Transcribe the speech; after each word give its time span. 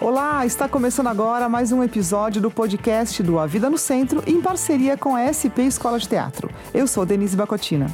Olá, 0.00 0.46
está 0.46 0.66
começando 0.66 1.08
agora 1.08 1.46
mais 1.46 1.72
um 1.72 1.84
episódio 1.84 2.40
do 2.40 2.50
podcast 2.50 3.22
do 3.22 3.38
A 3.38 3.46
Vida 3.46 3.68
no 3.68 3.76
Centro, 3.76 4.22
em 4.26 4.40
parceria 4.40 4.96
com 4.96 5.14
a 5.14 5.28
SP 5.28 5.68
Escola 5.68 5.98
de 5.98 6.08
Teatro. 6.08 6.48
Eu 6.72 6.86
sou 6.86 7.04
Denise 7.04 7.36
Bacotina. 7.36 7.86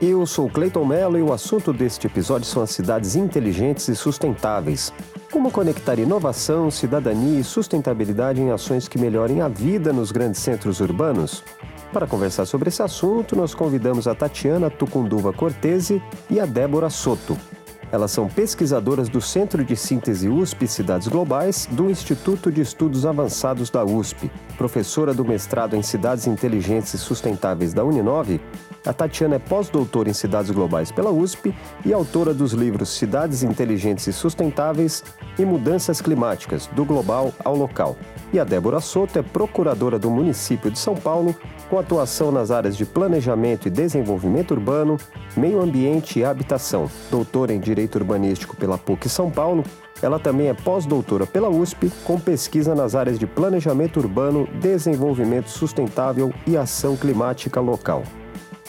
Eu 0.00 0.24
sou 0.24 0.48
Cleiton 0.48 0.86
Mello 0.86 1.18
e 1.18 1.22
o 1.22 1.30
assunto 1.30 1.70
deste 1.70 2.06
episódio 2.06 2.46
são 2.46 2.62
as 2.62 2.70
cidades 2.70 3.16
inteligentes 3.16 3.86
e 3.88 3.94
sustentáveis. 3.94 4.94
Como 5.30 5.50
conectar 5.50 5.98
inovação, 5.98 6.70
cidadania 6.70 7.40
e 7.40 7.44
sustentabilidade 7.44 8.40
em 8.40 8.50
ações 8.50 8.88
que 8.88 8.98
melhorem 8.98 9.42
a 9.42 9.48
vida 9.48 9.92
nos 9.92 10.10
grandes 10.10 10.40
centros 10.40 10.80
urbanos? 10.80 11.44
Para 11.92 12.06
conversar 12.06 12.46
sobre 12.46 12.70
esse 12.70 12.82
assunto, 12.82 13.36
nós 13.36 13.54
convidamos 13.54 14.08
a 14.08 14.14
Tatiana 14.14 14.70
Tucunduva 14.70 15.34
Cortese 15.34 16.02
e 16.30 16.40
a 16.40 16.46
Débora 16.46 16.88
Soto. 16.88 17.36
Elas 17.92 18.10
são 18.10 18.26
pesquisadoras 18.26 19.10
do 19.10 19.20
Centro 19.20 19.62
de 19.62 19.76
Síntese 19.76 20.26
USP 20.26 20.66
Cidades 20.66 21.08
Globais 21.08 21.68
do 21.70 21.90
Instituto 21.90 22.50
de 22.50 22.62
Estudos 22.62 23.04
Avançados 23.04 23.68
da 23.68 23.84
USP, 23.84 24.30
professora 24.56 25.12
do 25.12 25.22
mestrado 25.26 25.76
em 25.76 25.82
Cidades 25.82 26.26
Inteligentes 26.26 26.94
e 26.94 26.98
Sustentáveis 26.98 27.74
da 27.74 27.84
Uninove. 27.84 28.40
A 28.86 28.94
Tatiana 28.94 29.36
é 29.36 29.38
pós-doutora 29.38 30.08
em 30.08 30.14
Cidades 30.14 30.50
Globais 30.50 30.90
pela 30.90 31.10
USP 31.10 31.54
e 31.84 31.92
autora 31.92 32.32
dos 32.32 32.52
livros 32.52 32.88
Cidades 32.88 33.42
Inteligentes 33.42 34.06
e 34.06 34.12
Sustentáveis 34.12 35.04
e 35.38 35.44
Mudanças 35.44 36.00
Climáticas, 36.00 36.68
do 36.68 36.86
Global 36.86 37.30
ao 37.44 37.54
Local. 37.54 37.94
E 38.32 38.40
a 38.40 38.44
Débora 38.44 38.80
Soto 38.80 39.18
é 39.18 39.22
procuradora 39.22 39.98
do 39.98 40.10
município 40.10 40.70
de 40.70 40.78
São 40.78 40.94
Paulo, 40.94 41.36
com 41.72 41.78
atuação 41.78 42.30
nas 42.30 42.50
áreas 42.50 42.76
de 42.76 42.84
Planejamento 42.84 43.66
e 43.66 43.70
Desenvolvimento 43.70 44.50
Urbano, 44.50 44.98
Meio 45.34 45.58
Ambiente 45.58 46.18
e 46.18 46.24
Habitação. 46.24 46.90
Doutora 47.10 47.54
em 47.54 47.58
Direito 47.58 47.94
Urbanístico 47.94 48.54
pela 48.54 48.76
PUC 48.76 49.08
São 49.08 49.30
Paulo, 49.30 49.64
ela 50.02 50.18
também 50.18 50.48
é 50.48 50.52
pós-doutora 50.52 51.26
pela 51.26 51.48
USP, 51.48 51.90
com 52.04 52.20
pesquisa 52.20 52.74
nas 52.74 52.94
áreas 52.94 53.18
de 53.18 53.26
Planejamento 53.26 54.00
Urbano, 54.00 54.46
Desenvolvimento 54.60 55.48
Sustentável 55.48 56.30
e 56.46 56.58
Ação 56.58 56.94
Climática 56.94 57.58
Local. 57.58 58.02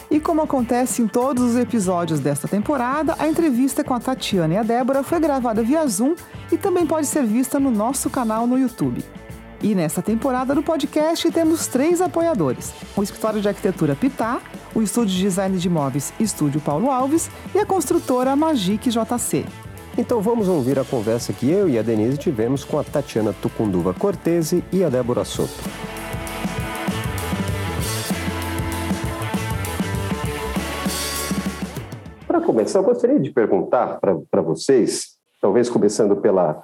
E 0.10 0.18
como 0.18 0.42
acontece 0.42 1.02
em 1.02 1.08
todos 1.08 1.44
os 1.44 1.58
episódios 1.58 2.22
desta 2.22 2.48
temporada, 2.48 3.18
a 3.20 3.28
entrevista 3.28 3.84
com 3.84 3.94
a 3.94 4.00
Tatiana 4.00 4.54
e 4.54 4.58
a 4.58 4.64
Débora 4.64 5.04
foi 5.04 5.20
gravada 5.20 5.62
via 5.62 5.86
Zoom 5.88 6.16
e 6.50 6.58
também 6.58 6.88
pode 6.88 7.08
ser 7.08 7.26
vista 7.26 7.60
no 7.60 7.70
nosso 7.70 8.10
canal 8.10 8.48
no 8.48 8.58
YouTube. 8.58 9.04
E 9.64 9.74
nesta 9.74 10.02
temporada 10.02 10.54
do 10.54 10.62
podcast 10.62 11.32
temos 11.32 11.68
três 11.68 12.02
apoiadores: 12.02 12.74
o 12.98 13.02
Escritório 13.02 13.40
de 13.40 13.48
Arquitetura 13.48 13.96
Pitá, 13.96 14.42
o 14.76 14.82
Estúdio 14.82 15.16
de 15.16 15.22
Design 15.22 15.58
de 15.58 15.68
Imóveis 15.70 16.14
Estúdio 16.20 16.60
Paulo 16.60 16.92
Alves 16.92 17.32
e 17.56 17.60
a 17.60 17.66
construtora 17.66 18.36
Magic 18.36 18.90
JC. 18.90 19.46
Então 19.98 20.20
vamos 20.22 20.50
ouvir 20.50 20.78
a 20.78 20.84
conversa 20.84 21.32
que 21.32 21.50
eu 21.50 21.70
e 21.70 21.80
a 21.80 21.82
Denise 21.82 22.18
tivemos 22.18 22.66
com 22.66 22.78
a 22.78 22.84
Tatiana 22.84 23.34
Tucunduva 23.42 23.94
Cortese 23.94 24.66
e 24.70 24.84
a 24.84 24.90
Débora 24.90 25.24
Soto. 25.24 25.54
Para 32.28 32.42
começar, 32.42 32.80
eu 32.80 32.84
gostaria 32.84 33.20
de 33.20 33.32
perguntar 33.32 33.98
para 34.02 34.42
vocês, 34.42 35.12
talvez 35.40 35.70
começando 35.70 36.18
pela 36.18 36.62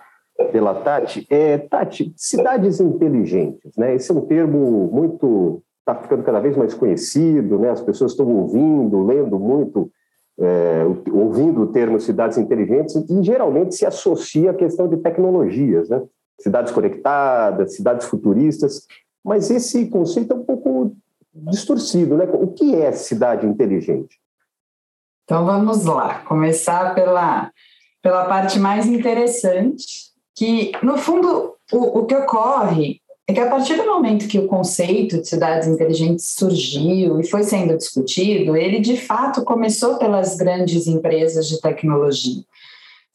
pela 0.52 0.76
Tati. 0.76 1.26
É, 1.30 1.58
Tati, 1.58 2.14
cidades 2.16 2.80
inteligentes, 2.80 3.76
né? 3.78 3.96
Esse 3.96 4.12
é 4.12 4.14
um 4.14 4.22
termo 4.22 4.90
muito 4.92 5.62
está 5.92 5.96
ficando 5.96 6.24
cada 6.24 6.40
vez 6.40 6.56
mais 6.56 6.74
conhecido, 6.74 7.58
né? 7.58 7.70
As 7.72 7.82
pessoas 7.82 8.12
estão 8.12 8.28
ouvindo, 8.28 9.04
lendo 9.04 9.40
muito, 9.40 9.92
é, 10.40 10.84
ouvindo 11.12 11.64
o 11.64 11.68
termo 11.68 12.00
cidades 12.00 12.38
inteligentes 12.38 12.96
e 12.96 13.24
geralmente 13.24 13.76
se 13.76 13.86
associa 13.86 14.52
à 14.52 14.54
questão 14.54 14.88
de 14.88 14.98
tecnologias, 14.98 15.90
né? 15.90 16.02
Cidades 16.40 16.72
conectadas, 16.72 17.76
cidades 17.76 18.08
futuristas, 18.08 18.86
mas 19.24 19.52
esse 19.52 19.88
conceito 19.88 20.34
é 20.34 20.36
um 20.36 20.44
pouco 20.44 20.96
distorcido, 21.34 22.18
né? 22.18 22.28
O 22.34 22.48
que 22.48 22.76
é 22.76 22.92
cidade 22.92 23.46
inteligente? 23.46 24.20
Então 25.24 25.46
vamos 25.46 25.86
lá, 25.86 26.20
começar 26.20 26.96
pela, 26.96 27.52
pela 28.02 28.26
parte 28.26 28.58
mais 28.60 28.88
interessante, 28.88 30.09
que, 30.40 30.72
no 30.82 30.98
fundo, 30.98 31.56
o, 31.70 32.00
o 32.00 32.06
que 32.06 32.16
ocorre 32.16 33.02
é 33.28 33.34
que 33.34 33.42
a 33.42 33.50
partir 33.50 33.76
do 33.76 33.86
momento 33.86 34.26
que 34.26 34.40
o 34.40 34.48
conceito 34.48 35.20
de 35.20 35.28
cidades 35.28 35.68
inteligentes 35.68 36.30
surgiu 36.30 37.20
e 37.20 37.28
foi 37.28 37.44
sendo 37.44 37.76
discutido, 37.76 38.56
ele 38.56 38.80
de 38.80 38.96
fato 38.96 39.44
começou 39.44 39.98
pelas 39.98 40.38
grandes 40.38 40.88
empresas 40.88 41.50
de 41.50 41.60
tecnologia. 41.60 42.42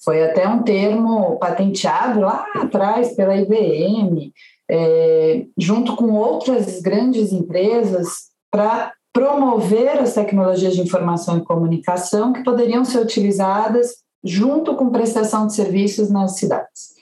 Foi 0.04 0.22
até 0.22 0.46
um 0.46 0.62
termo 0.62 1.38
patenteado 1.38 2.20
lá 2.20 2.46
atrás 2.56 3.16
pela 3.16 3.34
IBM, 3.34 4.30
é, 4.70 5.46
junto 5.56 5.96
com 5.96 6.12
outras 6.12 6.82
grandes 6.82 7.32
empresas, 7.32 8.28
para 8.50 8.92
promover 9.14 9.98
as 9.98 10.12
tecnologias 10.12 10.74
de 10.74 10.82
informação 10.82 11.38
e 11.38 11.44
comunicação 11.44 12.34
que 12.34 12.44
poderiam 12.44 12.84
ser 12.84 12.98
utilizadas 12.98 13.94
junto 14.22 14.76
com 14.76 14.90
prestação 14.90 15.46
de 15.46 15.54
serviços 15.54 16.10
nas 16.10 16.36
cidades. 16.36 16.93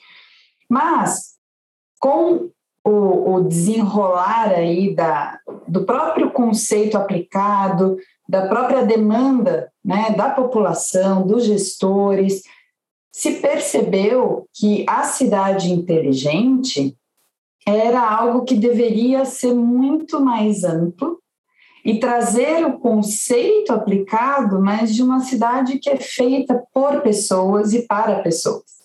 Mas, 0.73 1.35
com 1.99 2.49
o, 2.83 3.35
o 3.35 3.41
desenrolar 3.41 4.49
aí 4.49 4.95
da, 4.95 5.39
do 5.67 5.85
próprio 5.85 6.31
conceito 6.31 6.97
aplicado, 6.97 7.95
da 8.27 8.47
própria 8.47 8.83
demanda 8.83 9.71
né, 9.85 10.15
da 10.17 10.31
população, 10.31 11.27
dos 11.27 11.45
gestores, 11.45 12.41
se 13.11 13.33
percebeu 13.33 14.47
que 14.51 14.83
a 14.89 15.03
cidade 15.03 15.71
inteligente 15.71 16.97
era 17.67 18.01
algo 18.01 18.43
que 18.43 18.55
deveria 18.55 19.25
ser 19.25 19.53
muito 19.53 20.19
mais 20.19 20.63
amplo 20.63 21.19
e 21.85 21.99
trazer 21.99 22.65
o 22.65 22.79
conceito 22.79 23.71
aplicado, 23.71 24.59
mas 24.59 24.95
de 24.95 25.03
uma 25.03 25.19
cidade 25.19 25.77
que 25.77 25.91
é 25.91 25.97
feita 25.97 26.63
por 26.73 27.01
pessoas 27.01 27.73
e 27.75 27.83
para 27.83 28.23
pessoas. 28.23 28.82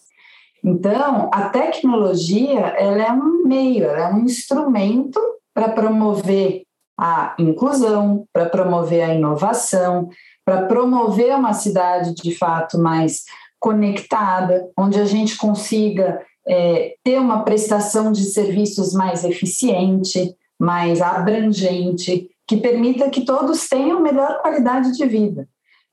Então, 0.68 1.30
a 1.32 1.48
tecnologia 1.48 2.58
ela 2.58 3.02
é 3.02 3.10
um 3.10 3.42
meio, 3.46 3.84
ela 3.84 4.10
é 4.10 4.12
um 4.12 4.24
instrumento 4.24 5.18
para 5.54 5.70
promover 5.70 6.64
a 7.00 7.34
inclusão, 7.38 8.26
para 8.30 8.50
promover 8.50 9.02
a 9.02 9.14
inovação, 9.14 10.10
para 10.44 10.66
promover 10.66 11.34
uma 11.34 11.54
cidade 11.54 12.14
de 12.14 12.36
fato 12.36 12.78
mais 12.78 13.24
conectada, 13.58 14.68
onde 14.78 15.00
a 15.00 15.06
gente 15.06 15.38
consiga 15.38 16.20
é, 16.46 16.96
ter 17.02 17.18
uma 17.18 17.44
prestação 17.44 18.12
de 18.12 18.24
serviços 18.24 18.92
mais 18.92 19.24
eficiente, 19.24 20.34
mais 20.60 21.00
abrangente, 21.00 22.28
que 22.46 22.58
permita 22.58 23.08
que 23.08 23.24
todos 23.24 23.66
tenham 23.70 24.00
melhor 24.00 24.42
qualidade 24.42 24.92
de 24.92 25.06
vida. 25.06 25.48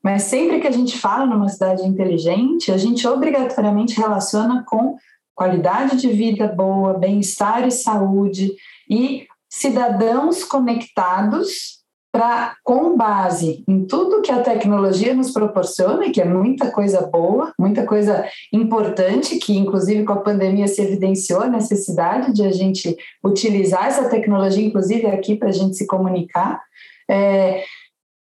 Mas 0.06 0.22
sempre 0.22 0.60
que 0.60 0.68
a 0.68 0.72
gente 0.72 1.00
fala 1.00 1.26
numa 1.26 1.50
cidade 1.50 1.82
inteligente, 1.82 2.72
a 2.72 2.78
gente 2.78 3.08
obrigatoriamente 3.08 4.00
relaciona 4.00 4.64
com 4.64 4.96
qualidade 5.34 5.98
de 5.98 6.10
vida 6.10 6.48
boa, 6.48 6.94
bem-estar 6.94 7.68
e 7.68 7.72
saúde 7.72 8.54
e 8.88 9.26
cidadãos 9.50 10.44
conectados 10.44 11.84
para 12.12 12.56
com 12.64 12.96
base 12.96 13.64
em 13.68 13.84
tudo 13.84 14.22
que 14.22 14.32
a 14.32 14.44
tecnologia 14.44 15.16
nos 15.16 15.32
proporciona, 15.32 16.12
que 16.12 16.22
é 16.22 16.26
muita 16.26 16.70
coisa 16.70 17.02
boa, 17.02 17.52
muita 17.58 17.84
coisa 17.84 18.30
importante, 18.54 19.40
que 19.40 19.58
inclusive 19.58 20.04
com 20.04 20.14
a 20.14 20.22
pandemia 20.22 20.68
se 20.68 20.84
evidenciou 20.84 21.42
a 21.42 21.50
necessidade 21.50 22.32
de 22.32 22.46
a 22.46 22.52
gente 22.52 22.96
utilizar 23.24 23.88
essa 23.88 24.08
tecnologia, 24.08 24.64
inclusive 24.64 25.08
aqui 25.08 25.36
para 25.36 25.50
a 25.50 25.52
gente 25.52 25.76
se 25.76 25.88
comunicar. 25.88 26.62
É, 27.10 27.64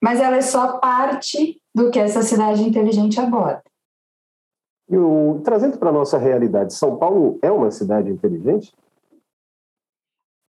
mas 0.02 0.20
ela 0.20 0.38
é 0.38 0.42
só 0.42 0.78
parte 0.80 1.62
do 1.74 1.90
que 1.92 2.00
essa 2.00 2.22
cidade 2.22 2.64
inteligente 2.64 3.20
aborda. 3.20 3.64
E 4.90 4.98
o, 4.98 5.42
trazendo 5.44 5.78
para 5.78 5.90
a 5.90 5.94
nossa 5.94 6.18
realidade, 6.18 6.74
São 6.74 6.98
Paulo 6.98 7.38
é 7.42 7.52
uma 7.52 7.70
cidade 7.72 8.10
inteligente? 8.10 8.74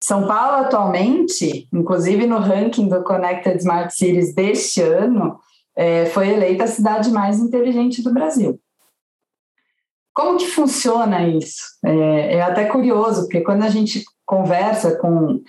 São 0.02 0.26
Paulo, 0.28 0.64
atualmente, 0.64 1.68
inclusive 1.72 2.26
no 2.26 2.38
ranking 2.38 2.88
do 2.88 3.02
Connected 3.02 3.58
Smart 3.58 3.92
Cities 3.92 4.32
deste 4.32 4.80
ano, 4.80 5.38
é, 5.76 6.06
foi 6.06 6.28
eleita 6.28 6.64
a 6.64 6.68
cidade 6.68 7.10
mais 7.10 7.40
inteligente 7.40 8.02
do 8.02 8.12
Brasil. 8.12 8.60
Como 10.14 10.38
que 10.38 10.46
funciona 10.46 11.26
isso? 11.28 11.64
É, 11.84 12.36
é 12.36 12.42
até 12.42 12.64
curioso, 12.66 13.22
porque 13.22 13.40
quando 13.40 13.64
a 13.64 13.68
gente 13.68 14.04
conversa 14.24 14.96
com, 14.96 15.40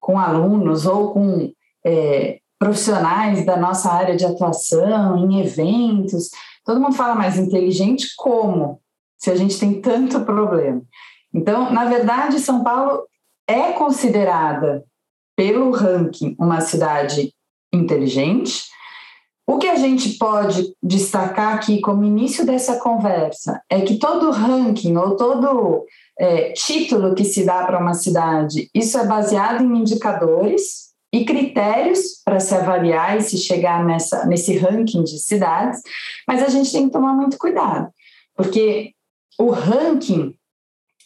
com 0.00 0.18
alunos 0.18 0.86
ou 0.86 1.12
com 1.12 1.52
é, 1.84 2.40
profissionais 2.58 3.44
da 3.44 3.56
nossa 3.56 3.90
área 3.90 4.16
de 4.16 4.24
atuação, 4.24 5.18
em 5.18 5.40
eventos. 5.40 6.30
Todo 6.64 6.80
mundo 6.80 6.94
fala 6.94 7.14
mais 7.14 7.38
inteligente 7.38 8.08
como? 8.16 8.80
Se 9.18 9.30
a 9.30 9.36
gente 9.36 9.58
tem 9.58 9.80
tanto 9.80 10.24
problema. 10.24 10.82
Então, 11.32 11.72
na 11.72 11.84
verdade, 11.84 12.38
São 12.38 12.62
Paulo 12.62 13.02
é 13.48 13.72
considerada 13.72 14.84
pelo 15.36 15.70
ranking 15.72 16.36
uma 16.38 16.60
cidade 16.60 17.32
inteligente. 17.72 18.64
O 19.46 19.58
que 19.58 19.66
a 19.66 19.74
gente 19.74 20.16
pode 20.16 20.74
destacar 20.82 21.54
aqui 21.54 21.80
como 21.80 22.04
início 22.04 22.46
dessa 22.46 22.78
conversa 22.78 23.60
é 23.68 23.82
que 23.82 23.98
todo 23.98 24.30
ranking 24.30 24.96
ou 24.96 25.16
todo 25.16 25.84
é, 26.18 26.52
título 26.52 27.14
que 27.14 27.24
se 27.24 27.44
dá 27.44 27.64
para 27.64 27.78
uma 27.78 27.92
cidade, 27.92 28.70
isso 28.72 28.96
é 28.96 29.06
baseado 29.06 29.62
em 29.62 29.80
indicadores 29.80 30.93
e 31.14 31.24
critérios 31.24 32.20
para 32.24 32.40
se 32.40 32.52
avaliar 32.52 33.16
e 33.16 33.22
se 33.22 33.38
chegar 33.38 33.84
nessa, 33.84 34.26
nesse 34.26 34.58
ranking 34.58 35.04
de 35.04 35.20
cidades, 35.20 35.80
mas 36.26 36.42
a 36.42 36.48
gente 36.48 36.72
tem 36.72 36.86
que 36.86 36.92
tomar 36.92 37.14
muito 37.14 37.38
cuidado, 37.38 37.88
porque 38.34 38.92
o 39.38 39.50
ranking 39.50 40.34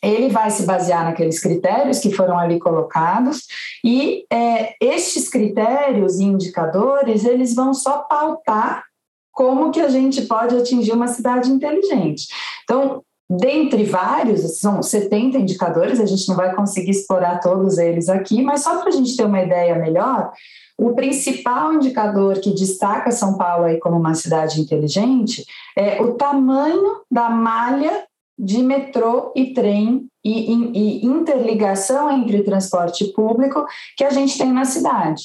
ele 0.02 0.30
vai 0.30 0.50
se 0.50 0.64
basear 0.64 1.04
naqueles 1.04 1.38
critérios 1.38 1.98
que 1.98 2.10
foram 2.10 2.38
ali 2.38 2.58
colocados 2.58 3.46
e 3.84 4.24
é, 4.32 4.74
estes 4.80 5.28
critérios 5.28 6.18
e 6.18 6.24
indicadores 6.24 7.26
eles 7.26 7.54
vão 7.54 7.74
só 7.74 7.98
pautar 7.98 8.84
como 9.30 9.70
que 9.70 9.80
a 9.80 9.90
gente 9.90 10.22
pode 10.22 10.56
atingir 10.56 10.92
uma 10.92 11.08
cidade 11.08 11.50
inteligente. 11.50 12.28
Então, 12.64 13.04
dentre 13.28 13.84
vários, 13.84 14.58
são 14.58 14.82
70 14.82 15.38
indicadores, 15.38 16.00
a 16.00 16.06
gente 16.06 16.28
não 16.28 16.36
vai 16.36 16.54
conseguir 16.54 16.92
explorar 16.92 17.40
todos 17.40 17.76
eles 17.76 18.08
aqui, 18.08 18.42
mas 18.42 18.62
só 18.62 18.78
para 18.78 18.88
a 18.88 18.92
gente 18.92 19.16
ter 19.16 19.24
uma 19.24 19.42
ideia 19.42 19.78
melhor, 19.78 20.32
o 20.78 20.94
principal 20.94 21.72
indicador 21.72 22.40
que 22.40 22.54
destaca 22.54 23.10
São 23.10 23.36
Paulo 23.36 23.64
aí 23.64 23.78
como 23.78 23.96
uma 23.96 24.14
cidade 24.14 24.60
inteligente 24.60 25.44
é 25.76 26.00
o 26.00 26.14
tamanho 26.14 27.02
da 27.10 27.28
malha 27.28 28.04
de 28.38 28.62
metrô 28.62 29.32
e 29.34 29.52
trem 29.52 30.06
e, 30.24 30.52
e, 30.52 31.00
e 31.02 31.06
interligação 31.06 32.10
entre 32.10 32.44
transporte 32.44 33.06
público 33.12 33.66
que 33.96 34.04
a 34.04 34.10
gente 34.10 34.38
tem 34.38 34.52
na 34.52 34.64
cidade. 34.64 35.24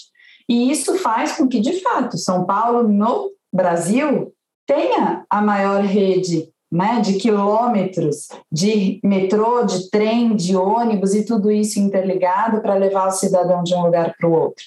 E 0.50 0.72
isso 0.72 0.96
faz 0.96 1.34
com 1.34 1.48
que, 1.48 1.60
de 1.60 1.80
fato, 1.82 2.18
São 2.18 2.46
Paulo, 2.46 2.88
no 2.88 3.30
Brasil, 3.54 4.34
tenha 4.66 5.24
a 5.30 5.42
maior 5.42 5.84
rede 5.84 6.50
né, 6.74 7.00
de 7.02 7.14
quilômetros 7.14 8.30
de 8.52 9.00
metrô, 9.04 9.64
de 9.64 9.92
trem, 9.92 10.36
de 10.36 10.56
ônibus 10.56 11.14
e 11.14 11.24
tudo 11.24 11.52
isso 11.52 11.80
interligado 11.80 12.62
para 12.62 12.74
levar 12.74 13.08
o 13.08 13.12
cidadão 13.12 13.62
de 13.62 13.76
um 13.76 13.84
lugar 13.84 14.16
para 14.18 14.28
o 14.28 14.34
outro. 14.34 14.64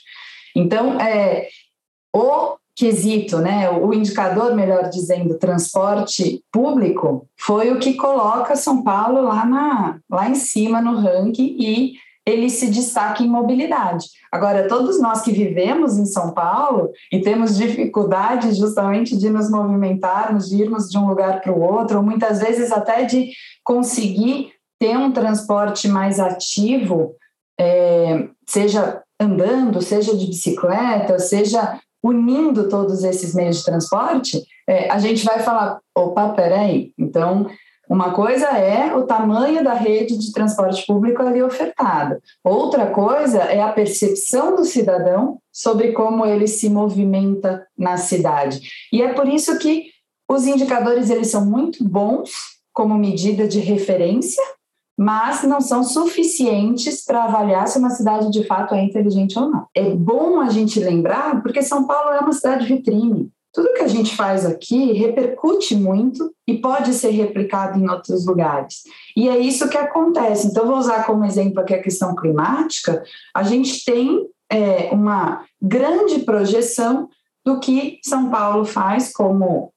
Então, 0.54 1.00
é, 1.00 1.48
o 2.14 2.56
quesito, 2.76 3.38
né, 3.38 3.68
o 3.70 3.92
indicador, 3.92 4.54
melhor 4.54 4.88
dizendo, 4.88 5.36
transporte 5.36 6.44
público, 6.52 7.26
foi 7.36 7.72
o 7.72 7.80
que 7.80 7.94
coloca 7.94 8.54
São 8.54 8.84
Paulo 8.84 9.22
lá, 9.22 9.44
na, 9.44 9.98
lá 10.08 10.28
em 10.28 10.36
cima 10.36 10.80
no 10.80 10.96
ranking 11.00 11.56
e 11.58 11.94
ele 12.26 12.50
se 12.50 12.68
destaca 12.68 13.22
em 13.22 13.28
mobilidade. 13.28 14.06
Agora, 14.32 14.66
todos 14.66 15.00
nós 15.00 15.22
que 15.22 15.30
vivemos 15.30 15.96
em 15.96 16.04
São 16.04 16.32
Paulo 16.32 16.90
e 17.12 17.20
temos 17.20 17.56
dificuldade 17.56 18.52
justamente 18.52 19.16
de 19.16 19.30
nos 19.30 19.48
movimentarmos, 19.48 20.48
de 20.48 20.60
irmos 20.60 20.90
de 20.90 20.98
um 20.98 21.08
lugar 21.08 21.40
para 21.40 21.52
o 21.52 21.60
outro, 21.60 21.98
ou 21.98 22.02
muitas 22.02 22.40
vezes 22.40 22.72
até 22.72 23.04
de 23.04 23.30
conseguir 23.62 24.50
ter 24.78 24.96
um 24.98 25.12
transporte 25.12 25.86
mais 25.86 26.18
ativo, 26.18 27.14
é, 27.58 28.28
seja 28.46 29.02
andando, 29.20 29.80
seja 29.80 30.14
de 30.16 30.26
bicicleta, 30.26 31.18
seja 31.18 31.80
unindo 32.02 32.68
todos 32.68 33.02
esses 33.04 33.34
meios 33.34 33.58
de 33.58 33.64
transporte, 33.64 34.42
é, 34.68 34.90
a 34.90 34.98
gente 34.98 35.24
vai 35.24 35.40
falar, 35.40 35.80
opa, 35.96 36.30
peraí, 36.30 36.92
então 36.98 37.46
uma 37.88 38.12
coisa 38.12 38.46
é 38.48 38.94
o 38.94 39.04
tamanho 39.04 39.62
da 39.62 39.74
rede 39.74 40.18
de 40.18 40.32
transporte 40.32 40.84
público 40.86 41.22
ali 41.22 41.42
ofertada. 41.42 42.20
Outra 42.42 42.86
coisa 42.86 43.38
é 43.38 43.62
a 43.62 43.72
percepção 43.72 44.56
do 44.56 44.64
cidadão 44.64 45.38
sobre 45.52 45.92
como 45.92 46.26
ele 46.26 46.48
se 46.48 46.68
movimenta 46.68 47.66
na 47.78 47.96
cidade. 47.96 48.60
E 48.92 49.02
é 49.02 49.12
por 49.12 49.28
isso 49.28 49.56
que 49.58 49.84
os 50.28 50.46
indicadores 50.46 51.10
eles 51.10 51.28
são 51.28 51.46
muito 51.46 51.84
bons 51.84 52.30
como 52.72 52.98
medida 52.98 53.46
de 53.46 53.60
referência, 53.60 54.42
mas 54.98 55.42
não 55.44 55.60
são 55.60 55.84
suficientes 55.84 57.04
para 57.04 57.24
avaliar 57.24 57.68
se 57.68 57.78
uma 57.78 57.90
cidade 57.90 58.30
de 58.30 58.44
fato 58.44 58.74
é 58.74 58.82
inteligente 58.82 59.38
ou 59.38 59.48
não. 59.48 59.66
É 59.74 59.90
bom 59.90 60.40
a 60.40 60.48
gente 60.48 60.80
lembrar, 60.80 61.42
porque 61.42 61.62
São 61.62 61.86
Paulo 61.86 62.10
é 62.10 62.20
uma 62.20 62.32
cidade 62.32 62.66
vitrine. 62.66 63.30
Tudo 63.56 63.72
que 63.72 63.82
a 63.82 63.88
gente 63.88 64.14
faz 64.14 64.44
aqui 64.44 64.92
repercute 64.92 65.74
muito 65.74 66.30
e 66.46 66.58
pode 66.58 66.92
ser 66.92 67.08
replicado 67.08 67.78
em 67.78 67.88
outros 67.88 68.26
lugares. 68.26 68.82
E 69.16 69.30
é 69.30 69.38
isso 69.38 69.70
que 69.70 69.78
acontece. 69.78 70.46
Então, 70.46 70.66
vou 70.66 70.76
usar 70.76 71.06
como 71.06 71.24
exemplo 71.24 71.60
aqui 71.60 71.72
a 71.72 71.82
questão 71.82 72.14
climática. 72.14 73.02
A 73.34 73.42
gente 73.42 73.82
tem 73.82 74.28
é, 74.52 74.90
uma 74.92 75.42
grande 75.58 76.18
projeção 76.18 77.08
do 77.46 77.58
que 77.58 77.98
São 78.04 78.28
Paulo 78.28 78.66
faz 78.66 79.10
como 79.10 79.72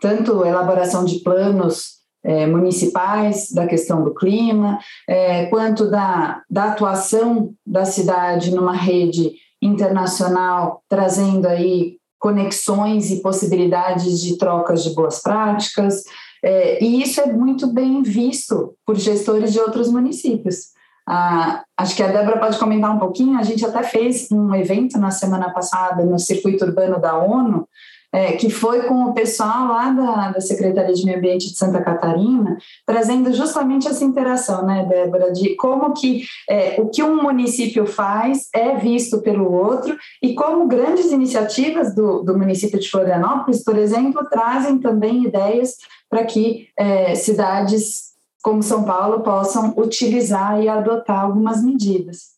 tanto 0.00 0.44
elaboração 0.44 1.04
de 1.04 1.20
planos 1.20 2.00
é, 2.24 2.44
municipais 2.44 3.52
da 3.52 3.68
questão 3.68 4.02
do 4.02 4.12
clima, 4.12 4.80
é, 5.08 5.46
quanto 5.46 5.88
da, 5.88 6.42
da 6.50 6.72
atuação 6.72 7.54
da 7.64 7.84
cidade 7.84 8.52
numa 8.52 8.74
rede 8.74 9.30
internacional, 9.62 10.82
trazendo 10.88 11.46
aí 11.46 11.99
conexões 12.20 13.10
e 13.10 13.20
possibilidades 13.20 14.20
de 14.20 14.36
trocas 14.36 14.84
de 14.84 14.94
boas 14.94 15.20
práticas, 15.20 16.04
é, 16.42 16.82
e 16.82 17.02
isso 17.02 17.20
é 17.20 17.26
muito 17.26 17.66
bem 17.66 18.02
visto 18.02 18.74
por 18.86 18.96
gestores 18.96 19.52
de 19.52 19.58
outros 19.58 19.90
municípios. 19.90 20.70
Ah, 21.06 21.64
acho 21.76 21.96
que 21.96 22.02
a 22.02 22.08
Débora 22.08 22.38
pode 22.38 22.58
comentar 22.58 22.94
um 22.94 22.98
pouquinho. 22.98 23.38
A 23.38 23.42
gente 23.42 23.64
até 23.64 23.82
fez 23.82 24.30
um 24.30 24.54
evento 24.54 24.98
na 24.98 25.10
semana 25.10 25.50
passada 25.50 26.04
no 26.04 26.18
circuito 26.18 26.64
urbano 26.64 27.00
da 27.00 27.18
ONU, 27.18 27.66
é, 28.12 28.32
que 28.32 28.50
foi 28.50 28.82
com 28.82 29.04
o 29.04 29.14
pessoal 29.14 29.68
lá 29.68 29.90
da, 29.90 30.30
da 30.32 30.40
Secretaria 30.40 30.94
de 30.94 31.04
Meio 31.04 31.18
Ambiente 31.18 31.50
de 31.50 31.56
Santa 31.56 31.80
Catarina, 31.82 32.58
trazendo 32.84 33.32
justamente 33.32 33.86
essa 33.86 34.04
interação, 34.04 34.66
né, 34.66 34.84
Débora, 34.88 35.32
de 35.32 35.54
como 35.56 35.92
que 35.92 36.24
é, 36.48 36.80
o 36.80 36.88
que 36.88 37.02
um 37.02 37.22
município 37.22 37.86
faz 37.86 38.48
é 38.54 38.76
visto 38.76 39.20
pelo 39.22 39.52
outro 39.52 39.96
e 40.22 40.34
como 40.34 40.66
grandes 40.66 41.12
iniciativas 41.12 41.94
do, 41.94 42.22
do 42.22 42.36
município 42.36 42.78
de 42.78 42.90
Florianópolis, 42.90 43.62
por 43.62 43.78
exemplo, 43.78 44.26
trazem 44.28 44.78
também 44.78 45.24
ideias 45.24 45.76
para 46.08 46.24
que 46.24 46.68
é, 46.76 47.14
cidades 47.14 48.10
como 48.42 48.62
São 48.62 48.84
Paulo 48.84 49.20
possam 49.20 49.74
utilizar 49.76 50.60
e 50.60 50.68
adotar 50.68 51.24
algumas 51.24 51.62
medidas. 51.62 52.30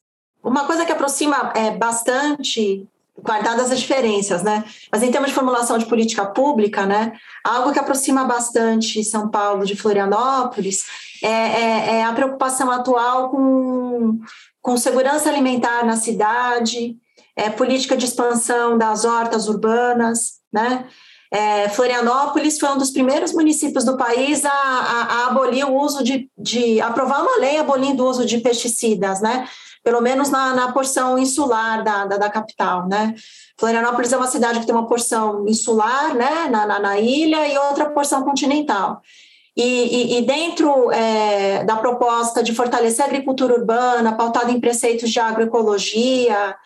Uma 0.43 0.67
coisa 0.67 0.85
que 0.85 0.93
aproxima 0.93 1.53
é, 1.55 1.71
bastante 1.71 2.89
guardadas 3.23 3.71
as 3.71 3.79
diferenças, 3.79 4.43
né? 4.43 4.65
Mas 4.91 5.03
em 5.03 5.11
termos 5.11 5.31
de 5.31 5.35
formulação 5.35 5.79
de 5.79 5.87
política 5.87 6.27
pública, 6.27 6.85
né, 6.85 7.13
algo 7.45 7.73
que 7.73 7.79
aproxima 7.79 8.25
bastante 8.25 9.05
São 9.05 9.31
Paulo 9.31 9.65
de 9.65 9.77
Florianópolis 9.77 10.85
é, 11.23 11.29
é, 11.29 11.95
é 11.97 12.05
a 12.05 12.13
preocupação 12.13 12.71
atual 12.71 13.31
com, 13.31 14.19
com 14.61 14.77
segurança 14.77 15.29
alimentar 15.29 15.85
na 15.85 15.97
cidade, 15.97 16.97
é, 17.37 17.49
política 17.49 17.97
de 17.97 18.05
expansão 18.05 18.77
das 18.77 19.05
hortas 19.05 19.49
urbanas, 19.49 20.41
né? 20.53 20.87
É, 21.35 21.67
Florianópolis 21.71 22.59
foi 22.59 22.69
um 22.69 22.77
dos 22.77 22.91
primeiros 22.91 23.33
municípios 23.33 23.87
do 23.87 23.97
país 23.97 24.45
a, 24.45 24.51
a, 24.51 25.03
a 25.03 25.27
abolir 25.29 25.65
o 25.65 25.75
uso 25.75 26.05
de, 26.05 26.29
de 26.37 26.79
aprovar 26.79 27.23
uma 27.23 27.39
lei 27.39 27.57
abolindo 27.57 28.05
o 28.05 28.11
uso 28.11 28.27
de 28.27 28.39
pesticidas, 28.39 29.23
né? 29.23 29.49
Pelo 29.83 30.01
menos 30.01 30.31
na, 30.31 30.55
na 30.55 30.73
porção 30.73 31.19
insular 31.19 31.83
da, 31.83 32.07
da, 32.07 32.17
da, 32.17 32.31
capital, 32.31 32.87
né? 32.89 33.15
Florianópolis 33.59 34.13
é 34.13 34.17
uma 34.17 34.27
cidade 34.27 34.61
que 34.61 34.67
tem 34.67 34.75
uma 34.75 34.87
porção 34.87 35.47
insular, 35.47 36.15
né, 36.15 36.49
na, 36.51 36.67
na, 36.67 36.79
na 36.79 36.99
ilha, 36.99 37.47
e 37.49 37.59
outra 37.59 37.91
porção 37.91 38.23
continental. 38.23 39.01
E, 39.57 39.63
e, 39.63 40.19
e 40.19 40.23
dentro 40.23 40.91
é, 40.91 41.65
da 41.65 41.77
proposta 41.77 42.43
de 42.43 42.55
fortalecer 42.55 43.05
a 43.05 43.09
agricultura 43.09 43.55
urbana, 43.55 44.17
pautada 44.17 44.51
em 44.51 44.61
preceitos 44.61 45.11
de 45.11 45.21
agroecologia, 45.21 46.57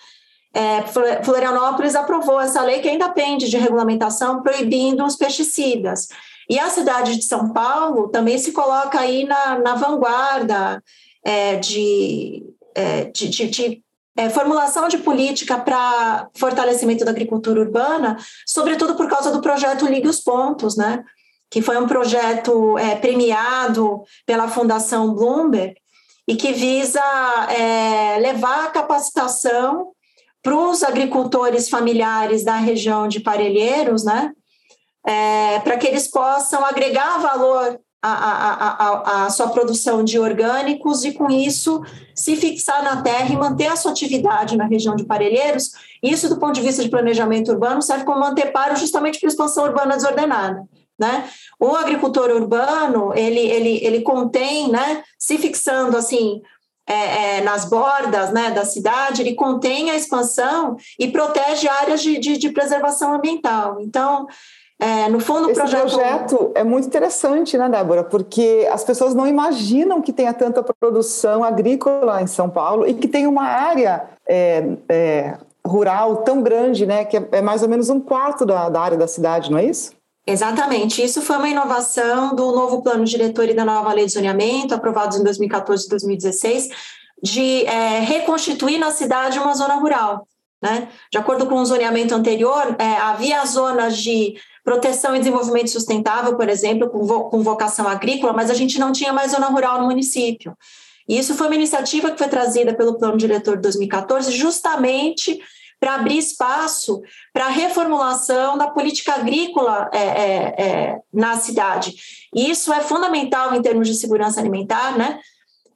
é, 0.54 0.82
Florianópolis 1.22 1.94
aprovou 1.94 2.40
essa 2.40 2.62
lei 2.62 2.80
que 2.80 2.88
ainda 2.88 3.10
pende 3.10 3.48
de 3.50 3.58
regulamentação 3.58 4.42
proibindo 4.42 5.04
os 5.04 5.16
pesticidas. 5.16 6.08
E 6.48 6.58
a 6.58 6.70
cidade 6.70 7.16
de 7.16 7.24
São 7.24 7.52
Paulo 7.52 8.08
também 8.08 8.38
se 8.38 8.52
coloca 8.52 9.00
aí 9.00 9.24
na, 9.24 9.58
na 9.58 9.74
vanguarda 9.74 10.82
é, 11.24 11.56
de, 11.56 12.42
é, 12.76 13.04
de, 13.06 13.28
de, 13.28 13.48
de 13.48 13.82
é, 14.16 14.30
formulação 14.30 14.86
de 14.88 14.98
política 14.98 15.58
para 15.58 16.28
fortalecimento 16.36 17.04
da 17.04 17.10
agricultura 17.10 17.60
urbana, 17.60 18.16
sobretudo 18.46 18.94
por 18.94 19.08
causa 19.08 19.32
do 19.32 19.40
projeto 19.40 19.86
Ligue 19.86 20.08
os 20.08 20.20
Pontos, 20.20 20.76
né? 20.76 21.02
que 21.50 21.62
foi 21.62 21.76
um 21.78 21.86
projeto 21.86 22.76
é, 22.78 22.96
premiado 22.96 24.02
pela 24.24 24.48
Fundação 24.48 25.14
Bloomberg 25.14 25.74
e 26.28 26.34
que 26.34 26.52
visa 26.52 27.00
é, 27.50 28.18
levar 28.18 28.64
a 28.64 28.70
capacitação 28.70 29.92
para 30.42 30.56
os 30.56 30.82
agricultores 30.82 31.68
familiares 31.68 32.44
da 32.44 32.56
região 32.56 33.08
de 33.08 33.20
Parelheiros, 33.20 34.04
né? 34.04 34.32
É, 35.06 35.60
para 35.60 35.76
que 35.76 35.86
eles 35.86 36.08
possam 36.08 36.64
agregar 36.64 37.18
valor 37.18 37.78
a, 38.06 38.52
a, 38.52 39.22
a, 39.22 39.26
a, 39.26 39.30
sua 39.30 39.48
produção 39.48 40.04
de 40.04 40.18
orgânicos 40.18 41.04
e, 41.04 41.12
com 41.12 41.30
isso, 41.30 41.82
se 42.14 42.36
fixar 42.36 42.82
na 42.82 43.02
terra 43.02 43.32
e 43.32 43.36
manter 43.36 43.66
a 43.66 43.76
sua 43.76 43.90
atividade 43.90 44.56
na 44.56 44.66
região 44.66 44.94
de 44.94 45.04
Parelheiros. 45.04 45.72
Isso, 46.02 46.28
do 46.28 46.38
ponto 46.38 46.54
de 46.54 46.60
vista 46.60 46.82
de 46.82 46.88
planejamento 46.88 47.50
urbano, 47.50 47.82
serve 47.82 48.04
como 48.04 48.24
anteparo 48.24 48.76
justamente 48.76 49.18
para 49.18 49.28
a 49.28 49.32
expansão 49.32 49.64
urbana 49.64 49.96
desordenada. 49.96 50.64
né? 50.98 51.28
O 51.58 51.74
agricultor 51.74 52.30
urbano, 52.30 53.12
ele, 53.14 53.40
ele, 53.40 53.84
ele 53.84 54.00
contém, 54.02 54.70
né, 54.70 55.02
se 55.18 55.36
fixando 55.38 55.96
assim 55.96 56.40
é, 56.86 57.38
é, 57.38 57.40
nas 57.40 57.64
bordas 57.64 58.30
né, 58.30 58.52
da 58.52 58.64
cidade, 58.64 59.20
ele 59.20 59.34
contém 59.34 59.90
a 59.90 59.96
expansão 59.96 60.76
e 60.98 61.08
protege 61.08 61.68
áreas 61.68 62.00
de, 62.00 62.18
de, 62.18 62.38
de 62.38 62.50
preservação 62.50 63.12
ambiental. 63.12 63.80
Então, 63.80 64.26
é, 64.78 65.08
no 65.08 65.20
fundo, 65.20 65.48
o 65.48 65.50
Esse 65.50 65.60
projeto... 65.60 65.80
projeto 65.90 66.52
é 66.54 66.62
muito 66.62 66.86
interessante, 66.86 67.56
né, 67.56 67.68
Débora? 67.68 68.04
Porque 68.04 68.68
as 68.70 68.84
pessoas 68.84 69.14
não 69.14 69.26
imaginam 69.26 70.02
que 70.02 70.12
tenha 70.12 70.34
tanta 70.34 70.62
produção 70.62 71.42
agrícola 71.42 72.20
em 72.20 72.26
São 72.26 72.50
Paulo 72.50 72.86
e 72.86 72.92
que 72.92 73.08
tem 73.08 73.26
uma 73.26 73.44
área 73.44 74.04
é, 74.28 74.76
é, 74.88 75.38
rural 75.66 76.18
tão 76.18 76.42
grande, 76.42 76.84
né, 76.84 77.06
que 77.06 77.16
é, 77.16 77.28
é 77.32 77.42
mais 77.42 77.62
ou 77.62 77.68
menos 77.68 77.88
um 77.88 77.98
quarto 77.98 78.44
da, 78.44 78.68
da 78.68 78.80
área 78.80 78.98
da 78.98 79.08
cidade, 79.08 79.50
não 79.50 79.58
é 79.58 79.64
isso? 79.64 79.92
Exatamente. 80.26 81.02
Isso 81.02 81.22
foi 81.22 81.36
uma 81.36 81.48
inovação 81.48 82.34
do 82.34 82.52
novo 82.52 82.82
plano 82.82 83.04
diretor 83.04 83.48
e 83.48 83.54
da 83.54 83.64
nova 83.64 83.92
lei 83.92 84.04
de 84.04 84.12
zoneamento, 84.12 84.74
aprovados 84.74 85.18
em 85.18 85.22
2014 85.22 85.86
e 85.86 85.88
2016, 85.88 86.68
de 87.22 87.64
é, 87.64 88.00
reconstituir 88.00 88.76
na 88.76 88.90
cidade 88.90 89.38
uma 89.38 89.54
zona 89.54 89.76
rural. 89.76 90.26
Né? 90.60 90.88
De 91.12 91.18
acordo 91.18 91.46
com 91.46 91.54
o 91.54 91.64
zoneamento 91.64 92.14
anterior, 92.14 92.74
é, 92.78 92.96
havia 92.96 93.44
zonas 93.46 93.96
de 93.96 94.34
proteção 94.66 95.14
e 95.14 95.20
desenvolvimento 95.20 95.70
sustentável, 95.70 96.36
por 96.36 96.48
exemplo, 96.48 96.90
com, 96.90 97.04
vo 97.04 97.30
com 97.30 97.40
vocação 97.40 97.86
agrícola, 97.86 98.32
mas 98.32 98.50
a 98.50 98.54
gente 98.54 98.80
não 98.80 98.90
tinha 98.90 99.12
mais 99.12 99.30
zona 99.30 99.46
rural 99.46 99.80
no 99.80 99.86
município. 99.86 100.58
E 101.08 101.16
isso 101.16 101.36
foi 101.36 101.46
uma 101.46 101.54
iniciativa 101.54 102.10
que 102.10 102.18
foi 102.18 102.26
trazida 102.26 102.74
pelo 102.74 102.98
plano 102.98 103.16
diretor 103.16 103.54
de 103.54 103.62
2014, 103.62 104.32
justamente 104.32 105.40
para 105.78 105.94
abrir 105.94 106.18
espaço 106.18 107.00
para 107.32 107.46
a 107.46 107.50
reformulação 107.50 108.58
da 108.58 108.66
política 108.66 109.14
agrícola 109.14 109.88
é, 109.92 109.98
é, 109.98 110.54
é, 110.58 110.98
na 111.14 111.36
cidade. 111.36 111.94
E 112.34 112.50
isso 112.50 112.72
é 112.72 112.80
fundamental 112.80 113.54
em 113.54 113.62
termos 113.62 113.86
de 113.86 113.94
segurança 113.94 114.40
alimentar, 114.40 114.98
né? 114.98 115.20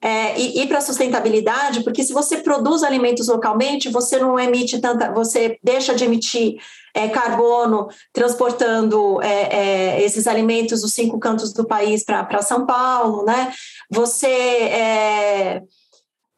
É, 0.03 0.41
e, 0.41 0.63
e 0.63 0.67
para 0.67 0.81
sustentabilidade, 0.81 1.85
porque 1.85 2.03
se 2.03 2.15
você 2.15 2.39
produz 2.39 2.83
alimentos 2.83 3.29
localmente, 3.29 3.91
você 3.91 4.19
não 4.19 4.39
emite 4.41 4.81
tanta, 4.81 5.13
você 5.13 5.59
deixa 5.63 5.95
de 5.95 6.05
emitir 6.05 6.57
é, 6.95 7.09
carbono 7.09 7.89
transportando 8.13 9.21
é, 9.23 9.99
é 9.99 10.03
esses 10.03 10.27
alimentos 10.27 10.81
dos 10.81 10.95
cinco 10.95 11.19
cantos 11.19 11.53
do 11.53 11.67
país 11.67 12.03
para 12.03 12.41
São 12.41 12.65
Paulo, 12.65 13.25
né? 13.25 13.53
Você 13.91 14.27
é, 14.27 15.63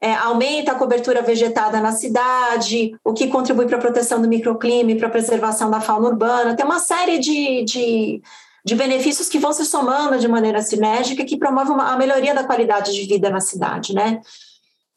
é, 0.02 0.14
aumenta 0.14 0.73
a 0.73 0.75
cobertura 0.75 1.23
vegetada 1.23 1.81
na 1.81 1.92
cidade, 1.92 2.92
o 3.04 3.14
que 3.14 3.28
contribui 3.28 3.66
para 3.66 3.76
a 3.76 3.81
proteção 3.81 4.21
do 4.21 4.26
microclima 4.26 4.90
e 4.90 4.99
para 4.99 5.07
a 5.07 5.11
preservação 5.11 5.71
da 5.71 5.81
fauna 5.81 6.09
urbana. 6.09 6.57
Tem 6.57 6.66
uma 6.66 6.81
série 6.81 7.21
de, 7.21 7.62
de, 7.62 8.23
de, 8.64 8.75
benefícios 8.75 9.28
que 9.28 9.38
vão 9.38 9.52
se 9.52 9.64
somando 9.64 10.19
de 10.19 10.28
maneira 10.28 10.62
sinérgica 10.62 11.25
que 11.25 11.37
promovem 11.37 11.76
a 11.78 11.97
melhoria 11.97 12.35
da 12.35 12.45
qualidade 12.45 12.92
de 12.92 13.07
vida 13.07 13.31
na 13.31 13.40
cidade, 13.40 13.95
né? 13.95 14.21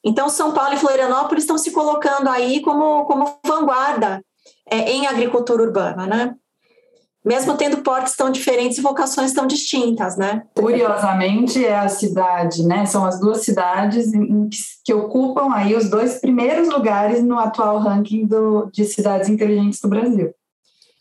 Então, 0.04 0.30
São 0.30 0.54
Paulo 0.54 0.76
e 0.76 0.78
Florianópolis 0.78 1.44
estão 1.44 1.58
se 1.58 1.72
colocando 1.72 2.30
aí 2.30 2.62
como, 2.62 3.06
como 3.06 3.40
vanguarda 3.46 4.24
é, 4.70 4.92
em 4.92 5.08
agricultura 5.08 5.64
urbana, 5.64 6.06
né? 6.06 6.36
mesmo 7.26 7.58
tendo 7.58 7.78
portes 7.78 8.16
tão 8.16 8.30
diferentes 8.30 8.78
e 8.78 8.82
vocações 8.82 9.34
tão 9.34 9.48
distintas, 9.48 10.16
né? 10.16 10.44
Curiosamente, 10.56 11.66
é 11.66 11.76
a 11.76 11.90
cidade, 11.90 12.64
né? 12.64 12.86
São 12.86 13.04
as 13.04 13.20
duas 13.20 13.42
cidades 13.42 14.12
que 14.86 14.94
ocupam 14.94 15.52
aí 15.52 15.76
os 15.76 15.90
dois 15.90 16.20
primeiros 16.22 16.70
lugares 16.70 17.24
no 17.24 17.40
atual 17.40 17.80
ranking 17.80 18.28
do, 18.28 18.70
de 18.72 18.86
cidades 18.86 19.28
inteligentes 19.28 19.82
do 19.82 19.88
Brasil. 19.88 20.32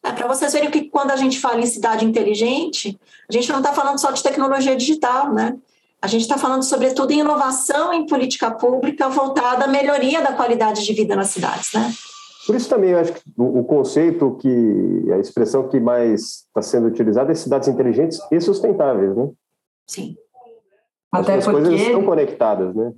É, 0.05 0.13
para 0.13 0.29
vocês 0.29 0.53
verem 0.53 0.71
que 0.71 0.83
quando 0.91 1.11
a 1.11 1.17
gente 1.17 1.41
fala 1.41 1.61
em 1.61 1.67
cidade 1.67 2.05
inteligente, 2.05 3.01
a 3.29 3.33
gente 3.33 3.51
não 3.51 3.59
está 3.59 3.73
falando 3.73 3.99
só 3.99 4.11
de 4.11 4.23
tecnologia 4.23 4.77
digital, 4.77 5.33
né? 5.33 5.57
A 6.03 6.07
gente 6.07 6.21
está 6.21 6.37
falando, 6.37 6.63
sobretudo, 6.63 7.11
em 7.11 7.21
inovação 7.21 7.91
em 7.91 8.05
política 8.05 8.51
pública 8.51 9.09
voltada 9.09 9.65
à 9.65 9.69
melhoria 9.69 10.21
da 10.21 10.35
qualidade 10.35 10.85
de 10.85 10.93
vida 10.93 11.17
nas 11.17 11.29
cidades, 11.29 11.73
né? 11.73 11.91
Por 12.47 12.55
isso 12.55 12.69
também 12.69 12.91
eu 12.91 12.99
acho 12.99 13.15
que 13.15 13.23
o, 13.39 13.65
conceito 13.65 14.37
que 14.39 15.11
a 15.11 15.19
expressão 15.19 15.67
que 15.67 15.81
mais 15.81 16.45
está 16.47 16.61
sendo 16.61 16.89
utilizada 16.89 17.33
é 17.33 17.35
cidades 17.35 17.69
inteligentes 17.69 18.21
e 18.31 18.39
sustentáveis, 18.39 19.17
né? 19.17 19.31
Sim. 19.89 20.15
Até 21.11 21.37
as 21.37 21.45
porque... 21.45 21.63
coisas 21.63 21.81
estão 21.81 22.05
conectadas, 22.05 22.75
né? 22.75 22.93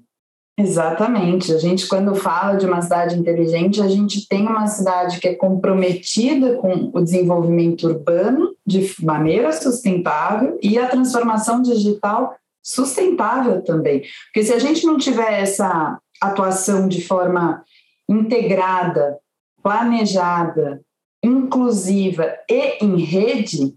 Exatamente. 0.59 1.53
A 1.53 1.59
gente, 1.59 1.87
quando 1.87 2.15
fala 2.15 2.55
de 2.55 2.65
uma 2.65 2.81
cidade 2.81 3.19
inteligente, 3.19 3.83
a 3.83 3.89
gente 3.89 4.27
tem 4.27 4.47
uma 4.47 4.67
cidade 4.67 5.21
que 5.21 5.29
é 5.29 5.35
comprometida 5.35 6.57
com 6.57 6.91
o 6.95 7.03
desenvolvimento 7.03 7.87
urbano 7.87 8.55
de 8.67 8.91
maneira 9.03 9.53
sustentável 9.53 10.59
e 10.63 10.79
a 10.79 10.89
transformação 10.89 11.61
digital 11.61 12.37
sustentável 12.63 13.63
também. 13.63 14.03
Porque 14.27 14.47
se 14.47 14.53
a 14.53 14.59
gente 14.59 14.87
não 14.87 14.97
tiver 14.97 15.41
essa 15.41 15.99
atuação 16.23 16.89
de 16.89 17.07
forma 17.07 17.63
integrada 18.09 19.19
planejada, 19.63 20.81
inclusiva 21.23 22.33
e 22.49 22.85
em 22.85 22.99
rede, 23.01 23.75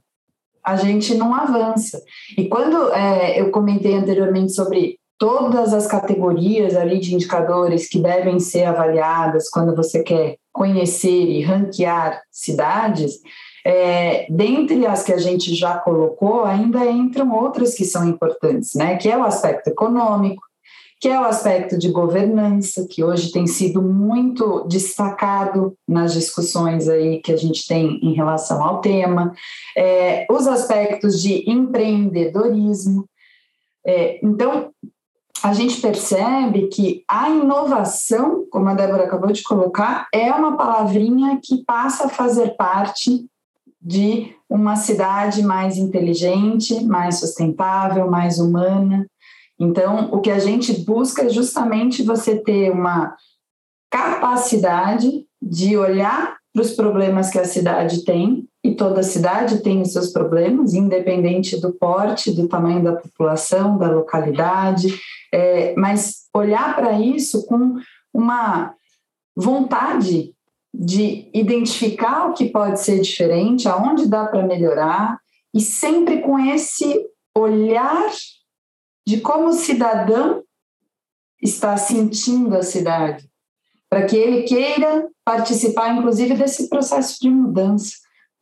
a 0.63 0.75
gente 0.75 1.15
não 1.15 1.33
avança. 1.33 2.01
E 2.37 2.47
quando 2.47 2.93
é, 2.93 3.41
eu 3.41 3.49
comentei 3.49 3.95
anteriormente 3.95 4.51
sobre 4.51 4.98
todas 5.19 5.73
as 5.73 5.85
categorias 5.85 6.75
ali 6.75 6.97
de 6.97 7.13
indicadores 7.13 7.89
que 7.89 7.99
devem 7.99 8.39
ser 8.39 8.63
avaliadas 8.63 9.49
quando 9.49 9.75
você 9.75 10.01
quer 10.01 10.37
conhecer 10.51 11.09
e 11.09 11.41
ranquear 11.41 12.21
cidades, 12.31 13.19
é, 13.65 14.25
dentre 14.29 14.87
as 14.87 15.03
que 15.03 15.11
a 15.11 15.17
gente 15.17 15.53
já 15.53 15.77
colocou, 15.77 16.45
ainda 16.45 16.85
entram 16.85 17.35
outras 17.35 17.75
que 17.75 17.83
são 17.83 18.07
importantes, 18.07 18.73
né? 18.75 18.95
Que 18.95 19.09
é 19.09 19.17
o 19.17 19.23
aspecto 19.23 19.67
econômico, 19.67 20.41
que 21.01 21.09
é 21.09 21.19
o 21.19 21.25
aspecto 21.25 21.77
de 21.77 21.89
governança, 21.89 22.87
que 22.89 23.03
hoje 23.03 23.31
tem 23.31 23.45
sido 23.45 23.81
muito 23.81 24.65
destacado 24.69 25.75
nas 25.85 26.13
discussões 26.13 26.87
aí 26.87 27.19
que 27.21 27.33
a 27.33 27.37
gente 27.37 27.67
tem 27.67 27.99
em 28.01 28.13
relação 28.13 28.63
ao 28.63 28.79
tema, 28.79 29.33
é, 29.77 30.25
os 30.29 30.47
aspectos 30.47 31.21
de 31.21 31.49
empreendedorismo. 31.49 33.05
É, 33.85 34.19
então, 34.23 34.71
a 35.41 35.53
gente 35.53 35.79
percebe 35.79 36.67
que 36.67 37.03
a 37.07 37.29
inovação, 37.29 38.45
como 38.49 38.67
a 38.67 38.73
Débora 38.73 39.05
acabou 39.05 39.31
de 39.31 39.43
colocar, 39.43 40.07
é 40.13 40.31
uma 40.31 40.57
palavrinha 40.57 41.39
que 41.41 41.63
passa 41.63 42.05
a 42.05 42.09
fazer 42.09 42.55
parte 42.57 43.25
de 43.81 44.35
uma 44.49 44.75
cidade 44.75 45.41
mais 45.41 45.77
inteligente, 45.77 46.83
mais 46.83 47.19
sustentável, 47.19 48.09
mais 48.09 48.39
humana. 48.39 49.05
Então, 49.57 50.09
o 50.11 50.19
que 50.19 50.31
a 50.31 50.39
gente 50.39 50.73
busca 50.83 51.23
é 51.23 51.29
justamente 51.29 52.03
você 52.03 52.37
ter 52.37 52.71
uma 52.71 53.15
capacidade 53.89 55.25
de 55.41 55.77
olhar 55.77 56.37
para 56.53 56.61
os 56.61 56.71
problemas 56.71 57.29
que 57.29 57.39
a 57.39 57.45
cidade 57.45 58.03
tem, 58.03 58.48
e 58.63 58.75
toda 58.75 59.03
cidade 59.03 59.61
tem 59.61 59.81
os 59.81 59.93
seus 59.93 60.11
problemas, 60.11 60.73
independente 60.73 61.59
do 61.59 61.71
porte, 61.71 62.31
do 62.31 62.47
tamanho 62.47 62.83
da 62.83 62.93
população, 62.93 63.77
da 63.77 63.89
localidade, 63.89 64.99
é, 65.33 65.73
mas 65.75 66.27
olhar 66.33 66.75
para 66.75 66.99
isso 66.99 67.45
com 67.45 67.75
uma 68.13 68.73
vontade 69.35 70.33
de 70.73 71.29
identificar 71.33 72.27
o 72.27 72.33
que 72.33 72.49
pode 72.49 72.79
ser 72.81 72.99
diferente, 72.99 73.67
aonde 73.67 74.07
dá 74.07 74.25
para 74.25 74.45
melhorar, 74.45 75.19
e 75.53 75.61
sempre 75.61 76.21
com 76.21 76.37
esse 76.37 77.07
olhar 77.35 78.11
de 79.07 79.21
como 79.21 79.47
o 79.47 79.53
cidadão 79.53 80.43
está 81.41 81.77
sentindo 81.77 82.55
a 82.55 82.61
cidade, 82.61 83.27
para 83.89 84.05
que 84.05 84.15
ele 84.15 84.43
queira 84.43 85.07
participar, 85.23 85.95
inclusive, 85.95 86.35
desse 86.35 86.69
processo 86.69 87.19
de 87.19 87.29
mudança, 87.29 87.93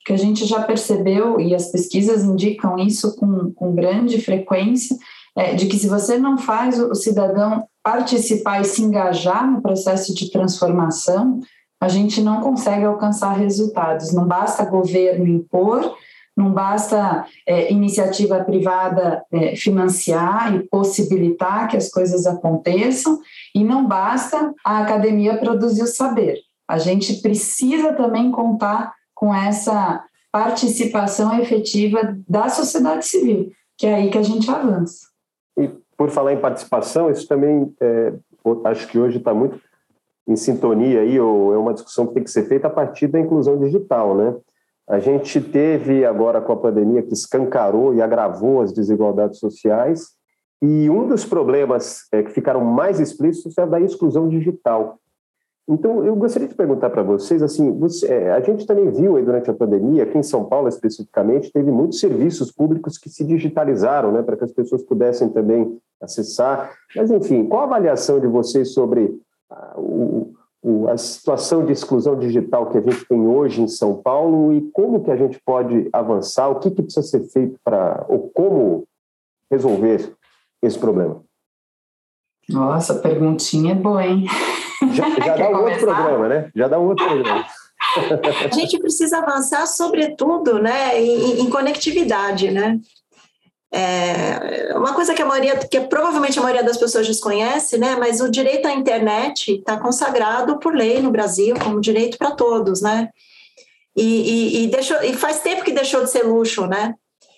que 0.07 0.13
a 0.13 0.17
gente 0.17 0.45
já 0.45 0.61
percebeu, 0.61 1.37
e 1.37 1.53
as 1.53 1.69
pesquisas 1.69 2.23
indicam 2.23 2.79
isso 2.79 3.17
com, 3.17 3.51
com 3.51 3.75
grande 3.75 4.21
frequência, 4.21 4.95
é, 5.35 5.53
de 5.53 5.65
que 5.65 5.77
se 5.77 5.89
você 5.89 6.17
não 6.17 6.37
faz 6.37 6.79
o 6.79 6.95
cidadão 6.95 7.67
participar 7.83 8.61
e 8.61 8.63
se 8.63 8.81
engajar 8.81 9.45
no 9.45 9.61
processo 9.61 10.15
de 10.15 10.31
transformação, 10.31 11.41
a 11.81 11.89
gente 11.89 12.21
não 12.21 12.39
consegue 12.39 12.85
alcançar 12.85 13.33
resultados. 13.33 14.13
Não 14.13 14.25
basta 14.25 14.63
governo 14.63 15.27
impor, 15.27 15.93
não 16.37 16.53
basta 16.53 17.25
é, 17.45 17.69
iniciativa 17.69 18.41
privada 18.45 19.25
é, 19.29 19.57
financiar 19.57 20.55
e 20.55 20.59
possibilitar 20.69 21.67
que 21.67 21.75
as 21.75 21.89
coisas 21.89 22.25
aconteçam, 22.25 23.19
e 23.53 23.61
não 23.61 23.85
basta 23.85 24.53
a 24.65 24.79
academia 24.79 25.37
produzir 25.37 25.83
o 25.83 25.87
saber. 25.87 26.39
A 26.65 26.77
gente 26.77 27.15
precisa 27.15 27.91
também 27.91 28.31
contar 28.31 28.96
com 29.17 29.33
essa 29.33 30.05
participação 30.31 31.39
efetiva 31.39 32.15
da 32.29 32.49
sociedade 32.49 33.03
civil, 33.03 33.51
que 33.75 33.87
é 33.87 33.95
aí 33.95 34.11
que 34.11 34.17
a 34.17 34.23
gente 34.23 34.49
avança. 34.49 35.07
E 35.57 35.71
por 35.97 36.11
falar 36.11 36.33
em 36.33 36.39
participação, 36.39 37.09
isso 37.09 37.27
também 37.27 37.73
é, 37.81 38.13
acho 38.65 38.87
que 38.87 38.99
hoje 38.99 39.17
está 39.17 39.33
muito 39.33 39.59
em 40.27 40.35
sintonia 40.35 41.01
aí, 41.01 41.19
ou 41.19 41.51
é 41.51 41.57
uma 41.57 41.73
discussão 41.73 42.05
que 42.05 42.13
tem 42.13 42.23
que 42.23 42.29
ser 42.29 42.47
feita 42.47 42.67
a 42.67 42.69
partir 42.69 43.07
da 43.07 43.19
inclusão 43.19 43.57
digital, 43.57 44.15
né? 44.15 44.35
A 44.87 44.99
gente 44.99 45.41
teve 45.41 46.05
agora 46.05 46.39
com 46.39 46.53
a 46.53 46.57
pandemia 46.57 47.01
que 47.01 47.13
escancarou 47.13 47.95
e 47.95 48.01
agravou 48.01 48.61
as 48.61 48.71
desigualdades 48.71 49.39
sociais, 49.39 50.09
e 50.61 50.89
um 50.91 51.07
dos 51.07 51.25
problemas 51.25 52.07
é, 52.11 52.21
que 52.21 52.31
ficaram 52.31 52.63
mais 52.63 52.99
explícitos 52.99 53.57
é 53.57 53.65
da 53.65 53.79
exclusão 53.81 54.29
digital. 54.29 54.99
Então, 55.69 56.05
eu 56.05 56.15
gostaria 56.15 56.47
de 56.47 56.55
perguntar 56.55 56.89
para 56.89 57.03
vocês, 57.03 57.43
assim, 57.43 57.77
você, 57.77 58.07
é, 58.07 58.31
a 58.31 58.39
gente 58.39 58.65
também 58.65 58.89
viu 58.89 59.17
aí 59.17 59.23
durante 59.23 59.49
a 59.49 59.53
pandemia, 59.53 60.03
aqui 60.03 60.17
em 60.17 60.23
São 60.23 60.45
Paulo 60.45 60.69
especificamente, 60.69 61.51
teve 61.51 61.69
muitos 61.69 61.99
serviços 61.99 62.49
públicos 62.49 62.97
que 62.97 63.09
se 63.09 63.25
digitalizaram, 63.25 64.13
né, 64.13 64.21
para 64.21 64.37
que 64.37 64.45
as 64.45 64.51
pessoas 64.53 64.81
pudessem 64.81 65.27
também 65.27 65.77
acessar. 66.01 66.71
Mas, 66.95 67.11
enfim, 67.11 67.45
qual 67.45 67.63
a 67.63 67.65
avaliação 67.65 68.17
de 68.17 68.27
vocês 68.27 68.73
sobre 68.73 69.19
ah, 69.49 69.73
o, 69.77 70.33
o, 70.63 70.87
a 70.87 70.97
situação 70.97 71.65
de 71.65 71.73
exclusão 71.73 72.17
digital 72.17 72.67
que 72.67 72.77
a 72.77 72.81
gente 72.81 73.05
tem 73.05 73.27
hoje 73.27 73.61
em 73.61 73.67
São 73.67 74.01
Paulo 74.01 74.53
e 74.53 74.61
como 74.71 75.03
que 75.03 75.11
a 75.11 75.17
gente 75.17 75.37
pode 75.45 75.89
avançar, 75.91 76.47
o 76.47 76.59
que, 76.59 76.71
que 76.71 76.81
precisa 76.81 77.05
ser 77.05 77.27
feito 77.27 77.59
para, 77.61 78.05
ou 78.07 78.29
como 78.33 78.85
resolver 79.51 80.13
esse 80.61 80.79
problema? 80.79 81.21
Nossa, 82.49 82.95
perguntinha 82.95 83.73
é 83.73 83.75
boa, 83.75 84.05
hein? 84.05 84.27
Já, 84.93 85.09
já 85.25 85.35
dá 85.35 85.49
um 85.49 85.63
outro 85.63 85.79
programa, 85.79 86.27
né? 86.27 86.51
Já 86.55 86.67
dá 86.67 86.79
um 86.79 86.87
outro 86.87 87.05
programa. 87.05 87.45
A 88.51 88.55
gente 88.55 88.79
precisa 88.79 89.19
avançar, 89.19 89.65
sobretudo, 89.65 90.59
né, 90.59 90.99
em, 91.01 91.41
em 91.41 91.49
conectividade, 91.49 92.51
né? 92.51 92.79
É 93.71 94.73
uma 94.77 94.93
coisa 94.93 95.13
que 95.13 95.21
a 95.21 95.25
maioria, 95.25 95.57
que 95.57 95.81
provavelmente 95.81 96.39
a 96.39 96.41
maioria 96.41 96.63
das 96.63 96.77
pessoas 96.77 97.05
desconhece, 97.05 97.77
né? 97.77 97.97
Mas 97.97 98.21
o 98.21 98.31
direito 98.31 98.67
à 98.67 98.73
internet 98.73 99.55
está 99.55 99.77
consagrado 99.77 100.57
por 100.57 100.73
lei 100.73 101.01
no 101.01 101.11
Brasil 101.11 101.55
como 101.61 101.81
direito 101.81 102.17
para 102.17 102.31
todos, 102.31 102.81
né? 102.81 103.09
E, 103.95 104.03
e, 104.03 104.63
e, 104.63 104.67
deixou, 104.67 105.01
e 105.03 105.13
faz 105.13 105.41
tempo 105.41 105.63
que 105.63 105.71
deixou 105.71 106.03
de 106.03 106.09
ser 106.09 106.23
luxo, 106.23 106.65
né? 106.65 106.93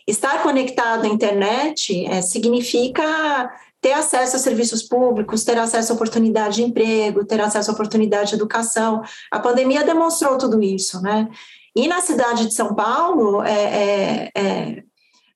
Estar 0.06 0.44
conectado 0.44 1.06
à 1.06 1.08
internet 1.08 2.06
é, 2.06 2.22
significa 2.22 3.52
ter 3.82 3.94
acesso 3.94 4.36
a 4.36 4.40
serviços 4.40 4.84
públicos, 4.84 5.44
ter 5.44 5.58
acesso 5.58 5.92
a 5.92 5.96
oportunidade 5.96 6.58
de 6.58 6.64
emprego, 6.64 7.26
ter 7.26 7.40
acesso 7.40 7.72
a 7.72 7.74
oportunidade 7.74 8.30
de 8.30 8.36
educação. 8.36 9.02
A 9.32 9.40
pandemia 9.40 9.84
demonstrou 9.84 10.38
tudo 10.38 10.62
isso, 10.62 11.02
né? 11.02 11.30
E 11.76 11.88
na 11.88 12.02
cidade 12.02 12.48
de 12.48 12.54
São 12.54 12.76
Paulo, 12.76 13.42
é, 13.44 13.52
é, 13.54 14.32
é 14.36 14.84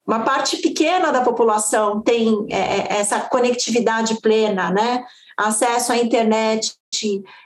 uma 0.06 0.20
parte 0.20 0.58
pequena 0.58 1.12
da 1.12 1.22
população 1.22 2.02
tem 2.02 2.46
é, 2.50 2.58
é, 2.58 2.88
essa 3.00 3.20
conectividade 3.22 4.20
plena, 4.22 4.70
né? 4.70 5.04
Acesso 5.38 5.94
à 5.94 5.98
internet 5.98 6.74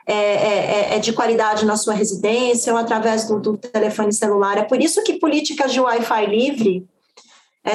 é, 0.05 0.13
é, 0.13 0.95
é, 0.95 0.99
de 0.99 1.13
qualidade 1.13 1.65
na 1.65 1.77
sua 1.77 1.93
residência 1.93 2.73
ou 2.73 2.79
através 2.79 3.27
do, 3.27 3.39
do 3.39 3.57
telefone 3.57 4.11
celular. 4.11 4.57
É 4.57 4.63
por 4.63 4.81
isso 4.81 5.01
que 5.03 5.19
políticas 5.19 5.71
de 5.71 5.79
Wi-Fi 5.79 6.25
livre 6.25 6.85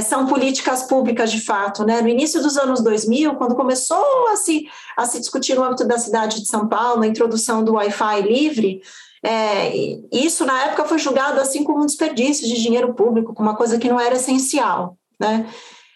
são 0.01 0.27
políticas 0.27 0.85
públicas 0.85 1.31
de 1.31 1.41
fato. 1.41 1.85
Né? 1.85 2.01
No 2.01 2.09
início 2.09 2.41
dos 2.41 2.57
anos 2.57 2.83
2000, 2.83 3.35
quando 3.35 3.55
começou 3.55 4.29
a 4.29 4.37
se, 4.37 4.67
a 4.97 5.05
se 5.05 5.21
discutir 5.21 5.55
no 5.55 5.65
âmbito 5.65 5.85
da 5.85 5.99
cidade 5.99 6.41
de 6.41 6.49
São 6.49 6.67
Paulo, 6.67 7.03
a 7.03 7.07
introdução 7.07 7.63
do 7.63 7.75
Wi-Fi 7.75 8.23
livre, 8.23 8.81
é, 9.23 9.73
isso 10.11 10.45
na 10.45 10.65
época 10.65 10.85
foi 10.85 10.99
julgado 10.99 11.41
assim 11.41 11.63
como 11.63 11.83
um 11.83 11.87
desperdício 11.87 12.47
de 12.47 12.61
dinheiro 12.61 12.95
público, 12.95 13.35
como 13.35 13.49
uma 13.49 13.57
coisa 13.57 13.79
que 13.79 13.89
não 13.89 14.01
era 14.01 14.17
essencial. 14.17 14.97
Né? 15.21 15.47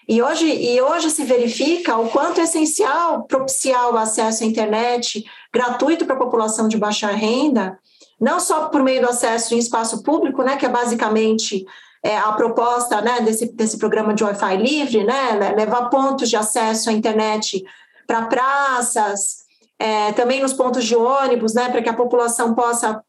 E 0.09 0.23
hoje, 0.23 0.47
e 0.47 0.81
hoje 0.81 1.11
se 1.11 1.25
verifica 1.25 1.97
o 1.97 2.09
quanto 2.11 2.41
é 2.41 2.45
essencial 2.45 3.25
propiciar 3.25 3.91
o 3.93 3.97
acesso 3.97 4.45
à 4.45 4.47
internet 4.47 5.25
gratuito 5.53 6.07
para 6.07 6.15
a 6.15 6.19
população 6.19 6.69
de 6.69 6.77
baixa 6.77 7.09
renda, 7.09 7.79
não 8.21 8.39
só 8.39 8.69
por 8.69 8.83
meio 8.83 9.01
do 9.01 9.09
acesso 9.09 9.55
em 9.55 9.59
espaço 9.59 10.03
público, 10.03 10.43
né, 10.43 10.57
que 10.57 10.65
é 10.65 10.69
basicamente 10.69 11.67
é, 12.07 12.17
a 12.19 12.33
proposta 12.33 13.01
né, 13.01 13.21
desse, 13.21 13.53
desse 13.53 13.79
programa 13.79 14.15
de 14.15 14.23
Wi-Fi 14.23 14.57
livre, 14.59 15.03
né, 15.03 15.55
levar 15.57 15.91
pontos 15.91 16.31
de 16.31 16.37
acesso 16.37 16.89
à 16.89 16.93
internet 16.93 17.65
para 18.07 18.27
praças, 18.27 19.39
é, 19.77 20.13
também 20.13 20.41
nos 20.41 20.53
pontos 20.53 20.85
de 20.85 20.95
ônibus, 20.95 21.53
né, 21.53 21.69
para 21.69 21.83
que 21.83 21.89
a 21.89 21.95
população 21.95 22.55
possa 22.55 23.03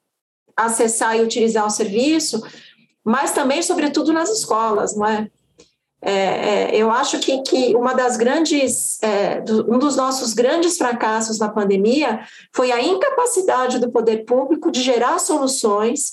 acessar 0.55 1.15
e 1.15 1.21
utilizar 1.21 1.63
o 1.67 1.69
serviço, 1.69 2.41
mas 3.03 3.31
também, 3.31 3.61
sobretudo, 3.61 4.11
nas 4.11 4.29
escolas, 4.29 4.95
não 4.95 5.05
é? 5.05 5.29
É, 6.01 6.11
é, 6.11 6.75
eu 6.75 6.91
acho 6.91 7.19
que, 7.19 7.41
que 7.41 7.75
uma 7.75 7.93
das 7.93 8.17
grandes, 8.17 9.01
é, 9.01 9.41
do, 9.41 9.73
um 9.73 9.79
dos 9.79 9.95
nossos 9.95 10.33
grandes 10.33 10.77
fracassos 10.77 11.39
na 11.39 11.49
pandemia 11.49 12.21
foi 12.53 12.71
a 12.71 12.81
incapacidade 12.81 13.79
do 13.79 13.91
poder 13.91 14.25
público 14.25 14.71
de 14.71 14.81
gerar 14.81 15.19
soluções 15.19 16.11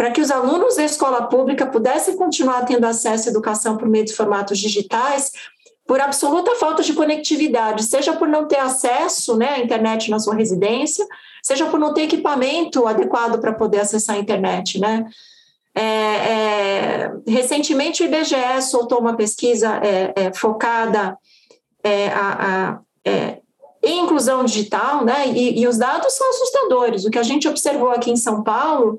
para 0.00 0.12
que 0.12 0.20
os 0.22 0.30
alunos 0.30 0.76
da 0.76 0.82
escola 0.82 1.26
pública 1.26 1.66
pudessem 1.66 2.16
continuar 2.16 2.64
tendo 2.64 2.86
acesso 2.86 3.28
à 3.28 3.30
educação 3.30 3.76
por 3.76 3.86
meio 3.86 4.06
de 4.06 4.14
formatos 4.14 4.58
digitais, 4.58 5.30
por 5.86 6.00
absoluta 6.00 6.54
falta 6.54 6.82
de 6.82 6.94
conectividade, 6.94 7.82
seja 7.82 8.14
por 8.14 8.26
não 8.26 8.48
ter 8.48 8.60
acesso 8.60 9.36
né, 9.36 9.56
à 9.56 9.58
internet 9.58 10.10
na 10.10 10.18
sua 10.18 10.34
residência, 10.34 11.06
seja 11.42 11.66
por 11.66 11.78
não 11.78 11.92
ter 11.92 12.04
equipamento 12.04 12.86
adequado 12.86 13.42
para 13.42 13.52
poder 13.52 13.80
acessar 13.80 14.16
a 14.16 14.18
internet. 14.18 14.80
Né? 14.80 15.04
É, 15.74 15.82
é, 15.82 17.12
recentemente, 17.26 18.02
o 18.02 18.06
IBGE 18.06 18.62
soltou 18.62 19.00
uma 19.00 19.14
pesquisa 19.14 19.82
é, 19.84 20.14
é 20.16 20.32
focada 20.32 21.14
é, 21.84 22.08
a, 22.08 22.46
a, 22.70 22.80
é, 23.04 23.38
em 23.82 24.04
inclusão 24.04 24.46
digital, 24.46 25.04
né? 25.04 25.28
E, 25.28 25.60
e, 25.60 25.68
os 25.68 25.76
dados 25.76 26.14
são 26.14 26.30
assustadores. 26.30 27.04
O 27.04 27.10
que 27.10 27.18
a 27.18 27.22
gente 27.22 27.46
observou 27.46 27.90
aqui 27.90 28.10
em 28.10 28.16
São 28.16 28.42
Paulo 28.42 28.98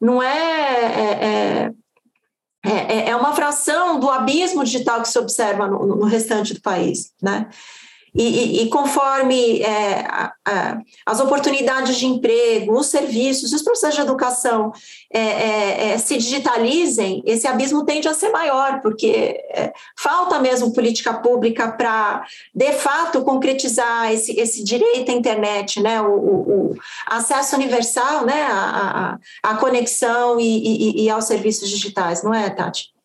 não 0.00 0.22
é, 0.22 0.28
é, 0.28 1.72
é, 2.64 2.70
é, 2.70 3.10
é 3.10 3.16
uma 3.16 3.34
fração 3.34 3.98
do 3.98 4.10
abismo 4.10 4.64
digital 4.64 5.02
que 5.02 5.08
se 5.08 5.18
observa 5.18 5.66
no, 5.66 5.86
no 5.86 6.04
restante 6.04 6.54
do 6.54 6.60
país, 6.60 7.12
né? 7.22 7.48
E, 8.16 8.62
e, 8.62 8.68
conforme 8.70 9.60
é, 9.60 10.06
a, 10.08 10.32
a, 10.46 10.78
as 11.04 11.20
oportunidades 11.20 11.96
de 11.96 12.06
emprego, 12.06 12.78
os 12.78 12.86
serviços, 12.86 13.52
os 13.52 13.62
processos 13.62 13.96
de 13.96 14.00
educação 14.00 14.72
é, 15.12 15.20
é, 15.20 15.90
é 15.90 15.98
se 15.98 16.16
digitalizem, 16.16 17.22
esse 17.26 17.46
abismo 17.46 17.84
tende 17.84 18.08
a 18.08 18.14
ser 18.14 18.30
maior, 18.30 18.80
porque 18.80 19.44
é, 19.50 19.72
falta 19.98 20.38
mesmo 20.38 20.72
política 20.72 21.12
pública 21.12 21.70
para, 21.70 22.24
de 22.54 22.72
fato, 22.72 23.22
concretizar 23.22 24.10
esse, 24.10 24.32
esse 24.40 24.64
direito 24.64 25.10
à 25.10 25.14
internet, 25.14 25.82
né, 25.82 26.00
o, 26.00 26.12
o, 26.12 26.70
o 26.70 26.76
acesso 27.06 27.54
universal 27.54 28.24
né, 28.24 28.46
à 29.42 29.54
conexão 29.60 30.40
e, 30.40 31.04
e 31.04 31.10
aos 31.10 31.26
serviços 31.26 31.68
digitais, 31.68 32.22
não 32.22 32.32
é, 32.32 32.48
Tati? 32.48 32.95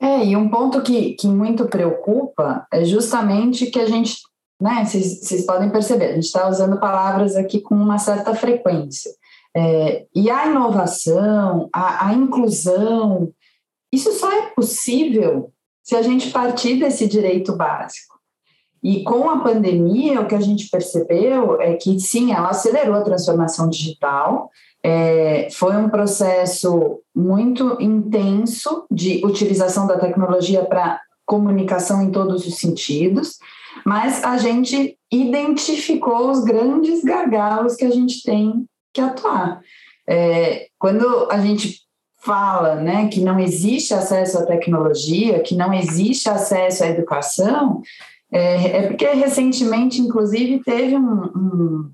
É, 0.00 0.24
e 0.24 0.36
um 0.36 0.48
ponto 0.48 0.82
que, 0.82 1.12
que 1.12 1.28
muito 1.28 1.66
preocupa 1.66 2.66
é 2.72 2.84
justamente 2.84 3.66
que 3.66 3.78
a 3.78 3.86
gente, 3.86 4.16
né, 4.60 4.84
vocês 4.84 5.44
podem 5.44 5.68
perceber, 5.70 6.06
a 6.06 6.14
gente 6.14 6.24
está 6.24 6.48
usando 6.48 6.80
palavras 6.80 7.36
aqui 7.36 7.60
com 7.60 7.74
uma 7.74 7.98
certa 7.98 8.34
frequência. 8.34 9.10
É, 9.54 10.06
e 10.14 10.30
a 10.30 10.46
inovação, 10.46 11.68
a, 11.72 12.08
a 12.08 12.14
inclusão, 12.14 13.30
isso 13.92 14.12
só 14.12 14.32
é 14.32 14.46
possível 14.50 15.52
se 15.82 15.94
a 15.96 16.02
gente 16.02 16.30
partir 16.30 16.76
desse 16.76 17.06
direito 17.06 17.56
básico. 17.56 18.18
E 18.82 19.02
com 19.02 19.28
a 19.28 19.40
pandemia, 19.40 20.20
o 20.20 20.26
que 20.26 20.34
a 20.34 20.40
gente 20.40 20.70
percebeu 20.70 21.60
é 21.60 21.74
que, 21.74 22.00
sim, 22.00 22.32
ela 22.32 22.48
acelerou 22.48 22.94
a 22.94 23.02
transformação 23.02 23.68
digital, 23.68 24.48
é, 24.82 25.48
foi 25.52 25.76
um 25.76 25.88
processo 25.88 27.00
muito 27.14 27.76
intenso 27.80 28.86
de 28.90 29.24
utilização 29.24 29.86
da 29.86 29.98
tecnologia 29.98 30.64
para 30.64 31.00
comunicação 31.26 32.02
em 32.02 32.10
todos 32.10 32.46
os 32.46 32.58
sentidos, 32.58 33.38
mas 33.84 34.24
a 34.24 34.36
gente 34.38 34.98
identificou 35.12 36.30
os 36.30 36.42
grandes 36.42 37.04
gargalos 37.04 37.76
que 37.76 37.84
a 37.84 37.90
gente 37.90 38.22
tem 38.22 38.66
que 38.92 39.00
atuar. 39.00 39.60
É, 40.08 40.66
quando 40.78 41.28
a 41.30 41.38
gente 41.38 41.80
fala 42.22 42.74
né, 42.76 43.08
que 43.08 43.20
não 43.20 43.38
existe 43.38 43.94
acesso 43.94 44.38
à 44.38 44.46
tecnologia, 44.46 45.40
que 45.40 45.54
não 45.54 45.72
existe 45.72 46.28
acesso 46.28 46.84
à 46.84 46.88
educação, 46.88 47.80
é, 48.32 48.78
é 48.78 48.86
porque 48.88 49.06
recentemente, 49.06 50.00
inclusive, 50.00 50.62
teve 50.64 50.96
um, 50.96 51.22
um 51.24 51.90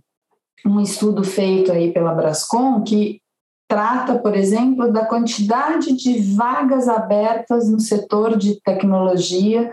um 0.66 0.80
estudo 0.80 1.22
feito 1.22 1.70
aí 1.70 1.92
pela 1.92 2.12
Brascom 2.12 2.82
que 2.82 3.20
trata, 3.68 4.18
por 4.18 4.36
exemplo, 4.36 4.92
da 4.92 5.04
quantidade 5.04 5.92
de 5.96 6.34
vagas 6.34 6.88
abertas 6.88 7.68
no 7.68 7.80
setor 7.80 8.36
de 8.36 8.60
tecnologia 8.60 9.70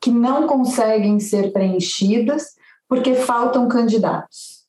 que 0.00 0.10
não 0.10 0.46
conseguem 0.46 1.20
ser 1.20 1.52
preenchidas 1.52 2.54
porque 2.88 3.14
faltam 3.14 3.68
candidatos. 3.68 4.62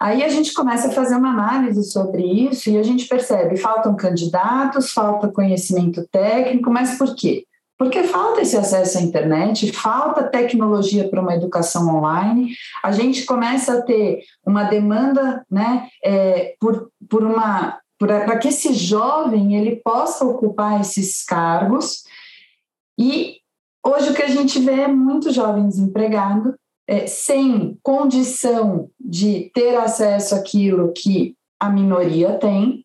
Aí 0.00 0.22
a 0.22 0.28
gente 0.28 0.52
começa 0.52 0.88
a 0.88 0.92
fazer 0.92 1.14
uma 1.14 1.30
análise 1.30 1.82
sobre 1.90 2.24
isso 2.24 2.68
e 2.68 2.76
a 2.76 2.82
gente 2.82 3.06
percebe 3.06 3.56
faltam 3.56 3.94
candidatos, 3.96 4.92
falta 4.92 5.28
conhecimento 5.28 6.06
técnico, 6.10 6.70
mas 6.70 6.98
por 6.98 7.14
quê? 7.14 7.46
Porque 7.76 8.04
falta 8.04 8.40
esse 8.40 8.56
acesso 8.56 8.98
à 8.98 9.00
internet, 9.00 9.72
falta 9.72 10.22
tecnologia 10.22 11.08
para 11.08 11.20
uma 11.20 11.34
educação 11.34 11.96
online, 11.96 12.54
a 12.82 12.92
gente 12.92 13.24
começa 13.24 13.78
a 13.78 13.82
ter 13.82 14.20
uma 14.46 14.64
demanda 14.64 15.44
né, 15.50 15.88
é, 16.02 16.54
por, 16.60 16.90
por 17.08 17.24
uma 17.24 17.80
para 17.98 18.38
que 18.38 18.48
esse 18.48 18.74
jovem 18.74 19.56
ele 19.56 19.76
possa 19.76 20.24
ocupar 20.24 20.80
esses 20.80 21.24
cargos. 21.24 22.04
E 22.98 23.36
hoje 23.84 24.10
o 24.10 24.14
que 24.14 24.22
a 24.22 24.28
gente 24.28 24.58
vê 24.58 24.82
é 24.82 24.88
muito 24.88 25.32
jovem 25.32 25.68
desempregado, 25.68 26.54
é, 26.86 27.06
sem 27.06 27.78
condição 27.82 28.90
de 29.00 29.50
ter 29.54 29.76
acesso 29.76 30.34
àquilo 30.34 30.92
que 30.92 31.34
a 31.58 31.70
minoria 31.70 32.34
tem. 32.38 32.84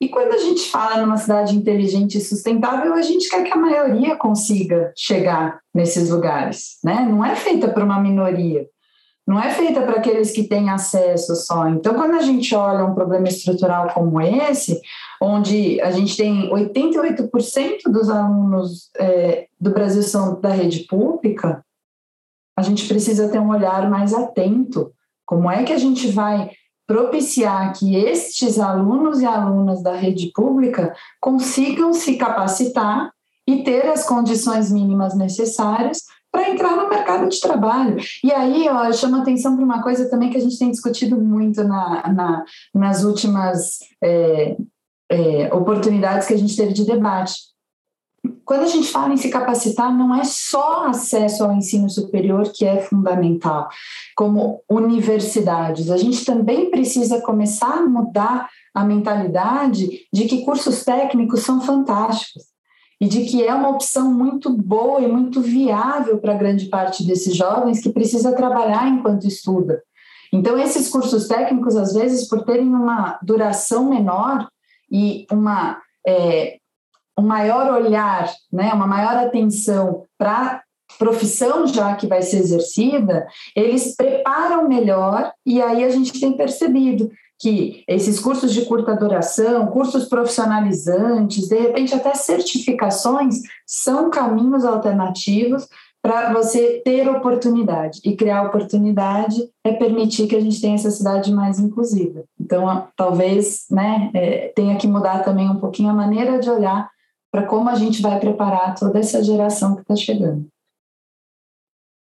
E 0.00 0.08
quando 0.08 0.32
a 0.32 0.38
gente 0.38 0.70
fala 0.70 1.02
numa 1.02 1.18
cidade 1.18 1.54
inteligente 1.54 2.16
e 2.16 2.22
sustentável, 2.22 2.94
a 2.94 3.02
gente 3.02 3.28
quer 3.28 3.44
que 3.44 3.52
a 3.52 3.56
maioria 3.56 4.16
consiga 4.16 4.92
chegar 4.96 5.60
nesses 5.74 6.08
lugares, 6.08 6.78
né? 6.82 7.06
Não 7.08 7.22
é 7.22 7.36
feita 7.36 7.68
por 7.68 7.82
uma 7.82 8.00
minoria, 8.00 8.66
não 9.26 9.38
é 9.38 9.50
feita 9.50 9.82
para 9.82 9.96
aqueles 9.98 10.32
que 10.32 10.48
têm 10.48 10.70
acesso 10.70 11.36
só. 11.36 11.68
Então, 11.68 11.94
quando 11.94 12.14
a 12.14 12.22
gente 12.22 12.54
olha 12.54 12.84
um 12.84 12.94
problema 12.94 13.28
estrutural 13.28 13.88
como 13.92 14.20
esse, 14.20 14.80
onde 15.20 15.78
a 15.82 15.90
gente 15.90 16.16
tem 16.16 16.50
88% 16.50 17.82
dos 17.86 18.08
alunos 18.08 18.90
é, 18.98 19.48
do 19.60 19.70
Brasil 19.70 20.02
são 20.02 20.40
da 20.40 20.48
rede 20.48 20.86
pública, 20.86 21.62
a 22.56 22.62
gente 22.62 22.88
precisa 22.88 23.28
ter 23.28 23.38
um 23.38 23.50
olhar 23.50 23.88
mais 23.90 24.14
atento. 24.14 24.92
Como 25.26 25.50
é 25.50 25.62
que 25.62 25.72
a 25.72 25.78
gente 25.78 26.08
vai 26.08 26.50
propiciar 26.90 27.72
que 27.72 27.94
estes 27.94 28.58
alunos 28.58 29.20
e 29.20 29.24
alunas 29.24 29.80
da 29.80 29.94
rede 29.94 30.32
pública 30.34 30.92
consigam 31.20 31.94
se 31.94 32.16
capacitar 32.16 33.12
e 33.46 33.62
ter 33.62 33.86
as 33.86 34.04
condições 34.04 34.72
mínimas 34.72 35.14
necessárias 35.14 36.02
para 36.32 36.50
entrar 36.50 36.74
no 36.74 36.88
mercado 36.88 37.28
de 37.28 37.40
trabalho. 37.40 37.96
E 38.24 38.32
aí, 38.32 38.68
ó, 38.68 38.86
eu 38.86 38.92
chamo 38.92 39.18
atenção 39.18 39.54
para 39.54 39.64
uma 39.64 39.80
coisa 39.84 40.10
também 40.10 40.30
que 40.30 40.36
a 40.36 40.40
gente 40.40 40.58
tem 40.58 40.68
discutido 40.68 41.16
muito 41.16 41.62
na, 41.62 42.12
na 42.12 42.44
nas 42.74 43.04
últimas 43.04 43.78
é, 44.02 44.56
é, 45.08 45.54
oportunidades 45.54 46.26
que 46.26 46.34
a 46.34 46.38
gente 46.38 46.56
teve 46.56 46.72
de 46.72 46.84
debate. 46.84 47.34
Quando 48.50 48.64
a 48.64 48.66
gente 48.66 48.90
fala 48.90 49.14
em 49.14 49.16
se 49.16 49.30
capacitar, 49.30 49.96
não 49.96 50.12
é 50.12 50.24
só 50.24 50.86
acesso 50.86 51.44
ao 51.44 51.52
ensino 51.52 51.88
superior 51.88 52.50
que 52.52 52.64
é 52.64 52.80
fundamental, 52.80 53.68
como 54.16 54.60
universidades. 54.68 55.88
A 55.88 55.96
gente 55.96 56.24
também 56.24 56.68
precisa 56.68 57.20
começar 57.20 57.74
a 57.74 57.86
mudar 57.86 58.50
a 58.74 58.82
mentalidade 58.82 60.00
de 60.12 60.24
que 60.24 60.44
cursos 60.44 60.82
técnicos 60.82 61.42
são 61.42 61.60
fantásticos 61.60 62.42
e 63.00 63.06
de 63.06 63.24
que 63.26 63.46
é 63.46 63.54
uma 63.54 63.68
opção 63.68 64.12
muito 64.12 64.50
boa 64.50 65.00
e 65.00 65.06
muito 65.06 65.40
viável 65.40 66.18
para 66.18 66.34
grande 66.34 66.66
parte 66.66 67.06
desses 67.06 67.36
jovens 67.36 67.80
que 67.80 67.90
precisa 67.90 68.34
trabalhar 68.34 68.88
enquanto 68.88 69.28
estuda. 69.28 69.80
Então, 70.32 70.58
esses 70.58 70.88
cursos 70.88 71.28
técnicos, 71.28 71.76
às 71.76 71.92
vezes, 71.92 72.26
por 72.26 72.44
terem 72.44 72.66
uma 72.66 73.16
duração 73.22 73.88
menor 73.88 74.48
e 74.90 75.24
uma 75.30 75.80
é, 76.04 76.59
um 77.20 77.26
maior 77.26 77.72
olhar, 77.72 78.32
né, 78.52 78.72
uma 78.72 78.86
maior 78.86 79.16
atenção 79.16 80.04
para 80.18 80.62
profissão 80.98 81.66
já 81.66 81.94
que 81.94 82.06
vai 82.06 82.22
ser 82.22 82.38
exercida, 82.38 83.26
eles 83.54 83.94
preparam 83.94 84.66
melhor 84.66 85.32
e 85.46 85.62
aí 85.62 85.84
a 85.84 85.90
gente 85.90 86.18
tem 86.18 86.32
percebido 86.32 87.10
que 87.38 87.84
esses 87.88 88.20
cursos 88.20 88.52
de 88.52 88.66
curta 88.66 88.94
duração, 88.94 89.66
cursos 89.68 90.06
profissionalizantes, 90.06 91.48
de 91.48 91.58
repente 91.58 91.94
até 91.94 92.14
certificações, 92.14 93.36
são 93.66 94.10
caminhos 94.10 94.64
alternativos 94.64 95.66
para 96.02 96.32
você 96.32 96.82
ter 96.84 97.08
oportunidade. 97.08 98.00
E 98.04 98.16
criar 98.16 98.42
oportunidade 98.42 99.36
é 99.64 99.72
permitir 99.72 100.26
que 100.26 100.36
a 100.36 100.40
gente 100.40 100.60
tenha 100.60 100.74
essa 100.74 100.90
cidade 100.90 101.32
mais 101.32 101.58
inclusiva. 101.58 102.24
Então, 102.38 102.88
talvez 102.96 103.66
né, 103.70 104.10
é, 104.14 104.52
tenha 104.54 104.76
que 104.76 104.88
mudar 104.88 105.22
também 105.24 105.48
um 105.48 105.56
pouquinho 105.56 105.90
a 105.90 105.94
maneira 105.94 106.38
de 106.38 106.50
olhar 106.50 106.90
para 107.30 107.46
como 107.46 107.68
a 107.68 107.74
gente 107.74 108.02
vai 108.02 108.18
preparar 108.18 108.74
toda 108.74 108.98
essa 108.98 109.22
geração 109.22 109.76
que 109.76 109.82
está 109.82 109.96
chegando. 109.96 110.46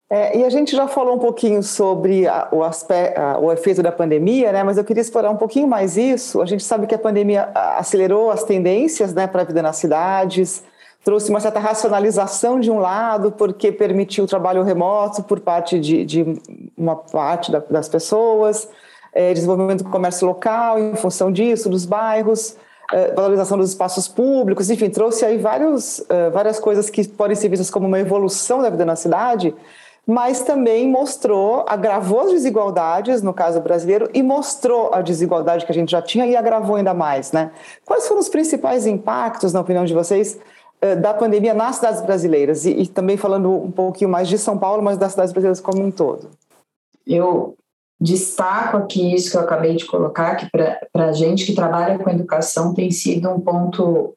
É, 0.09 0.37
e 0.37 0.45
a 0.45 0.49
gente 0.49 0.73
já 0.73 0.87
falou 0.87 1.15
um 1.15 1.19
pouquinho 1.19 1.61
sobre 1.61 2.25
a, 2.27 2.47
o, 2.51 2.63
aspecto, 2.63 3.19
a, 3.19 3.37
o 3.37 3.51
efeito 3.51 3.83
da 3.83 3.91
pandemia, 3.91 4.53
né? 4.53 4.63
mas 4.63 4.77
eu 4.77 4.85
queria 4.85 5.01
explorar 5.01 5.29
um 5.29 5.35
pouquinho 5.35 5.67
mais 5.67 5.97
isso. 5.97 6.41
A 6.41 6.45
gente 6.45 6.63
sabe 6.63 6.87
que 6.87 6.95
a 6.95 6.99
pandemia 6.99 7.49
acelerou 7.53 8.31
as 8.31 8.43
tendências 8.43 9.13
né, 9.13 9.27
para 9.27 9.41
a 9.41 9.45
vida 9.45 9.61
nas 9.61 9.75
cidades, 9.75 10.63
trouxe 11.03 11.29
uma 11.29 11.41
certa 11.41 11.59
racionalização 11.59 12.57
de 12.57 12.71
um 12.71 12.79
lado, 12.79 13.33
porque 13.33 13.69
permitiu 13.69 14.23
o 14.23 14.27
trabalho 14.27 14.63
remoto 14.63 15.23
por 15.23 15.41
parte 15.41 15.77
de, 15.77 16.05
de 16.05 16.41
uma 16.77 16.95
parte 16.95 17.51
da, 17.51 17.59
das 17.59 17.89
pessoas, 17.89 18.69
é, 19.11 19.33
desenvolvimento 19.33 19.83
do 19.83 19.89
comércio 19.89 20.25
local 20.25 20.79
em 20.79 20.95
função 20.95 21.29
disso, 21.33 21.69
dos 21.69 21.85
bairros. 21.85 22.55
Eh, 22.91 23.13
valorização 23.13 23.57
dos 23.57 23.71
espaços 23.71 24.07
públicos, 24.07 24.69
enfim, 24.69 24.89
trouxe 24.89 25.25
aí 25.25 25.37
vários, 25.37 25.99
uh, 25.99 26.31
várias 26.31 26.57
coisas 26.57 26.89
que 26.89 27.05
podem 27.05 27.35
ser 27.35 27.49
vistas 27.49 27.69
como 27.69 27.85
uma 27.85 27.99
evolução 27.99 28.61
da 28.61 28.69
vida 28.69 28.85
na 28.85 28.95
cidade, 28.95 29.53
mas 30.05 30.39
também 30.39 30.87
mostrou, 30.87 31.65
agravou 31.67 32.21
as 32.21 32.31
desigualdades, 32.31 33.21
no 33.21 33.33
caso 33.33 33.59
brasileiro, 33.59 34.09
e 34.13 34.23
mostrou 34.23 34.93
a 34.93 35.01
desigualdade 35.01 35.65
que 35.65 35.71
a 35.73 35.75
gente 35.75 35.91
já 35.91 36.01
tinha 36.01 36.25
e 36.25 36.33
agravou 36.33 36.77
ainda 36.77 36.93
mais, 36.93 37.33
né? 37.33 37.51
Quais 37.85 38.07
foram 38.07 38.21
os 38.21 38.29
principais 38.29 38.87
impactos, 38.87 39.51
na 39.51 39.59
opinião 39.59 39.83
de 39.83 39.93
vocês, 39.93 40.39
uh, 40.81 40.95
da 40.95 41.13
pandemia 41.13 41.53
nas 41.53 41.75
cidades 41.75 41.99
brasileiras? 41.99 42.65
E, 42.65 42.71
e 42.71 42.87
também 42.87 43.17
falando 43.17 43.51
um 43.51 43.69
pouquinho 43.69 44.09
mais 44.09 44.29
de 44.29 44.37
São 44.37 44.57
Paulo, 44.57 44.81
mas 44.81 44.97
das 44.97 45.11
cidades 45.11 45.33
brasileiras 45.33 45.59
como 45.59 45.83
um 45.83 45.91
todo. 45.91 46.29
Eu 47.05 47.57
Destaco 47.99 48.77
aqui 48.77 49.13
isso 49.13 49.31
que 49.31 49.37
eu 49.37 49.41
acabei 49.41 49.75
de 49.75 49.85
colocar, 49.85 50.35
que 50.35 50.47
para 50.49 51.05
a 51.07 51.11
gente 51.11 51.45
que 51.45 51.55
trabalha 51.55 51.97
com 51.97 52.09
educação 52.09 52.73
tem 52.73 52.91
sido 52.91 53.29
um 53.29 53.39
ponto 53.39 54.15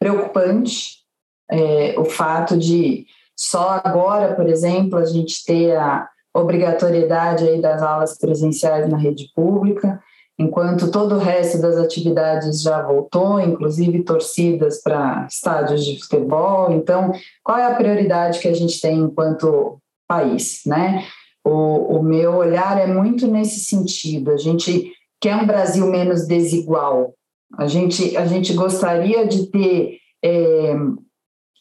preocupante 0.00 1.04
é, 1.50 1.94
o 1.98 2.04
fato 2.04 2.56
de 2.56 3.06
só 3.36 3.80
agora, 3.84 4.34
por 4.34 4.48
exemplo, 4.48 4.98
a 4.98 5.04
gente 5.04 5.44
ter 5.44 5.76
a 5.76 6.08
obrigatoriedade 6.32 7.46
aí 7.46 7.60
das 7.60 7.82
aulas 7.82 8.16
presenciais 8.16 8.88
na 8.88 8.96
rede 8.96 9.30
pública, 9.34 10.00
enquanto 10.38 10.90
todo 10.90 11.14
o 11.14 11.18
resto 11.18 11.60
das 11.60 11.76
atividades 11.76 12.62
já 12.62 12.82
voltou, 12.82 13.40
inclusive 13.40 14.02
torcidas 14.02 14.82
para 14.82 15.26
estádios 15.30 15.84
de 15.84 16.00
futebol. 16.00 16.72
Então, 16.72 17.12
qual 17.42 17.58
é 17.58 17.66
a 17.66 17.74
prioridade 17.74 18.40
que 18.40 18.48
a 18.48 18.54
gente 18.54 18.80
tem 18.80 18.98
enquanto 18.98 19.78
país, 20.08 20.62
né? 20.66 21.04
O, 21.44 21.98
o 21.98 22.02
meu 22.02 22.36
olhar 22.36 22.78
é 22.78 22.86
muito 22.86 23.26
nesse 23.26 23.60
sentido. 23.60 24.30
A 24.30 24.36
gente 24.36 24.90
quer 25.20 25.36
um 25.36 25.46
Brasil 25.46 25.86
menos 25.86 26.26
desigual. 26.26 27.14
A 27.56 27.66
gente, 27.66 28.16
a 28.16 28.26
gente 28.26 28.54
gostaria 28.54 29.26
de 29.26 29.46
ter, 29.46 29.98
é, 30.22 30.74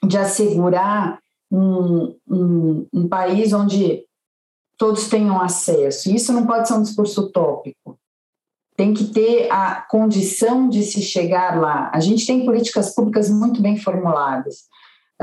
de 0.06 0.18
assegurar 0.18 1.20
um, 1.52 2.16
um, 2.28 2.88
um 2.94 3.08
país 3.08 3.54
onde 3.54 4.04
todos 4.78 5.08
tenham 5.08 5.40
acesso. 5.40 6.10
Isso 6.10 6.34
não 6.34 6.48
pode 6.48 6.68
ser 6.68 6.74
um 6.74 6.82
discurso 6.82 7.22
utópico. 7.22 7.98
Tem 8.76 8.94
que 8.94 9.06
ter 9.06 9.52
a 9.52 9.82
condição 9.82 10.68
de 10.68 10.82
se 10.84 11.02
chegar 11.02 11.60
lá. 11.60 11.92
A 11.94 12.00
gente 12.00 12.26
tem 12.26 12.44
políticas 12.44 12.96
públicas 12.96 13.30
muito 13.30 13.62
bem 13.62 13.78
formuladas. 13.78 14.64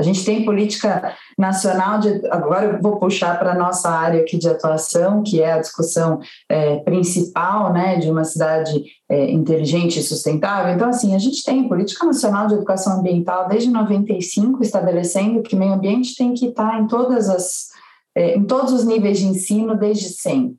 A 0.01 0.03
gente 0.03 0.25
tem 0.25 0.43
política 0.43 1.15
nacional 1.37 1.99
de. 1.99 2.21
Agora 2.31 2.65
eu 2.65 2.81
vou 2.81 2.97
puxar 2.97 3.37
para 3.37 3.51
a 3.51 3.57
nossa 3.57 3.89
área 3.89 4.21
aqui 4.21 4.35
de 4.35 4.49
atuação, 4.49 5.21
que 5.21 5.41
é 5.41 5.53
a 5.53 5.59
discussão 5.59 6.19
é, 6.49 6.77
principal 6.77 7.71
né, 7.71 7.97
de 7.97 8.09
uma 8.09 8.23
cidade 8.23 8.83
é, 9.07 9.29
inteligente 9.29 9.99
e 9.99 10.03
sustentável. 10.03 10.73
Então, 10.73 10.89
assim, 10.89 11.13
a 11.13 11.19
gente 11.19 11.43
tem 11.43 11.69
política 11.69 12.05
nacional 12.05 12.47
de 12.47 12.55
educação 12.55 12.99
ambiental 12.99 13.47
desde 13.47 13.69
95, 13.69 14.63
estabelecendo 14.63 15.43
que 15.43 15.55
meio 15.55 15.73
ambiente 15.73 16.15
tem 16.17 16.33
que 16.33 16.47
estar 16.47 16.81
em 16.81 16.87
todas 16.87 17.29
as. 17.29 17.69
É, 18.15 18.35
em 18.35 18.43
todos 18.43 18.73
os 18.73 18.83
níveis 18.83 19.19
de 19.19 19.27
ensino 19.27 19.77
desde 19.77 20.09
sempre. 20.09 20.57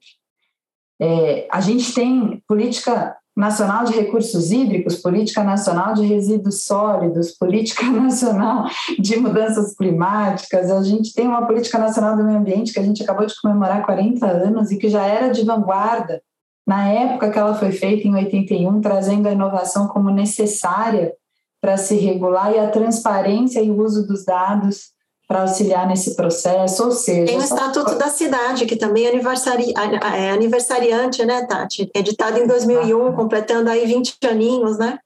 É, 1.00 1.48
a 1.50 1.60
gente 1.60 1.92
tem 1.92 2.40
política 2.46 3.16
Nacional 3.36 3.84
de 3.84 3.92
Recursos 3.94 4.50
Hídricos, 4.52 4.96
Política 4.96 5.42
Nacional 5.42 5.94
de 5.94 6.04
Resíduos 6.04 6.64
Sólidos, 6.64 7.32
Política 7.32 7.84
Nacional 7.90 8.66
de 8.98 9.16
Mudanças 9.16 9.74
Climáticas. 9.74 10.70
A 10.70 10.82
gente 10.82 11.14
tem 11.14 11.26
uma 11.26 11.46
Política 11.46 11.78
Nacional 11.78 12.16
do 12.16 12.24
Meio 12.24 12.38
Ambiente 12.38 12.72
que 12.72 12.78
a 12.78 12.82
gente 12.82 13.02
acabou 13.02 13.26
de 13.26 13.40
comemorar 13.40 13.84
40 13.84 14.26
anos 14.26 14.70
e 14.70 14.76
que 14.76 14.88
já 14.88 15.06
era 15.06 15.30
de 15.30 15.44
vanguarda 15.44 16.22
na 16.66 16.88
época 16.88 17.30
que 17.30 17.38
ela 17.38 17.54
foi 17.54 17.72
feita, 17.72 18.06
em 18.06 18.14
81, 18.14 18.80
trazendo 18.80 19.28
a 19.28 19.32
inovação 19.32 19.88
como 19.88 20.10
necessária 20.10 21.12
para 21.60 21.76
se 21.76 21.96
regular 21.96 22.52
e 22.52 22.58
a 22.58 22.70
transparência 22.70 23.60
e 23.60 23.70
o 23.70 23.80
uso 23.80 24.06
dos 24.06 24.24
dados 24.24 24.92
para 25.32 25.40
auxiliar 25.40 25.88
nesse 25.88 26.14
processo, 26.14 26.84
ou 26.84 26.92
seja... 26.92 27.24
Tem 27.24 27.38
o 27.38 27.42
Estatuto 27.42 27.94
da 27.94 28.10
Cidade, 28.10 28.66
que 28.66 28.76
também 28.76 29.06
é, 29.06 29.08
aniversari, 29.08 29.72
é 30.14 30.30
aniversariante, 30.30 31.24
né, 31.24 31.46
Tati? 31.46 31.90
Editado 31.94 32.38
em 32.38 32.46
2001, 32.46 33.06
ah. 33.06 33.12
completando 33.14 33.70
aí 33.70 33.86
20 33.86 34.18
aninhos, 34.28 34.76
né? 34.76 34.98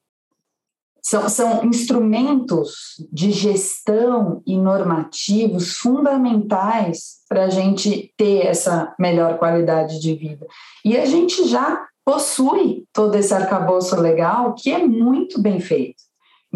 São, 1.00 1.28
são 1.28 1.64
instrumentos 1.64 2.96
de 3.12 3.30
gestão 3.30 4.42
e 4.44 4.58
normativos 4.58 5.76
fundamentais 5.76 7.18
para 7.28 7.44
a 7.44 7.48
gente 7.48 8.12
ter 8.16 8.46
essa 8.46 8.92
melhor 8.98 9.38
qualidade 9.38 10.00
de 10.00 10.12
vida. 10.12 10.44
E 10.84 10.96
a 10.96 11.06
gente 11.06 11.46
já 11.46 11.86
possui 12.04 12.84
todo 12.92 13.14
esse 13.14 13.32
arcabouço 13.32 13.94
legal 14.00 14.54
que 14.54 14.72
é 14.72 14.84
muito 14.84 15.40
bem 15.40 15.60
feito. 15.60 16.05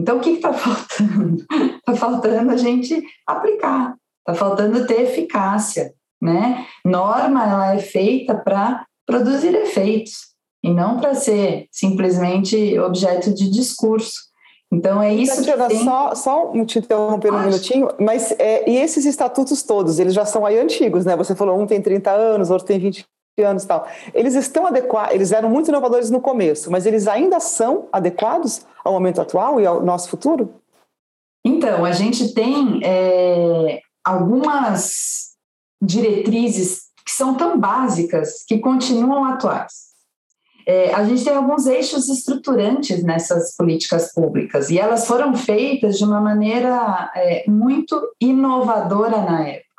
Então, 0.00 0.16
o 0.16 0.20
que 0.20 0.30
está 0.30 0.52
faltando? 0.52 1.44
Está 1.78 1.94
faltando 1.96 2.50
a 2.50 2.56
gente 2.56 3.02
aplicar, 3.26 3.94
está 4.20 4.34
faltando 4.34 4.86
ter 4.86 5.02
eficácia, 5.02 5.92
né? 6.20 6.66
Norma, 6.84 7.44
ela 7.44 7.74
é 7.74 7.78
feita 7.78 8.34
para 8.34 8.86
produzir 9.06 9.54
efeitos 9.54 10.30
e 10.64 10.72
não 10.72 10.98
para 10.98 11.14
ser 11.14 11.66
simplesmente 11.70 12.78
objeto 12.78 13.34
de 13.34 13.50
discurso. 13.50 14.30
Então 14.72 15.02
é 15.02 15.12
isso 15.12 15.36
Tatiana, 15.36 15.66
que 15.66 15.74
tem... 15.74 15.84
só, 15.84 16.14
só 16.14 16.52
te 16.64 16.78
interromper 16.78 17.32
um 17.32 17.40
minutinho, 17.40 17.88
mas 17.98 18.32
é, 18.38 18.70
e 18.70 18.76
esses 18.76 19.04
estatutos 19.04 19.62
todos, 19.62 19.98
eles 19.98 20.14
já 20.14 20.24
são 20.24 20.46
aí 20.46 20.58
antigos, 20.58 21.04
né? 21.04 21.16
Você 21.16 21.34
falou 21.34 21.60
um 21.60 21.66
tem 21.66 21.82
30 21.82 22.10
anos, 22.10 22.50
outro 22.50 22.66
tem 22.66 22.78
20 22.78 23.04
anos 23.38 23.64
tal. 23.64 23.86
Eles 24.12 24.34
estão 24.34 24.66
adequados, 24.66 25.14
eles 25.14 25.32
eram 25.32 25.48
muito 25.48 25.68
inovadores 25.68 26.10
no 26.10 26.20
começo, 26.20 26.70
mas 26.70 26.86
eles 26.86 27.06
ainda 27.08 27.40
são 27.40 27.88
adequados 27.92 28.66
ao 28.84 28.92
momento 28.92 29.20
atual 29.20 29.60
e 29.60 29.66
ao 29.66 29.82
nosso 29.82 30.08
futuro? 30.08 30.54
Então, 31.44 31.84
a 31.84 31.92
gente 31.92 32.34
tem 32.34 32.80
é, 32.84 33.80
algumas 34.04 35.30
diretrizes 35.82 36.90
que 37.04 37.12
são 37.12 37.34
tão 37.34 37.58
básicas 37.58 38.44
que 38.46 38.58
continuam 38.58 39.24
atuais. 39.24 39.90
É, 40.66 40.94
a 40.94 41.02
gente 41.04 41.24
tem 41.24 41.34
alguns 41.34 41.66
eixos 41.66 42.08
estruturantes 42.08 43.02
nessas 43.02 43.56
políticas 43.56 44.12
públicas 44.12 44.70
e 44.70 44.78
elas 44.78 45.06
foram 45.06 45.34
feitas 45.34 45.98
de 45.98 46.04
uma 46.04 46.20
maneira 46.20 47.10
é, 47.16 47.44
muito 47.48 48.00
inovadora 48.20 49.22
na 49.22 49.48
época. 49.48 49.69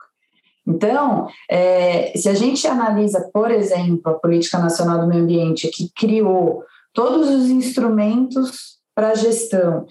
Então, 0.75 1.27
é, 1.49 2.13
se 2.15 2.29
a 2.29 2.33
gente 2.33 2.65
analisa, 2.67 3.29
por 3.33 3.51
exemplo, 3.51 4.11
a 4.11 4.19
Política 4.19 4.57
Nacional 4.59 5.01
do 5.01 5.07
Meio 5.07 5.23
Ambiente, 5.23 5.69
que 5.69 5.89
criou 5.95 6.63
todos 6.93 7.29
os 7.29 7.49
instrumentos 7.49 8.77
para 8.95 9.09
a 9.09 9.15
gestão, 9.15 9.85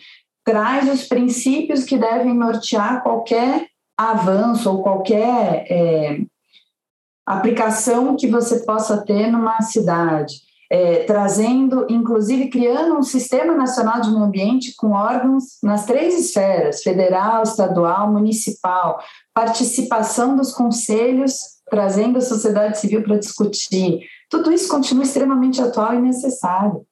traz 0.45 0.91
os 0.93 1.07
princípios 1.07 1.85
que 1.85 1.97
devem 1.97 2.35
nortear 2.35 3.03
qualquer 3.03 3.67
avanço 3.97 4.71
ou 4.71 4.83
qualquer 4.83 5.67
é, 5.71 6.21
aplicação 7.27 8.17
que 8.17 8.27
você 8.27 8.65
possa 8.65 9.05
ter 9.05 9.31
numa 9.31 9.61
cidade 9.61 10.50
é, 10.71 11.03
trazendo, 11.03 11.85
inclusive 11.91 12.49
criando 12.49 12.97
um 12.97 13.03
sistema 13.03 13.55
nacional 13.55 14.01
de 14.01 14.09
meio 14.09 14.23
ambiente 14.23 14.75
com 14.77 14.93
órgãos 14.93 15.59
nas 15.65 15.85
três 15.85 16.17
esferas, 16.17 16.83
federal, 16.83 17.43
estadual, 17.43 18.13
municipal, 18.13 19.03
participação 19.35 20.37
dos 20.37 20.53
conselhos, 20.53 21.35
trazendo 21.69 22.19
a 22.19 22.23
sociedade 22.23 22.79
civil 22.79 23.03
para 23.03 23.19
discutir. 23.19 24.01
Tudo 24.31 24.53
isso 24.53 24.69
continua 24.69 25.03
extremamente 25.03 25.61
atual 25.61 25.95
e 25.95 26.01
necessário. 26.01 26.87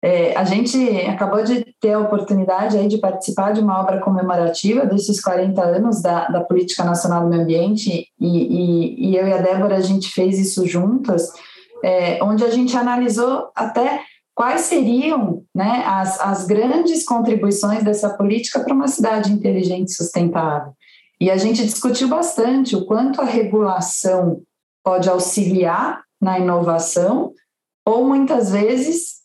É, 0.00 0.36
a 0.36 0.44
gente 0.44 0.78
acabou 1.08 1.42
de 1.42 1.74
ter 1.80 1.94
a 1.94 1.98
oportunidade 1.98 2.78
aí 2.78 2.86
de 2.86 2.98
participar 2.98 3.50
de 3.50 3.60
uma 3.60 3.80
obra 3.80 3.98
comemorativa 3.98 4.86
desses 4.86 5.20
40 5.20 5.60
anos 5.60 6.00
da, 6.00 6.28
da 6.28 6.40
Política 6.40 6.84
Nacional 6.84 7.24
do 7.24 7.28
Meio 7.28 7.42
Ambiente 7.42 8.06
e, 8.16 8.28
e, 8.28 9.10
e 9.10 9.16
eu 9.16 9.26
e 9.26 9.32
a 9.32 9.42
Débora, 9.42 9.74
a 9.74 9.80
gente 9.80 10.08
fez 10.10 10.38
isso 10.38 10.64
juntas, 10.68 11.32
é, 11.82 12.22
onde 12.22 12.44
a 12.44 12.50
gente 12.50 12.76
analisou 12.76 13.50
até 13.54 14.02
quais 14.34 14.62
seriam 14.62 15.42
né, 15.54 15.82
as, 15.84 16.20
as 16.20 16.46
grandes 16.46 17.04
contribuições 17.04 17.82
dessa 17.82 18.10
política 18.10 18.60
para 18.60 18.72
uma 18.72 18.86
cidade 18.86 19.32
inteligente 19.32 19.88
e 19.88 19.94
sustentável. 19.94 20.72
E 21.20 21.30
a 21.30 21.36
gente 21.36 21.64
discutiu 21.64 22.08
bastante 22.08 22.76
o 22.76 22.86
quanto 22.86 23.20
a 23.20 23.24
regulação 23.24 24.40
pode 24.84 25.08
auxiliar 25.08 26.02
na 26.20 26.38
inovação 26.38 27.32
ou 27.84 28.06
muitas 28.06 28.50
vezes 28.50 29.18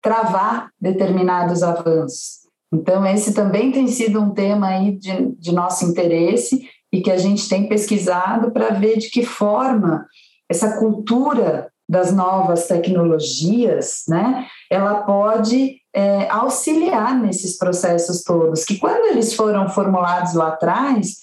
travar 0.00 0.70
determinados 0.80 1.64
avanços. 1.64 2.46
Então, 2.72 3.04
esse 3.06 3.34
também 3.34 3.72
tem 3.72 3.88
sido 3.88 4.20
um 4.20 4.30
tema 4.30 4.68
aí 4.68 4.96
de, 4.96 5.32
de 5.36 5.52
nosso 5.52 5.84
interesse 5.84 6.68
e 6.92 7.00
que 7.00 7.10
a 7.10 7.16
gente 7.16 7.48
tem 7.48 7.68
pesquisado 7.68 8.52
para 8.52 8.70
ver 8.70 8.98
de 8.98 9.10
que 9.10 9.24
forma 9.24 10.06
essa 10.48 10.78
cultura 10.78 11.72
das 11.88 12.12
novas 12.12 12.66
tecnologias, 12.66 14.04
né, 14.08 14.46
ela 14.70 15.02
pode 15.02 15.80
é, 15.94 16.28
auxiliar 16.28 17.14
nesses 17.14 17.56
processos 17.56 18.22
todos, 18.22 18.64
que 18.64 18.78
quando 18.78 19.06
eles 19.06 19.34
foram 19.34 19.68
formulados 19.68 20.34
lá 20.34 20.48
atrás, 20.48 21.20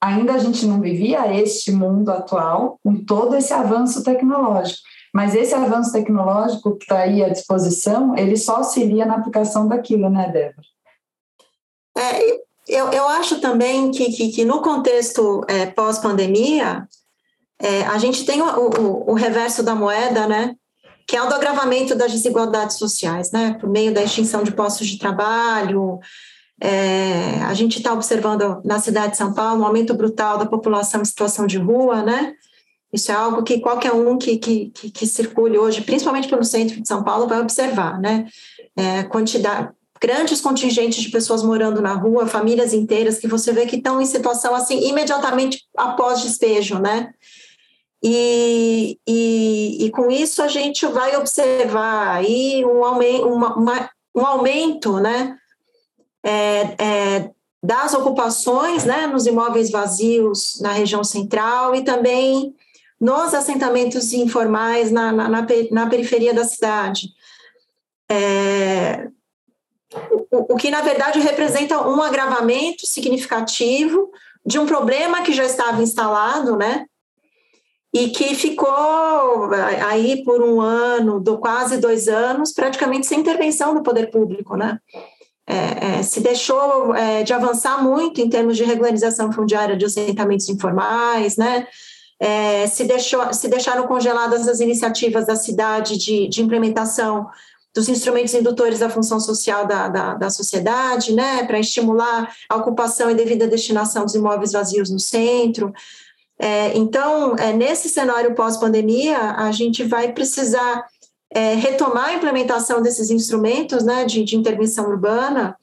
ainda 0.00 0.34
a 0.34 0.38
gente 0.38 0.66
não 0.66 0.80
vivia 0.80 1.32
este 1.34 1.70
mundo 1.72 2.10
atual 2.10 2.78
com 2.82 3.04
todo 3.04 3.36
esse 3.36 3.52
avanço 3.52 4.02
tecnológico. 4.02 4.80
Mas 5.12 5.34
esse 5.34 5.54
avanço 5.54 5.92
tecnológico 5.92 6.76
que 6.76 6.84
está 6.84 6.98
aí 7.00 7.24
à 7.24 7.28
disposição, 7.28 8.16
ele 8.16 8.36
só 8.36 8.56
auxilia 8.56 9.06
na 9.06 9.16
aplicação 9.16 9.66
daquilo, 9.66 10.10
né, 10.10 10.30
Débora? 10.30 10.66
É, 11.96 12.40
eu, 12.68 12.90
eu 12.92 13.08
acho 13.08 13.40
também 13.40 13.90
que, 13.90 14.12
que, 14.12 14.30
que 14.30 14.44
no 14.44 14.60
contexto 14.60 15.44
é, 15.48 15.66
pós-pandemia, 15.66 16.86
é, 17.60 17.82
a 17.82 17.98
gente 17.98 18.24
tem 18.24 18.40
o, 18.40 18.46
o, 18.46 19.10
o, 19.10 19.14
reverso 19.14 19.62
da 19.62 19.74
moeda, 19.74 20.26
né? 20.26 20.54
Que 21.06 21.16
é 21.16 21.22
o 21.22 21.28
do 21.28 21.34
agravamento 21.34 21.94
das 21.94 22.12
desigualdades 22.12 22.76
sociais, 22.76 23.32
né? 23.32 23.56
Por 23.60 23.68
meio 23.68 23.92
da 23.92 24.02
extinção 24.02 24.44
de 24.44 24.52
postos 24.52 24.86
de 24.86 24.98
trabalho. 24.98 25.98
É, 26.60 27.40
a 27.42 27.54
gente 27.54 27.78
está 27.78 27.92
observando 27.92 28.60
na 28.64 28.78
cidade 28.78 29.12
de 29.12 29.18
São 29.18 29.32
Paulo 29.32 29.62
um 29.62 29.66
aumento 29.66 29.94
brutal 29.94 30.38
da 30.38 30.46
população 30.46 31.02
em 31.02 31.04
situação 31.04 31.46
de 31.46 31.58
rua, 31.58 32.02
né? 32.02 32.34
Isso 32.92 33.10
é 33.10 33.14
algo 33.14 33.42
que 33.42 33.60
qualquer 33.60 33.92
um 33.92 34.16
que, 34.16 34.38
que, 34.38 34.70
que, 34.70 34.90
que 34.90 35.06
circule 35.06 35.58
hoje, 35.58 35.82
principalmente 35.82 36.28
pelo 36.28 36.44
centro 36.44 36.80
de 36.80 36.88
São 36.88 37.02
Paulo, 37.02 37.26
vai 37.26 37.40
observar, 37.40 38.00
né? 38.00 38.26
É, 38.76 39.02
quantidade, 39.02 39.70
grandes 40.00 40.40
contingentes 40.40 41.02
de 41.02 41.10
pessoas 41.10 41.42
morando 41.42 41.82
na 41.82 41.94
rua, 41.94 42.26
famílias 42.26 42.72
inteiras 42.72 43.18
que 43.18 43.26
você 43.26 43.52
vê 43.52 43.66
que 43.66 43.76
estão 43.76 44.00
em 44.00 44.06
situação 44.06 44.54
assim 44.54 44.88
imediatamente 44.88 45.64
após 45.76 46.22
despejo, 46.22 46.78
né? 46.78 47.12
E, 48.02 48.98
e, 49.06 49.86
e, 49.86 49.90
com 49.90 50.08
isso 50.08 50.40
a 50.40 50.46
gente 50.46 50.86
vai 50.86 51.16
observar 51.16 52.14
aí 52.14 52.64
um 52.64 52.84
aumento, 52.84 53.26
uma, 53.26 53.56
uma, 53.56 53.90
um 54.14 54.24
aumento 54.24 55.00
né, 55.00 55.36
é, 56.22 56.76
é, 56.78 57.30
das 57.60 57.94
ocupações 57.94 58.84
né, 58.84 59.08
nos 59.08 59.26
imóveis 59.26 59.70
vazios 59.70 60.60
na 60.60 60.70
região 60.70 61.02
central 61.02 61.74
e 61.74 61.82
também 61.82 62.54
nos 63.00 63.34
assentamentos 63.34 64.12
informais 64.12 64.92
na, 64.92 65.10
na, 65.10 65.28
na, 65.28 65.46
na 65.70 65.86
periferia 65.88 66.32
da 66.32 66.44
cidade. 66.44 67.08
É, 68.08 69.08
o, 70.30 70.54
o 70.54 70.56
que, 70.56 70.70
na 70.70 70.82
verdade, 70.82 71.18
representa 71.20 71.86
um 71.86 72.00
agravamento 72.00 72.86
significativo 72.86 74.10
de 74.44 74.58
um 74.58 74.66
problema 74.66 75.22
que 75.22 75.32
já 75.32 75.44
estava 75.44 75.82
instalado, 75.82 76.56
né? 76.56 76.86
E 77.92 78.10
que 78.10 78.34
ficou 78.34 79.50
aí 79.86 80.22
por 80.22 80.42
um 80.42 80.60
ano, 80.60 81.18
do, 81.20 81.38
quase 81.38 81.78
dois 81.78 82.06
anos, 82.08 82.52
praticamente 82.52 83.06
sem 83.06 83.20
intervenção 83.20 83.74
do 83.74 83.82
poder 83.82 84.10
público, 84.10 84.56
né? 84.56 84.78
É, 85.46 85.98
é, 85.98 86.02
se 86.02 86.20
deixou 86.20 86.94
é, 86.94 87.22
de 87.22 87.32
avançar 87.32 87.82
muito 87.82 88.20
em 88.20 88.28
termos 88.28 88.54
de 88.54 88.64
regularização 88.64 89.32
fundiária 89.32 89.76
de 89.76 89.86
assentamentos 89.86 90.48
informais, 90.50 91.38
né? 91.38 91.66
É, 92.20 92.66
se, 92.66 92.84
deixou, 92.84 93.32
se 93.32 93.48
deixaram 93.48 93.86
congeladas 93.86 94.46
as 94.46 94.60
iniciativas 94.60 95.26
da 95.26 95.36
cidade 95.36 95.96
de, 95.96 96.28
de 96.28 96.42
implementação 96.42 97.28
dos 97.74 97.88
instrumentos 97.88 98.34
indutores 98.34 98.80
da 98.80 98.90
função 98.90 99.20
social 99.20 99.66
da, 99.66 99.88
da, 99.88 100.14
da 100.14 100.30
sociedade, 100.30 101.14
né, 101.14 101.44
para 101.44 101.60
estimular 101.60 102.34
a 102.48 102.56
ocupação 102.56 103.08
e 103.08 103.14
devida 103.14 103.46
destinação 103.46 104.04
dos 104.04 104.16
imóveis 104.16 104.52
vazios 104.52 104.90
no 104.90 104.98
centro, 104.98 105.72
é, 106.38 106.76
então, 106.76 107.34
é, 107.36 107.52
nesse 107.52 107.88
cenário 107.88 108.34
pós-pandemia, 108.34 109.32
a 109.32 109.50
gente 109.50 109.82
vai 109.82 110.12
precisar 110.12 110.86
é, 111.30 111.54
retomar 111.54 112.06
a 112.06 112.14
implementação 112.14 112.80
desses 112.80 113.10
instrumentos 113.10 113.82
né, 113.82 114.04
de, 114.04 114.22
de 114.22 114.36
intervenção 114.36 114.88
urbana 114.88 115.56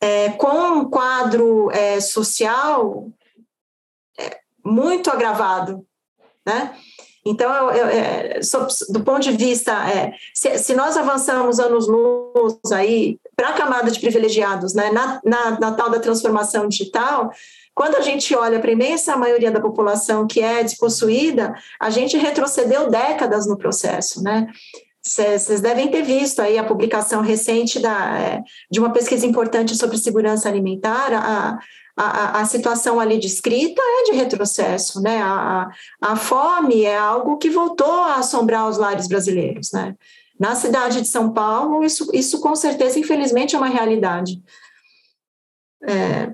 é, 0.00 0.30
com 0.30 0.80
um 0.80 0.90
quadro 0.90 1.70
é, 1.70 2.00
social 2.00 3.08
é, 4.18 4.40
muito 4.64 5.08
agravado, 5.08 5.86
né? 6.44 6.76
Então, 7.24 7.70
eu, 7.70 7.86
eu, 7.86 8.68
do 8.88 9.04
ponto 9.04 9.20
de 9.20 9.30
vista, 9.30 9.72
se, 10.34 10.58
se, 10.58 10.74
nós 10.74 10.96
avançamos 10.96 11.60
anos-luz 11.60 12.58
aí 12.72 13.16
para 13.36 13.50
a 13.50 13.52
camada 13.52 13.92
de 13.92 14.00
privilegiados, 14.00 14.74
né, 14.74 14.90
na, 14.90 15.20
na, 15.24 15.60
na 15.60 15.72
tal 15.72 15.88
da 15.88 16.00
transformação 16.00 16.66
digital, 16.66 17.30
quando 17.74 17.96
a 17.96 18.00
gente 18.00 18.34
olha 18.34 18.60
para 18.60 18.70
a 18.70 18.74
imensa 18.74 19.16
maioria 19.16 19.50
da 19.50 19.60
população 19.60 20.26
que 20.26 20.40
é 20.40 20.62
despossuída, 20.62 21.54
a 21.80 21.90
gente 21.90 22.16
retrocedeu 22.16 22.90
décadas 22.90 23.46
no 23.46 23.56
processo, 23.56 24.22
né? 24.22 24.46
Vocês 25.04 25.60
devem 25.60 25.90
ter 25.90 26.02
visto 26.02 26.40
aí 26.40 26.56
a 26.56 26.64
publicação 26.64 27.22
recente 27.22 27.80
da, 27.80 28.18
é, 28.18 28.42
de 28.70 28.78
uma 28.78 28.92
pesquisa 28.92 29.26
importante 29.26 29.74
sobre 29.74 29.98
segurança 29.98 30.48
alimentar. 30.48 31.12
A, 31.12 31.58
a, 31.96 32.40
a 32.40 32.44
situação 32.44 33.00
ali 33.00 33.18
descrita 33.18 33.82
é 33.82 34.04
de 34.04 34.16
retrocesso, 34.16 35.00
né? 35.02 35.20
A, 35.20 35.68
a 36.00 36.16
fome 36.16 36.84
é 36.84 36.96
algo 36.96 37.36
que 37.36 37.50
voltou 37.50 37.90
a 37.90 38.16
assombrar 38.16 38.68
os 38.68 38.78
lares 38.78 39.08
brasileiros, 39.08 39.72
né? 39.72 39.96
Na 40.38 40.54
cidade 40.54 41.00
de 41.00 41.08
São 41.08 41.32
Paulo, 41.32 41.84
isso, 41.84 42.08
isso 42.12 42.40
com 42.40 42.54
certeza, 42.54 42.98
infelizmente, 42.98 43.54
é 43.54 43.58
uma 43.58 43.68
realidade. 43.68 44.40
É, 45.82 46.32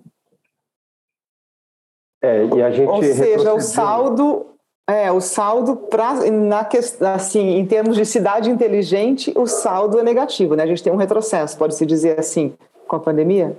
é 2.22 2.44
e 2.44 2.62
a 2.62 2.70
gente 2.70 2.88
Ou 2.88 3.02
seja, 3.02 3.54
o 3.54 3.60
saldo 3.60 4.46
é, 4.88 5.12
o 5.12 5.20
saldo 5.20 5.76
pra, 5.76 6.14
na 6.30 6.66
assim, 7.14 7.58
em 7.58 7.66
termos 7.66 7.94
de 7.94 8.06
cidade 8.06 8.50
inteligente, 8.50 9.30
o 9.36 9.46
saldo 9.46 9.98
é 9.98 10.02
negativo, 10.02 10.54
né? 10.54 10.62
A 10.62 10.66
gente 10.66 10.82
tem 10.82 10.90
um 10.90 10.96
retrocesso, 10.96 11.58
pode 11.58 11.74
se 11.74 11.84
dizer 11.84 12.18
assim, 12.18 12.54
com 12.86 12.96
a 12.96 12.98
pandemia. 12.98 13.54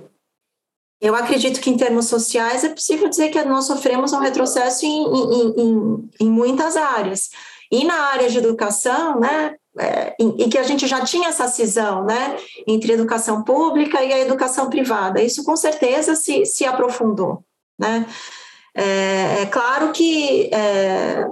Eu 1.00 1.14
acredito 1.14 1.60
que, 1.60 1.70
em 1.70 1.76
termos 1.76 2.06
sociais, 2.06 2.64
é 2.64 2.68
possível 2.68 3.08
dizer 3.08 3.30
que 3.30 3.40
nós 3.44 3.64
sofremos 3.64 4.12
um 4.12 4.18
retrocesso 4.18 4.84
em, 4.84 5.04
em, 5.04 5.54
em, 5.56 6.10
em 6.20 6.30
muitas 6.30 6.76
áreas. 6.76 7.30
E 7.70 7.84
na 7.84 7.94
área 7.94 8.28
de 8.28 8.36
educação, 8.36 9.20
né, 9.20 9.54
é, 9.78 10.16
em, 10.18 10.42
em, 10.42 10.50
que 10.50 10.58
a 10.58 10.64
gente 10.64 10.88
já 10.88 11.02
tinha 11.02 11.28
essa 11.28 11.46
cisão 11.46 12.04
né, 12.04 12.36
entre 12.66 12.90
a 12.90 12.94
educação 12.96 13.44
pública 13.44 14.02
e 14.02 14.12
a 14.12 14.18
educação 14.18 14.68
privada. 14.68 15.22
Isso, 15.22 15.44
com 15.44 15.56
certeza, 15.56 16.16
se, 16.16 16.44
se 16.44 16.66
aprofundou. 16.66 17.44
Né? 17.78 18.04
É, 18.74 19.42
é 19.42 19.46
claro 19.46 19.92
que 19.92 20.50
é, 20.52 21.26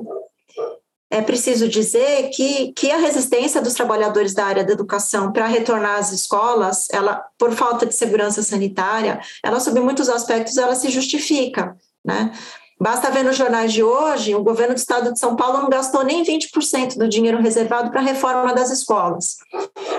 é 1.11 1.23
preciso 1.23 1.69
dizer 1.69 2.31
que, 2.31 2.73
que 2.73 2.91
a 2.91 2.99
resistência 2.99 3.63
dos 3.63 3.75
trabalhadores 3.75 4.35
da 4.35 4.45
área 4.45 4.65
da 4.65 4.73
educação 4.73 5.33
para 5.33 5.47
retornar 5.47 5.99
às 5.99 6.13
escolas, 6.13 6.89
ela, 6.93 7.25
por 7.39 7.53
falta 7.53 7.87
de 7.87 7.95
segurança 7.95 8.43
sanitária, 8.43 9.21
ela, 9.43 9.61
sob 9.61 9.81
muitos 9.81 10.09
aspectos, 10.09 10.57
ela 10.59 10.75
se 10.75 10.91
justifica, 10.91 11.77
né? 12.05 12.33
Basta 12.81 13.11
ver 13.11 13.25
nos 13.25 13.37
jornais 13.37 13.73
de 13.73 13.83
hoje, 13.83 14.35
o 14.35 14.43
governo 14.43 14.75
do 14.75 14.79
estado 14.79 15.13
de 15.13 15.19
São 15.19 15.35
Paulo 15.35 15.59
não 15.59 15.69
gastou 15.69 16.05
nem 16.05 16.23
20% 16.23 16.97
do 16.97 17.09
dinheiro 17.09 17.41
reservado 17.41 17.91
para 17.91 18.01
a 18.01 18.05
reforma 18.05 18.55
das 18.55 18.71
escolas. 18.71 19.39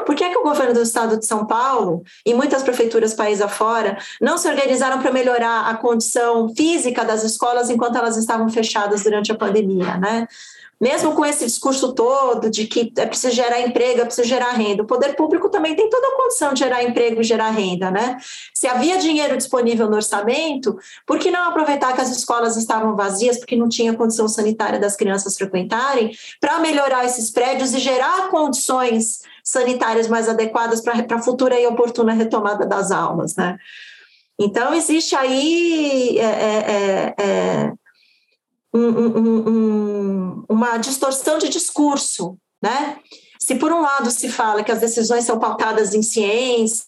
Por 0.06 0.16
que, 0.16 0.24
é 0.24 0.30
que 0.30 0.38
o 0.38 0.44
governo 0.44 0.74
do 0.74 0.82
estado 0.82 1.20
de 1.20 1.26
São 1.26 1.46
Paulo 1.46 2.04
e 2.26 2.34
muitas 2.34 2.64
prefeituras 2.64 3.14
país 3.14 3.42
afora 3.42 3.98
não 4.22 4.38
se 4.38 4.48
organizaram 4.48 5.02
para 5.02 5.12
melhorar 5.12 5.70
a 5.70 5.76
condição 5.76 6.54
física 6.56 7.04
das 7.04 7.24
escolas 7.24 7.70
enquanto 7.70 7.98
elas 7.98 8.16
estavam 8.16 8.48
fechadas 8.50 9.04
durante 9.04 9.32
a 9.32 9.36
pandemia, 9.36 9.98
né? 9.98 10.28
Mesmo 10.80 11.14
com 11.14 11.26
esse 11.26 11.46
discurso 11.46 11.94
todo 11.94 12.50
de 12.50 12.66
que 12.66 12.92
é 12.98 13.06
preciso 13.06 13.36
gerar 13.36 13.60
emprego, 13.62 14.02
é 14.02 14.06
preciso 14.06 14.28
gerar 14.28 14.52
renda, 14.52 14.84
o 14.84 14.88
poder 14.88 15.16
público 15.16 15.50
também 15.50 15.76
tem 15.76 15.90
toda 15.90 16.08
a 16.08 16.16
condição 16.16 16.54
de 16.54 16.60
gerar 16.60 16.84
emprego 16.84 17.20
e 17.20 17.24
gerar 17.24 17.50
renda, 17.50 17.92
né? 17.92 18.18
Se 18.54 18.66
havia 18.66 18.98
dinheiro 18.98 19.36
disponível 19.36 19.90
no 19.90 19.98
orçamento, 19.98 20.78
por 21.06 21.20
que 21.20 21.30
não 21.30 21.50
aproveitar 21.50 21.94
que 21.94 22.02
as 22.02 22.10
escolas 22.10 22.56
estavam 22.56 22.96
vazias, 22.96 23.38
porque 23.38 23.56
não 23.56 23.68
tinha 23.68 23.94
condição 23.94 24.28
sanitária 24.30 24.80
das 24.80 24.96
crianças 24.96 25.36
frequentarem, 25.36 26.12
para 26.40 26.60
melhorar 26.60 27.04
esses 27.06 27.30
prédios 27.30 27.74
e 27.74 27.80
gerar 27.80 28.30
condições 28.30 29.20
sanitárias 29.44 30.08
mais 30.08 30.30
adequadas 30.30 30.82
para 30.82 31.04
a 31.16 31.22
futura 31.22 31.60
e 31.60 31.68
oportuna 31.68 32.14
retomada 32.14 32.66
das 32.66 32.92
aulas, 32.92 33.36
né? 33.36 33.58
Então, 34.42 34.74
existe 34.74 35.16
aí 35.18 36.18
é, 36.18 36.24
é, 36.24 37.16
é, 37.18 37.24
é 37.24 37.74
um, 38.74 38.88
um, 38.88 39.50
um, 39.50 40.46
uma 40.50 40.78
distorção 40.78 41.38
de 41.38 41.50
discurso, 41.50 42.38
né? 42.62 43.00
Se 43.40 43.56
por 43.56 43.72
um 43.72 43.82
lado 43.82 44.12
se 44.12 44.30
fala 44.30 44.64
que 44.64 44.72
as 44.72 44.80
decisões 44.80 45.24
são 45.24 45.40
pautadas 45.40 45.94
em 45.94 46.02
ciência 46.02 46.86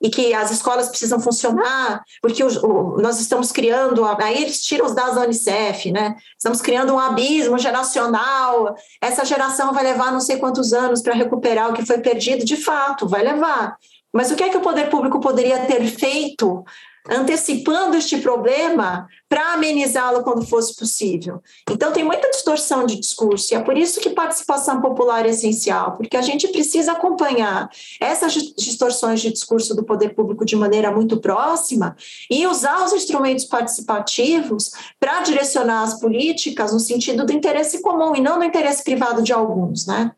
e 0.00 0.10
que 0.10 0.34
as 0.34 0.50
escolas 0.50 0.88
precisam 0.88 1.20
funcionar, 1.20 2.02
porque 2.20 2.42
o, 2.42 2.48
o, 2.48 3.00
nós 3.00 3.20
estamos 3.20 3.52
criando, 3.52 4.04
aí 4.04 4.42
eles 4.42 4.62
tiram 4.62 4.84
os 4.84 4.94
dados 4.94 5.14
da 5.14 5.22
Unicef, 5.22 5.90
né? 5.92 6.16
Estamos 6.36 6.60
criando 6.60 6.92
um 6.92 6.98
abismo 6.98 7.56
geracional, 7.58 8.74
essa 9.00 9.24
geração 9.24 9.72
vai 9.72 9.84
levar 9.84 10.12
não 10.12 10.20
sei 10.20 10.38
quantos 10.38 10.72
anos 10.72 11.02
para 11.02 11.14
recuperar 11.14 11.70
o 11.70 11.72
que 11.72 11.86
foi 11.86 11.98
perdido, 11.98 12.44
de 12.44 12.56
fato, 12.56 13.08
vai 13.08 13.22
levar. 13.22 13.76
Mas 14.12 14.30
o 14.30 14.36
que 14.36 14.42
é 14.42 14.48
que 14.48 14.56
o 14.56 14.62
poder 14.62 14.90
público 14.90 15.20
poderia 15.20 15.64
ter 15.66 15.86
feito 15.86 16.64
antecipando 17.08 17.96
este 17.96 18.18
problema 18.18 19.08
para 19.28 19.54
amenizá-lo 19.54 20.22
quando 20.22 20.46
fosse 20.46 20.76
possível. 20.76 21.42
Então, 21.70 21.92
tem 21.92 22.04
muita 22.04 22.30
distorção 22.30 22.86
de 22.86 22.98
discurso, 22.98 23.52
e 23.52 23.56
é 23.56 23.60
por 23.60 23.76
isso 23.76 24.00
que 24.00 24.10
participação 24.10 24.80
popular 24.80 25.26
é 25.26 25.30
essencial, 25.30 25.96
porque 25.96 26.16
a 26.16 26.22
gente 26.22 26.48
precisa 26.48 26.92
acompanhar 26.92 27.68
essas 28.00 28.32
distorções 28.34 29.20
de 29.20 29.32
discurso 29.32 29.74
do 29.74 29.84
poder 29.84 30.14
público 30.14 30.44
de 30.44 30.54
maneira 30.54 30.90
muito 30.90 31.20
próxima 31.20 31.96
e 32.30 32.46
usar 32.46 32.84
os 32.84 32.92
instrumentos 32.92 33.44
participativos 33.44 34.70
para 35.00 35.22
direcionar 35.22 35.82
as 35.82 35.98
políticas 35.98 36.72
no 36.72 36.80
sentido 36.80 37.24
do 37.26 37.32
interesse 37.32 37.82
comum 37.82 38.14
e 38.14 38.20
não 38.20 38.38
do 38.38 38.44
interesse 38.44 38.84
privado 38.84 39.22
de 39.22 39.32
alguns, 39.32 39.86
né? 39.86 40.12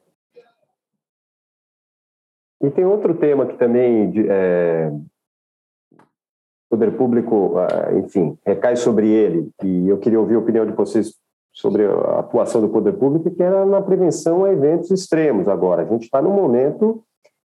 E 2.63 2.71
tem 2.71 2.85
outro 2.85 3.15
tema 3.15 3.47
que 3.47 3.59
também 3.59 4.13
é, 4.29 4.91
poder 6.75 6.97
público, 6.97 7.55
ah, 7.57 7.93
enfim, 7.95 8.37
recai 8.45 8.75
sobre 8.75 9.09
ele, 9.09 9.49
e 9.63 9.89
eu 9.89 9.99
queria 9.99 10.19
ouvir 10.19 10.35
a 10.35 10.41
opinião 10.41 10.67
de 10.67 10.73
vocês 10.73 11.15
sobre 11.53 11.87
a 11.87 12.19
atuação 12.19 12.61
do 12.61 12.69
poder 12.69 12.95
público, 12.95 13.31
que 13.31 13.43
era 13.43 13.65
na 13.65 13.81
prevenção 13.81 14.45
a 14.45 14.53
eventos 14.53 14.91
extremos 14.91 15.47
agora. 15.47 15.83
A 15.83 15.85
gente 15.85 16.03
está 16.03 16.21
num 16.21 16.33
momento 16.33 17.01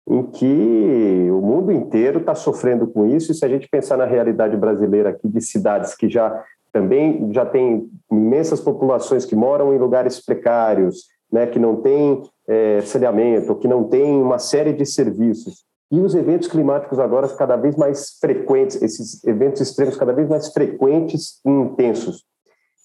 em 0.08 0.24
que 0.24 1.28
o 1.30 1.42
mundo 1.42 1.70
inteiro 1.70 2.20
está 2.20 2.34
sofrendo 2.34 2.88
com 2.88 3.06
isso, 3.06 3.32
e 3.32 3.36
se 3.36 3.44
a 3.44 3.50
gente 3.50 3.68
pensar 3.70 3.98
na 3.98 4.06
realidade 4.06 4.56
brasileira 4.56 5.10
aqui 5.10 5.28
de 5.28 5.42
cidades 5.42 5.94
que 5.96 6.10
já 6.10 6.44
também 6.72 7.30
já 7.34 7.46
tem 7.46 7.90
imensas 8.10 8.62
populações 8.62 9.26
que 9.26 9.36
moram 9.36 9.74
em 9.74 9.78
lugares 9.78 10.24
precários, 10.24 11.08
né, 11.32 11.46
que 11.46 11.60
não 11.60 11.76
têm 11.78 12.22
é, 12.48 12.80
saneamento, 12.82 13.56
que 13.56 13.68
não 13.68 13.84
têm 13.84 14.22
uma 14.22 14.40
série 14.40 14.72
de 14.72 14.86
serviços, 14.86 15.66
e 15.92 16.00
os 16.00 16.14
eventos 16.14 16.48
climáticos 16.48 17.00
agora 17.00 17.28
cada 17.30 17.56
vez 17.56 17.76
mais 17.76 18.18
frequentes, 18.20 18.82
esses 18.82 19.24
eventos 19.24 19.62
extremos 19.62 19.98
cada 19.98 20.14
vez 20.14 20.30
mais 20.30 20.50
frequentes 20.50 21.40
e 21.46 21.50
intensos. 21.50 22.24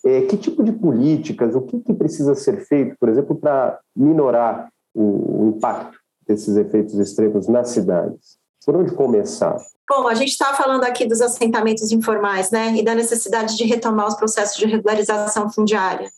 É, 0.05 0.23
que 0.23 0.37
tipo 0.37 0.63
de 0.63 0.73
políticas, 0.73 1.55
o 1.55 1.63
que, 1.63 1.81
que 1.81 1.95
precisa 1.95 2.35
ser 2.35 2.65
feito, 2.67 2.97
por 2.99 3.09
exemplo, 3.09 3.35
para 3.37 3.79
minorar 3.95 4.71
o, 4.95 5.45
o 5.45 5.49
impacto 5.49 5.99
desses 6.27 6.57
efeitos 6.57 6.99
extremos 6.99 7.49
nas 7.49 7.71
cidades? 7.71 8.39
Por 8.65 8.77
onde 8.77 8.95
começar? 8.95 9.57
Bom, 9.89 10.09
a 10.09 10.15
gente 10.15 10.31
está 10.31 10.55
falando 10.55 10.85
aqui 10.85 11.07
dos 11.07 11.21
assentamentos 11.21 11.93
informais, 11.93 12.51
né, 12.51 12.75
e 12.77 12.83
da 12.83 12.95
necessidade 12.95 13.57
de 13.57 13.65
retomar 13.65 14.09
os 14.09 14.15
processos 14.15 14.57
de 14.57 14.67
regularização 14.67 15.51
fundiária. 15.51 16.09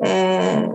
É... 0.00 0.68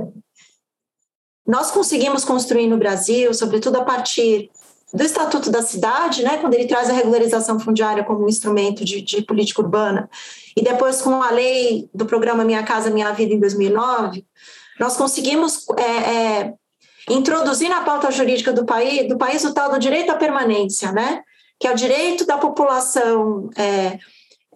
Nós 1.47 1.71
conseguimos 1.71 2.25
construir 2.25 2.67
no 2.67 2.77
Brasil, 2.77 3.33
sobretudo 3.33 3.77
a 3.77 3.83
partir 3.83 4.49
do 4.93 5.03
Estatuto 5.03 5.49
da 5.49 5.61
Cidade, 5.61 6.23
né, 6.23 6.37
quando 6.37 6.53
ele 6.53 6.67
traz 6.67 6.89
a 6.89 6.93
regularização 6.93 7.59
fundiária 7.59 8.03
como 8.03 8.25
um 8.25 8.29
instrumento 8.29 8.83
de, 8.83 9.01
de 9.01 9.21
política 9.21 9.61
urbana, 9.61 10.09
e 10.55 10.61
depois 10.61 11.01
com 11.01 11.21
a 11.21 11.31
lei 11.31 11.89
do 11.93 12.05
programa 12.05 12.43
Minha 12.43 12.63
Casa 12.63 12.89
Minha 12.89 13.11
Vida 13.13 13.33
em 13.33 13.39
2009, 13.39 14.25
nós 14.79 14.97
conseguimos 14.97 15.65
é, 15.77 15.83
é, 15.83 16.53
introduzir 17.09 17.69
na 17.69 17.81
pauta 17.81 18.11
jurídica 18.11 18.51
do 18.51 18.65
país, 18.65 19.07
do 19.07 19.17
país 19.17 19.43
o 19.45 19.53
tal 19.53 19.71
do 19.71 19.79
direito 19.79 20.11
à 20.11 20.15
permanência, 20.15 20.91
né, 20.91 21.21
que 21.59 21.67
é 21.67 21.71
o 21.71 21.75
direito 21.75 22.25
da 22.25 22.37
população 22.37 23.49
é, 23.55 23.97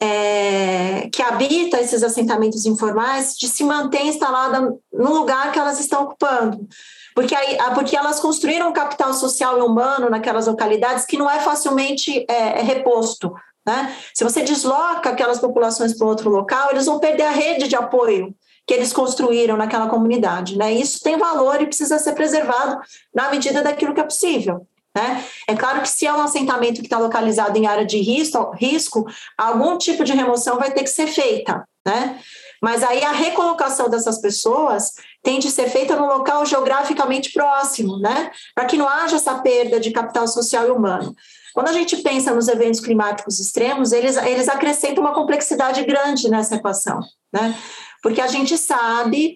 é, 0.01 1.09
que 1.13 1.21
habita 1.21 1.79
esses 1.79 2.03
assentamentos 2.03 2.65
informais 2.65 3.37
de 3.37 3.47
se 3.47 3.63
manter 3.63 4.05
instalada 4.05 4.73
no 4.91 5.13
lugar 5.13 5.53
que 5.53 5.59
elas 5.59 5.79
estão 5.79 6.03
ocupando 6.03 6.67
porque, 7.15 7.33
aí, 7.33 7.57
ah, 7.61 7.71
porque 7.71 7.95
elas 7.95 8.19
construíram 8.19 8.69
um 8.69 8.73
capital 8.73 9.13
social 9.13 9.57
e 9.57 9.61
humano 9.61 10.09
naquelas 10.09 10.47
localidades 10.47 11.05
que 11.05 11.17
não 11.17 11.31
é 11.31 11.39
facilmente 11.39 12.25
é, 12.29 12.59
é 12.59 12.61
reposto. 12.61 13.33
Né? 13.65 13.95
Se 14.13 14.23
você 14.23 14.43
desloca 14.43 15.09
aquelas 15.09 15.39
populações 15.39 15.97
para 15.97 16.05
outro 16.05 16.29
local, 16.29 16.69
eles 16.71 16.85
vão 16.85 16.99
perder 16.99 17.23
a 17.23 17.31
rede 17.31 17.69
de 17.69 17.75
apoio 17.75 18.35
que 18.67 18.73
eles 18.73 18.91
construíram 18.91 19.55
naquela 19.55 19.87
comunidade. 19.87 20.57
Né? 20.57 20.73
Isso 20.73 20.99
tem 21.01 21.17
valor 21.17 21.61
e 21.61 21.67
precisa 21.67 21.97
ser 21.97 22.13
preservado 22.13 22.79
na 23.13 23.31
medida 23.31 23.63
daquilo 23.63 23.93
que 23.93 24.01
é 24.01 24.03
possível. 24.03 24.67
Né? 24.93 25.23
É 25.47 25.55
claro 25.55 25.81
que 25.81 25.89
se 25.89 26.05
é 26.05 26.13
um 26.13 26.21
assentamento 26.21 26.81
que 26.81 26.87
está 26.87 26.97
localizado 26.97 27.57
em 27.57 27.65
área 27.65 27.85
de 27.85 27.97
risco, 27.99 28.51
risco, 28.55 29.05
algum 29.37 29.77
tipo 29.77 30.03
de 30.03 30.13
remoção 30.13 30.57
vai 30.57 30.71
ter 30.71 30.83
que 30.83 30.89
ser 30.89 31.07
feita. 31.07 31.65
Né? 31.85 32.19
Mas 32.61 32.83
aí 32.83 33.03
a 33.03 33.11
recolocação 33.11 33.89
dessas 33.89 34.19
pessoas 34.19 34.93
tem 35.25 35.39
de 35.39 35.49
ser 35.49 35.67
feita 35.69 35.95
no 35.95 36.05
local 36.05 36.45
geograficamente 36.45 37.33
próximo, 37.33 37.97
né? 37.97 38.31
Para 38.53 38.65
que 38.65 38.77
não 38.77 38.87
haja 38.87 39.15
essa 39.15 39.33
perda 39.39 39.79
de 39.79 39.91
capital 39.91 40.27
social 40.27 40.67
e 40.67 40.71
humano. 40.71 41.15
Quando 41.53 41.67
a 41.67 41.73
gente 41.73 41.97
pensa 41.97 42.33
nos 42.33 42.47
eventos 42.47 42.79
climáticos 42.79 43.39
extremos, 43.39 43.91
eles, 43.91 44.17
eles 44.17 44.47
acrescentam 44.47 45.03
uma 45.03 45.15
complexidade 45.15 45.83
grande 45.83 46.29
nessa 46.29 46.55
equação, 46.55 46.99
né? 47.33 47.57
Porque 48.03 48.21
a 48.21 48.27
gente 48.27 48.55
sabe 48.55 49.35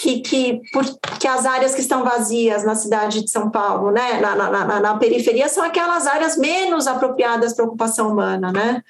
que, 0.00 0.20
que, 0.20 0.60
por, 0.72 0.84
que 1.20 1.28
as 1.28 1.46
áreas 1.46 1.72
que 1.72 1.80
estão 1.80 2.02
vazias 2.02 2.64
na 2.64 2.74
cidade 2.74 3.22
de 3.22 3.30
São 3.30 3.48
Paulo, 3.48 3.92
né, 3.92 4.20
na, 4.20 4.34
na, 4.34 4.50
na, 4.50 4.80
na 4.80 4.96
periferia, 4.96 5.48
são 5.48 5.62
aquelas 5.62 6.08
áreas 6.08 6.36
menos 6.36 6.88
apropriadas 6.88 7.54
para 7.54 7.64
ocupação 7.64 8.10
humana, 8.10 8.50
né? 8.50 8.82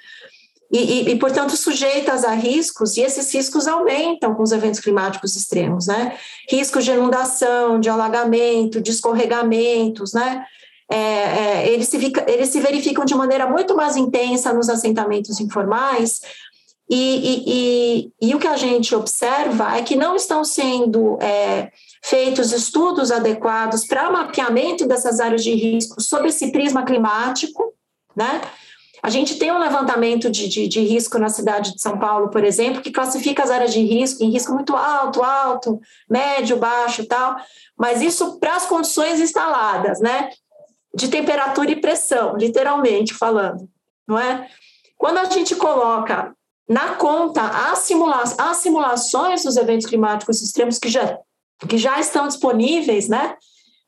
E, 0.72 0.78
e, 0.78 1.10
e, 1.10 1.18
portanto, 1.18 1.54
sujeitas 1.54 2.24
a 2.24 2.32
riscos, 2.32 2.96
e 2.96 3.02
esses 3.02 3.30
riscos 3.32 3.66
aumentam 3.68 4.34
com 4.34 4.42
os 4.42 4.52
eventos 4.52 4.80
climáticos 4.80 5.36
extremos, 5.36 5.86
né? 5.86 6.16
Riscos 6.48 6.82
de 6.84 6.92
inundação, 6.92 7.78
de 7.78 7.90
alagamento, 7.90 8.80
de 8.80 8.90
escorregamentos, 8.90 10.14
né? 10.14 10.46
É, 10.90 10.96
é, 10.96 11.68
eles, 11.68 11.88
se, 11.88 12.12
eles 12.26 12.48
se 12.48 12.60
verificam 12.60 13.04
de 13.04 13.14
maneira 13.14 13.46
muito 13.46 13.76
mais 13.76 13.96
intensa 13.96 14.52
nos 14.54 14.70
assentamentos 14.70 15.40
informais, 15.40 16.20
e, 16.88 18.10
e, 18.20 18.28
e, 18.28 18.34
o 18.34 18.38
que 18.38 18.46
a 18.48 18.56
gente 18.56 18.94
observa 18.94 19.76
é 19.76 19.82
que 19.82 19.96
não 19.96 20.16
estão 20.16 20.44
sendo 20.44 21.18
é, 21.22 21.70
feitos 22.02 22.52
estudos 22.52 23.10
adequados 23.10 23.86
para 23.86 24.10
mapeamento 24.10 24.86
dessas 24.86 25.20
áreas 25.20 25.42
de 25.42 25.54
risco 25.54 26.02
sob 26.02 26.28
esse 26.28 26.50
prisma 26.50 26.84
climático, 26.84 27.72
né? 28.14 28.42
A 29.02 29.10
gente 29.10 29.36
tem 29.36 29.50
um 29.50 29.58
levantamento 29.58 30.30
de, 30.30 30.48
de, 30.48 30.68
de, 30.68 30.80
risco 30.80 31.18
na 31.18 31.28
cidade 31.28 31.74
de 31.74 31.82
São 31.82 31.98
Paulo, 31.98 32.28
por 32.28 32.44
exemplo, 32.44 32.80
que 32.80 32.92
classifica 32.92 33.42
as 33.42 33.50
áreas 33.50 33.72
de 33.72 33.80
risco 33.80 34.22
em 34.22 34.30
risco 34.30 34.52
muito 34.52 34.76
alto, 34.76 35.24
alto, 35.24 35.80
médio, 36.08 36.56
baixo 36.56 37.04
tal, 37.04 37.34
mas 37.76 38.00
isso 38.00 38.38
para 38.38 38.54
as 38.54 38.66
condições 38.66 39.18
instaladas, 39.18 39.98
né? 39.98 40.30
De 40.94 41.08
temperatura 41.08 41.72
e 41.72 41.80
pressão, 41.80 42.36
literalmente 42.36 43.12
falando, 43.12 43.68
não 44.06 44.16
é? 44.16 44.48
Quando 44.96 45.18
a 45.18 45.24
gente 45.24 45.56
coloca 45.56 46.32
na 46.68 46.94
conta 46.94 47.42
as, 47.42 47.80
simula 47.80 48.22
as 48.38 48.56
simulações 48.58 49.42
dos 49.42 49.56
eventos 49.56 49.86
climáticos 49.86 50.40
extremos 50.40 50.78
que 50.78 50.88
já, 50.88 51.18
que 51.68 51.76
já 51.76 51.98
estão 51.98 52.28
disponíveis, 52.28 53.08
né? 53.08 53.36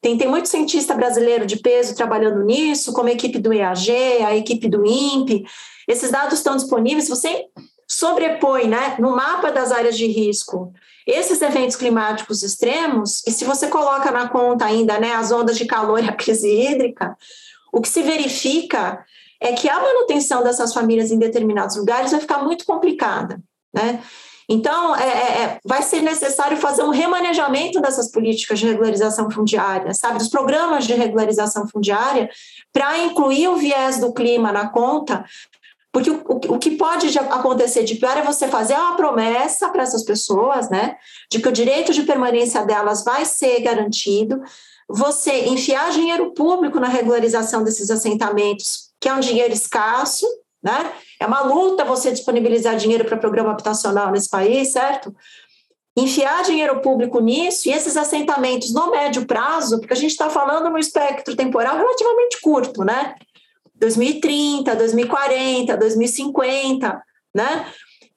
Tem, 0.05 0.19
tem 0.19 0.29
muito 0.29 0.51
cientista 0.51 0.95
brasileiro 0.95 1.47
de 1.47 1.57
peso 1.57 1.95
trabalhando 1.95 2.45
nisso, 2.45 2.93
como 2.93 3.09
a 3.09 3.13
equipe 3.13 3.39
do 3.39 3.55
EAG, 3.55 3.91
a 4.23 4.37
equipe 4.37 4.69
do 4.69 4.85
INPE. 4.85 5.47
Esses 5.89 6.11
dados 6.11 6.35
estão 6.35 6.57
disponíveis. 6.57 7.09
Você 7.09 7.47
sobrepõe 7.89 8.69
né, 8.69 8.97
no 8.99 9.17
mapa 9.17 9.51
das 9.51 9.73
áreas 9.73 9.97
de 9.97 10.07
risco 10.07 10.75
esses 11.07 11.41
eventos 11.41 11.75
climáticos 11.75 12.43
extremos, 12.43 13.23
e 13.27 13.31
se 13.31 13.47
você 13.47 13.69
coloca 13.69 14.11
na 14.11 14.29
conta 14.29 14.67
ainda 14.67 15.01
né, 15.01 15.15
as 15.15 15.33
ondas 15.33 15.57
de 15.57 15.65
calor 15.65 16.05
e 16.05 16.09
a 16.09 16.13
crise 16.13 16.51
hídrica, 16.51 17.17
o 17.73 17.81
que 17.81 17.89
se 17.89 18.03
verifica 18.03 19.03
é 19.41 19.55
que 19.55 19.71
a 19.71 19.81
manutenção 19.81 20.43
dessas 20.43 20.75
famílias 20.75 21.11
em 21.11 21.19
determinados 21.19 21.77
lugares 21.77 22.11
vai 22.11 22.21
ficar 22.21 22.45
muito 22.45 22.67
complicada, 22.67 23.41
né? 23.73 24.03
Então, 24.49 24.95
é, 24.95 25.09
é, 25.09 25.43
é, 25.43 25.59
vai 25.65 25.83
ser 25.83 26.03
necessário 26.03 26.57
fazer 26.57 26.83
um 26.83 26.91
remanejamento 26.91 27.81
dessas 27.81 28.11
políticas 28.11 28.59
de 28.59 28.67
regularização 28.67 29.31
fundiária, 29.31 29.95
sabe, 29.95 30.19
dos 30.19 30.29
programas 30.29 30.87
de 30.87 30.95
regularização 30.95 31.67
fundiária, 31.67 32.29
para 32.73 32.99
incluir 32.99 33.49
o 33.49 33.57
viés 33.57 33.99
do 33.99 34.13
clima 34.13 34.53
na 34.53 34.69
conta, 34.69 35.25
porque 35.91 36.11
o, 36.11 36.23
o, 36.27 36.55
o, 36.55 36.59
que 36.59 36.73
pode 36.73 37.17
acontecer 37.19 37.85
de 37.85 37.95
pior 37.95 38.17
é 38.19 38.23
você 38.23 38.49
fazer 38.49 38.75
uma 38.75 38.97
promessa 38.97 39.69
para 39.69 39.85
essas 39.85 40.03
pessoas, 40.03 40.69
né, 40.69 40.97
de 41.31 41.39
que 41.39 41.49
o 41.49 41.53
direito 41.53 41.93
de 41.93 42.03
permanência 42.03 42.65
delas 42.65 43.05
vai 43.05 43.25
ser 43.25 43.61
garantido, 43.61 44.43
você 44.89 45.47
enfiar 45.47 45.93
dinheiro 45.93 46.33
público 46.33 46.81
na 46.81 46.89
regularização 46.89 47.63
desses 47.63 47.91
assentamentos 47.91 48.93
que 49.01 49.09
é 49.09 49.15
um 49.15 49.21
dinheiro 49.21 49.53
escasso, 49.53 50.27
né? 50.65 50.93
É 51.21 51.27
uma 51.27 51.43
luta 51.43 51.85
você 51.85 52.11
disponibilizar 52.11 52.75
dinheiro 52.77 53.05
para 53.05 53.19
programa 53.19 53.51
habitacional 53.51 54.11
nesse 54.11 54.31
país, 54.31 54.73
certo? 54.73 55.15
Enfiar 55.95 56.43
dinheiro 56.43 56.81
público 56.81 57.21
nisso 57.21 57.69
e 57.69 57.73
esses 57.73 57.99
assentamentos 57.99 58.73
no 58.73 58.91
médio 58.91 59.27
prazo, 59.27 59.79
porque 59.79 59.93
a 59.93 59.97
gente 59.97 60.13
está 60.13 60.31
falando 60.31 60.71
no 60.71 60.79
espectro 60.79 61.37
temporal 61.37 61.77
relativamente 61.77 62.41
curto, 62.41 62.83
né? 62.83 63.15
2030, 63.75 64.75
2040, 64.75 65.77
2050, 65.77 67.03
né? 67.35 67.67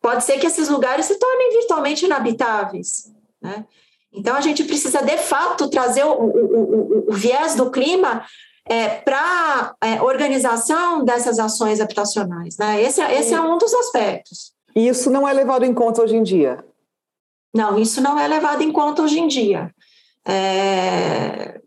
Pode 0.02 0.24
ser 0.24 0.39
que 0.39 0.48
esses 0.48 0.70
lugares 0.70 1.06
se 1.06 1.20
tornem 1.20 1.52
virtualmente 1.52 2.06
inabitáveis, 2.06 3.12
né? 3.41 3.66
Então 4.14 4.36
a 4.36 4.41
gente 4.41 4.64
precisa 4.64 5.02
de 5.02 5.18
fato 5.18 5.70
trazer 5.70 6.06
o, 6.06 6.14
o, 6.14 7.04
o, 7.06 7.10
o 7.10 7.14
viés 7.14 7.56
do 7.56 7.70
clima 7.70 8.26
é, 8.70 8.89
para 8.89 9.76
é, 9.82 10.01
organização 10.01 11.03
dessas 11.03 11.39
ações 11.39 11.80
habitacionais. 11.80 12.57
Né? 12.57 12.82
Esse, 12.82 13.01
é, 13.01 13.20
esse 13.20 13.34
é 13.34 13.41
um 13.41 13.57
dos 13.57 13.74
aspectos. 13.74 14.51
E 14.76 14.88
isso 14.88 15.09
não 15.09 15.28
é 15.28 15.34
levado 15.34 15.65
em 15.65 15.74
conta 15.74 16.03
hoje 16.03 16.15
em 16.15 16.24
dia? 16.24 16.63
Não, 17.53 17.80
isso 17.80 18.01
não 18.01 18.20
é 18.20 18.28
levado 18.28 18.61
em 18.61 18.72
conta 18.72 19.01
hoje 19.01 19.20
em 19.20 19.28
dia. 19.28 19.74
É... 20.26 21.59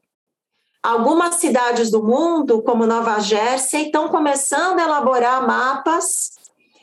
Algumas 0.82 1.34
cidades 1.36 1.90
do 1.90 2.03
mundo, 2.03 2.62
como 2.62 2.86
Nova 2.86 3.18
Jersey, 3.18 3.86
estão 3.86 4.09
começando 4.09 4.78
a 4.78 4.84
elaborar 4.84 5.46
mapas 5.46 6.32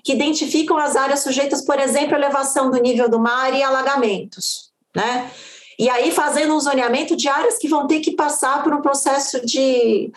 que 0.03 0.13
identificam 0.13 0.77
as 0.77 0.95
áreas 0.95 1.21
sujeitas, 1.21 1.63
por 1.63 1.79
exemplo, 1.79 2.15
à 2.15 2.17
elevação 2.17 2.69
do 2.69 2.77
nível 2.77 3.09
do 3.09 3.19
mar 3.19 3.53
e 3.53 3.63
alagamentos, 3.63 4.71
né? 4.95 5.31
E 5.79 5.89
aí 5.89 6.11
fazendo 6.11 6.55
um 6.55 6.59
zoneamento 6.59 7.15
de 7.15 7.27
áreas 7.27 7.57
que 7.57 7.67
vão 7.67 7.85
ter 7.85 7.99
que 7.99 8.11
passar 8.11 8.63
por 8.63 8.73
um 8.73 8.81
processo 8.81 9.45
de, 9.45 10.11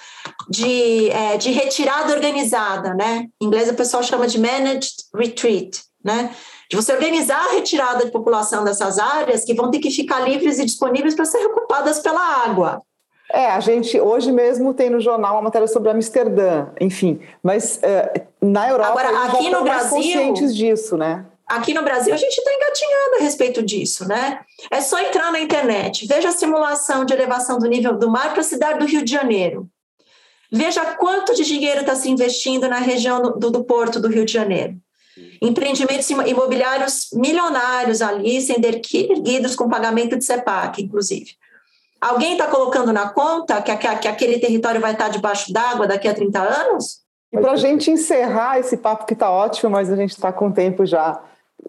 de, 0.49 1.11
é, 1.11 1.37
de 1.37 1.51
retirada 1.51 2.15
organizada, 2.15 2.95
né? 2.95 3.29
Em 3.41 3.47
inglês 3.47 3.69
o 3.69 3.75
pessoal 3.75 4.03
chama 4.03 4.27
de 4.27 4.41
managed 4.41 4.95
retreat, 5.15 5.83
né? 6.03 6.35
De 6.71 6.77
você 6.77 6.93
organizar 6.93 7.45
a 7.49 7.53
retirada 7.53 8.07
de 8.07 8.11
população 8.11 8.65
dessas 8.65 8.99
áreas 8.99 9.45
que 9.45 9.53
vão 9.53 9.71
ter 9.71 9.81
que 9.81 9.91
ficar 9.91 10.21
livres 10.21 10.59
e 10.59 10.65
disponíveis 10.65 11.15
para 11.15 11.27
ser 11.27 11.45
ocupadas 11.47 11.99
pela 11.99 12.45
água. 12.45 12.81
É, 13.33 13.47
a 13.47 13.61
gente 13.61 14.01
hoje 14.01 14.33
mesmo 14.33 14.75
tem 14.75 14.91
no 14.91 15.01
jornal 15.01 15.35
uma 15.35 15.43
matéria 15.43 15.69
sobre 15.69 15.91
Amsterdã, 15.91 16.67
enfim, 16.81 17.21
mas 17.43 17.79
uh, 17.79 18.21
na 18.41 18.69
Europa 18.69 18.91
Agora, 18.91 19.25
aqui 19.27 19.51
no 19.51 19.63
Brasil 19.63 19.99
conscientes 19.99 20.57
disso, 20.57 20.97
né? 20.97 21.25
Aqui 21.51 21.75
no 21.75 21.83
Brasil, 21.83 22.15
a 22.15 22.17
gente 22.17 22.39
está 22.39 22.49
engatinhando 22.55 23.17
a 23.17 23.23
respeito 23.25 23.61
disso, 23.61 24.07
né? 24.07 24.39
É 24.71 24.81
só 24.81 25.01
entrar 25.01 25.33
na 25.33 25.41
internet, 25.41 26.07
veja 26.07 26.29
a 26.29 26.33
simulação 26.33 27.05
de 27.05 27.13
elevação 27.13 27.59
do 27.59 27.67
nível 27.67 27.99
do 27.99 28.09
mar 28.09 28.31
para 28.31 28.41
a 28.41 28.45
cidade 28.45 28.79
do 28.79 28.87
Rio 28.87 29.05
de 29.05 29.11
Janeiro. 29.11 29.69
Veja 30.53 30.95
quanto 30.95 31.35
de 31.35 31.45
dinheiro 31.45 31.81
está 31.81 31.97
se 31.97 32.09
investindo 32.09 32.69
na 32.69 32.79
região 32.79 33.21
do, 33.37 33.51
do 33.51 33.65
Porto 33.65 33.99
do 33.99 34.07
Rio 34.07 34.25
de 34.25 34.33
Janeiro. 34.33 34.77
Empreendimentos 35.43 36.09
imobiliários 36.09 37.09
milionários 37.15 38.01
ali, 38.01 38.41
sendo 38.41 38.65
erguidos 38.65 39.57
com 39.57 39.69
pagamento 39.69 40.17
de 40.17 40.25
CEPAC, 40.25 40.81
inclusive. 40.81 41.33
Alguém 42.01 42.33
está 42.33 42.47
colocando 42.47 42.93
na 42.93 43.09
conta 43.09 43.61
que, 43.61 43.77
que, 43.77 43.97
que 43.97 44.09
aquele 44.09 44.39
território 44.39 44.81
vai 44.81 44.93
estar 44.93 45.09
debaixo 45.09 45.53
d'água 45.53 45.89
daqui 45.89 46.07
a 46.07 46.15
30 46.15 46.41
anos? 46.41 47.01
E 47.33 47.41
para 47.41 47.53
a 47.53 47.57
gente 47.57 47.91
encerrar 47.91 48.61
esse 48.61 48.77
papo 48.77 49.05
que 49.05 49.15
está 49.15 49.29
ótimo, 49.29 49.71
mas 49.71 49.91
a 49.91 49.97
gente 49.97 50.11
está 50.11 50.33
com 50.33 50.53
tempo 50.53 50.87
já 50.87 51.21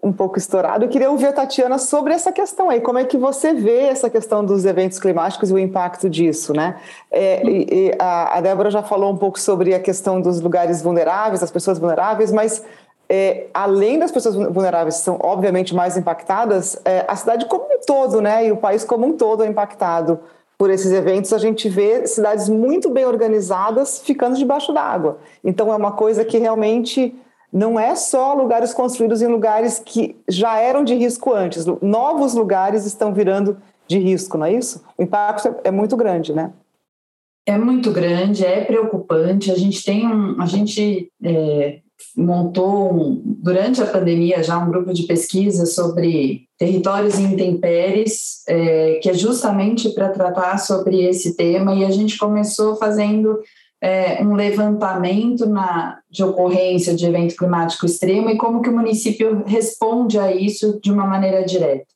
um 0.02 0.12
pouco 0.12 0.36
estourado. 0.36 0.84
Eu 0.84 0.88
queria 0.88 1.08
ouvir 1.08 1.26
a 1.26 1.32
Tatiana 1.32 1.78
sobre 1.78 2.12
essa 2.12 2.32
questão 2.32 2.68
aí. 2.68 2.80
Como 2.80 2.98
é 2.98 3.04
que 3.04 3.16
você 3.16 3.54
vê 3.54 3.82
essa 3.82 4.10
questão 4.10 4.44
dos 4.44 4.64
eventos 4.64 4.98
climáticos 4.98 5.50
e 5.50 5.54
o 5.54 5.58
impacto 5.58 6.10
disso, 6.10 6.52
né? 6.52 6.80
É, 7.08 7.42
e, 7.44 7.94
a, 7.98 8.38
a 8.38 8.40
Débora 8.40 8.70
já 8.70 8.82
falou 8.82 9.12
um 9.12 9.16
pouco 9.16 9.38
sobre 9.38 9.72
a 9.72 9.78
questão 9.78 10.20
dos 10.20 10.40
lugares 10.40 10.82
vulneráveis, 10.82 11.40
das 11.40 11.52
pessoas 11.52 11.78
vulneráveis, 11.78 12.32
mas 12.32 12.64
é, 13.08 13.46
além 13.54 13.98
das 13.98 14.10
pessoas 14.10 14.34
vulneráveis 14.34 14.96
que 14.96 15.04
são 15.04 15.18
obviamente 15.22 15.72
mais 15.72 15.96
impactadas, 15.96 16.80
é, 16.84 17.04
a 17.06 17.14
cidade 17.14 17.46
como 17.46 17.64
um 17.64 17.78
todo, 17.86 18.20
né? 18.20 18.46
E 18.46 18.50
o 18.50 18.56
país 18.56 18.82
como 18.84 19.06
um 19.06 19.16
todo 19.16 19.44
é 19.44 19.46
impactado 19.46 20.18
por 20.58 20.68
esses 20.70 20.92
eventos, 20.92 21.32
a 21.32 21.38
gente 21.38 21.68
vê 21.68 22.06
cidades 22.06 22.48
muito 22.48 22.90
bem 22.90 23.04
organizadas 23.04 24.00
ficando 24.00 24.36
debaixo 24.36 24.72
d'água. 24.72 25.18
Então 25.44 25.72
é 25.72 25.76
uma 25.76 25.92
coisa 25.92 26.24
que 26.24 26.38
realmente 26.38 27.16
não 27.52 27.78
é 27.78 27.94
só 27.94 28.32
lugares 28.32 28.72
construídos 28.72 29.20
em 29.20 29.26
lugares 29.26 29.78
que 29.78 30.16
já 30.28 30.58
eram 30.58 30.82
de 30.82 30.94
risco 30.94 31.32
antes, 31.32 31.66
novos 31.82 32.34
lugares 32.34 32.86
estão 32.86 33.12
virando 33.12 33.58
de 33.86 33.98
risco, 33.98 34.38
não 34.38 34.46
é 34.46 34.54
isso? 34.54 34.82
O 34.96 35.02
impacto 35.02 35.54
é 35.62 35.70
muito 35.70 35.96
grande, 35.96 36.32
né? 36.32 36.52
É 37.44 37.58
muito 37.58 37.90
grande, 37.90 38.46
é 38.46 38.64
preocupante. 38.64 39.50
A 39.50 39.56
gente 39.56 39.84
tem 39.84 40.06
um, 40.06 40.40
a 40.40 40.46
gente 40.46 41.10
é, 41.22 41.80
montou 42.16 42.94
um, 42.94 43.22
durante 43.24 43.82
a 43.82 43.86
pandemia 43.86 44.42
já 44.42 44.58
um 44.58 44.70
grupo 44.70 44.92
de 44.92 45.02
pesquisa 45.02 45.66
sobre 45.66 46.46
territórios 46.56 47.18
e 47.18 47.22
intempéries, 47.22 48.44
é, 48.46 49.00
que 49.02 49.10
é 49.10 49.14
justamente 49.14 49.90
para 49.90 50.10
tratar 50.10 50.58
sobre 50.58 51.04
esse 51.04 51.36
tema. 51.36 51.74
E 51.74 51.84
a 51.84 51.90
gente 51.90 52.16
começou 52.16 52.76
fazendo 52.76 53.40
é, 53.82 54.22
um 54.22 54.34
levantamento 54.34 55.44
na, 55.44 55.98
de 56.08 56.22
ocorrência 56.22 56.94
de 56.94 57.04
evento 57.04 57.34
climático 57.34 57.84
extremo 57.84 58.30
e 58.30 58.36
como 58.36 58.62
que 58.62 58.70
o 58.70 58.76
município 58.76 59.42
responde 59.44 60.20
a 60.20 60.32
isso 60.32 60.78
de 60.80 60.92
uma 60.92 61.04
maneira 61.04 61.44
direta. 61.44 61.86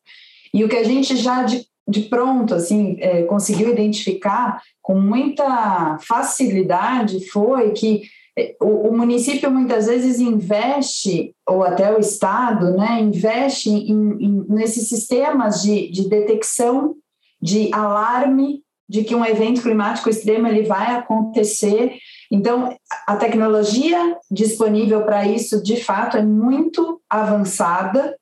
E 0.52 0.64
o 0.64 0.68
que 0.68 0.76
a 0.76 0.82
gente 0.82 1.16
já 1.16 1.44
de, 1.44 1.64
de 1.86 2.00
pronto 2.02 2.54
assim 2.54 2.96
é, 2.98 3.22
conseguiu 3.22 3.70
identificar 3.70 4.60
com 4.82 4.98
muita 4.98 5.96
facilidade 6.00 7.24
foi 7.28 7.70
que 7.70 8.02
é, 8.36 8.56
o, 8.60 8.88
o, 8.88 8.96
município 8.96 9.48
muitas 9.48 9.86
vezes 9.86 10.18
investe, 10.18 11.32
ou 11.48 11.62
até 11.62 11.94
o 11.94 12.00
Estado, 12.00 12.76
né, 12.76 13.00
investe 13.00 13.70
em, 13.70 14.10
em, 14.20 14.44
nesses 14.48 14.88
sistemas 14.88 15.62
de, 15.62 15.88
de 15.90 16.08
detecção, 16.08 16.96
de 17.40 17.72
alarme 17.72 18.65
de 18.88 19.04
que 19.04 19.14
um 19.14 19.24
evento 19.24 19.62
climático 19.62 20.08
extremo 20.08 20.46
ele 20.46 20.62
vai 20.62 20.94
acontecer 20.94 21.98
Então, 22.30 22.76
a 23.06 23.16
tecnologia 23.16 24.16
disponível 24.30 25.02
para 25.02 25.26
isso, 25.26 25.62
de 25.62 25.82
fato, 25.82 26.16
é 26.16 26.22
muito 26.22 27.00
avançada, 27.08 28.16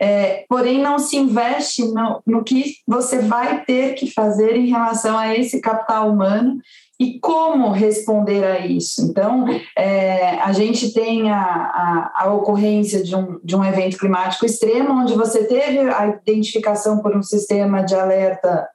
é, 0.00 0.44
porém 0.48 0.80
não 0.80 0.98
se 0.98 1.16
investe 1.16 1.82
no, 1.88 2.22
no 2.24 2.44
que 2.44 2.76
você 2.86 3.18
vai 3.18 3.64
ter 3.64 3.94
que 3.94 4.10
fazer 4.12 4.56
em 4.56 4.68
relação 4.68 5.18
a 5.18 5.36
esse 5.36 5.60
capital 5.60 6.08
humano 6.10 6.60
e 7.00 7.18
como 7.20 7.70
responder 7.70 8.44
a 8.44 8.66
isso. 8.66 9.02
Então, 9.02 9.46
é, 9.76 10.40
a 10.40 10.52
gente 10.52 10.92
tem 10.92 11.30
a, 11.30 11.40
a, 11.40 12.12
a, 12.24 12.32
ocorrência 12.32 13.02
de 13.02 13.14
um, 13.14 13.38
de 13.42 13.54
um 13.56 13.64
evento 13.64 13.96
climático 13.98 14.44
extremo, 14.44 15.00
onde 15.00 15.14
você 15.14 15.44
teve 15.44 15.78
a 15.78 16.06
identificação 16.08 16.98
por 16.98 17.16
um 17.16 17.22
sistema 17.22 17.82
de 17.82 17.94
alerta 17.94 18.68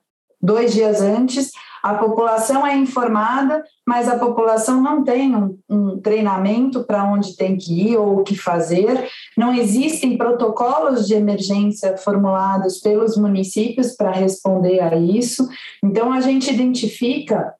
dois 0.44 0.74
dias 0.74 1.02
antes, 1.02 1.52
a 1.82 1.96
população 1.96 2.66
é 2.66 2.78
informada, 2.78 3.62
mas 3.86 4.08
a 4.08 4.18
população 4.18 4.82
não 4.82 5.04
tem 5.04 5.36
um, 5.36 5.58
um 5.70 6.00
treinamento 6.00 6.86
para 6.86 7.04
onde 7.04 7.36
tem 7.36 7.58
que 7.58 7.90
ir 7.90 7.98
ou 7.98 8.20
o 8.20 8.24
que 8.24 8.38
fazer, 8.38 9.10
não 9.38 9.54
existem 9.54 10.18
protocolos 10.18 11.06
de 11.06 11.14
emergência 11.14 11.98
formulados 11.98 12.80
pelos 12.80 13.18
municípios 13.18 13.98
para 13.98 14.12
responder 14.12 14.80
a 14.80 14.96
isso. 14.96 15.48
Então, 15.84 16.14
a 16.14 16.22
gente 16.22 16.54
identifica 16.54 17.54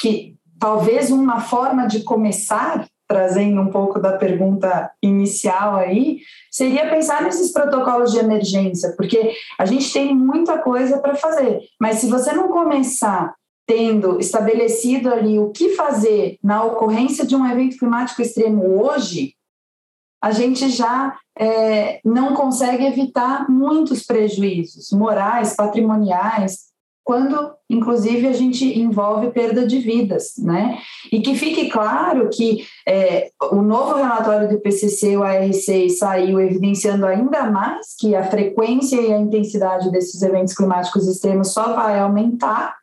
que 0.00 0.36
talvez 0.58 1.10
uma 1.10 1.40
forma 1.40 1.86
de 1.86 2.02
começar, 2.02 2.86
trazendo 3.08 3.60
um 3.60 3.70
pouco 3.70 4.00
da 4.00 4.16
pergunta 4.16 4.90
inicial 5.02 5.76
aí, 5.76 6.20
seria 6.50 6.90
pensar 6.90 7.22
nesses 7.22 7.52
protocolos 7.52 8.12
de 8.12 8.18
emergência, 8.18 8.94
porque 8.96 9.32
a 9.58 9.64
gente 9.64 9.92
tem 9.92 10.14
muita 10.14 10.58
coisa 10.58 10.98
para 10.98 11.14
fazer, 11.14 11.60
mas 11.80 11.98
se 11.98 12.08
você 12.08 12.32
não 12.32 12.48
começar 12.48 13.34
tendo 13.66 14.20
estabelecido 14.20 15.12
ali 15.12 15.38
o 15.38 15.50
que 15.50 15.70
fazer 15.70 16.38
na 16.42 16.64
ocorrência 16.64 17.26
de 17.26 17.34
um 17.34 17.46
evento 17.46 17.76
climático 17.76 18.22
extremo 18.22 18.80
hoje, 18.80 19.34
a 20.22 20.30
gente 20.30 20.70
já 20.70 21.16
é, 21.38 22.00
não 22.04 22.34
consegue 22.34 22.84
evitar 22.84 23.50
muitos 23.50 24.04
prejuízos 24.04 24.90
morais, 24.90 25.54
patrimoniais, 25.54 26.66
quando, 27.06 27.54
inclusive, 27.70 28.26
a 28.26 28.32
gente 28.32 28.64
envolve 28.76 29.30
perda 29.30 29.64
de 29.64 29.78
vidas, 29.78 30.32
né? 30.38 30.76
E 31.12 31.20
que 31.20 31.36
fique 31.36 31.70
claro 31.70 32.28
que 32.30 32.66
é, 32.84 33.30
o 33.52 33.62
novo 33.62 33.94
relatório 33.94 34.48
do 34.48 34.54
IPCC, 34.54 35.16
o 35.16 35.20
AR6, 35.20 35.90
saiu 35.90 36.40
evidenciando 36.40 37.06
ainda 37.06 37.48
mais 37.48 37.94
que 37.96 38.16
a 38.16 38.28
frequência 38.28 39.00
e 39.00 39.12
a 39.12 39.18
intensidade 39.18 39.88
desses 39.92 40.20
eventos 40.20 40.52
climáticos 40.52 41.06
extremos 41.06 41.52
só 41.52 41.74
vai 41.74 41.96
aumentar 41.96 42.74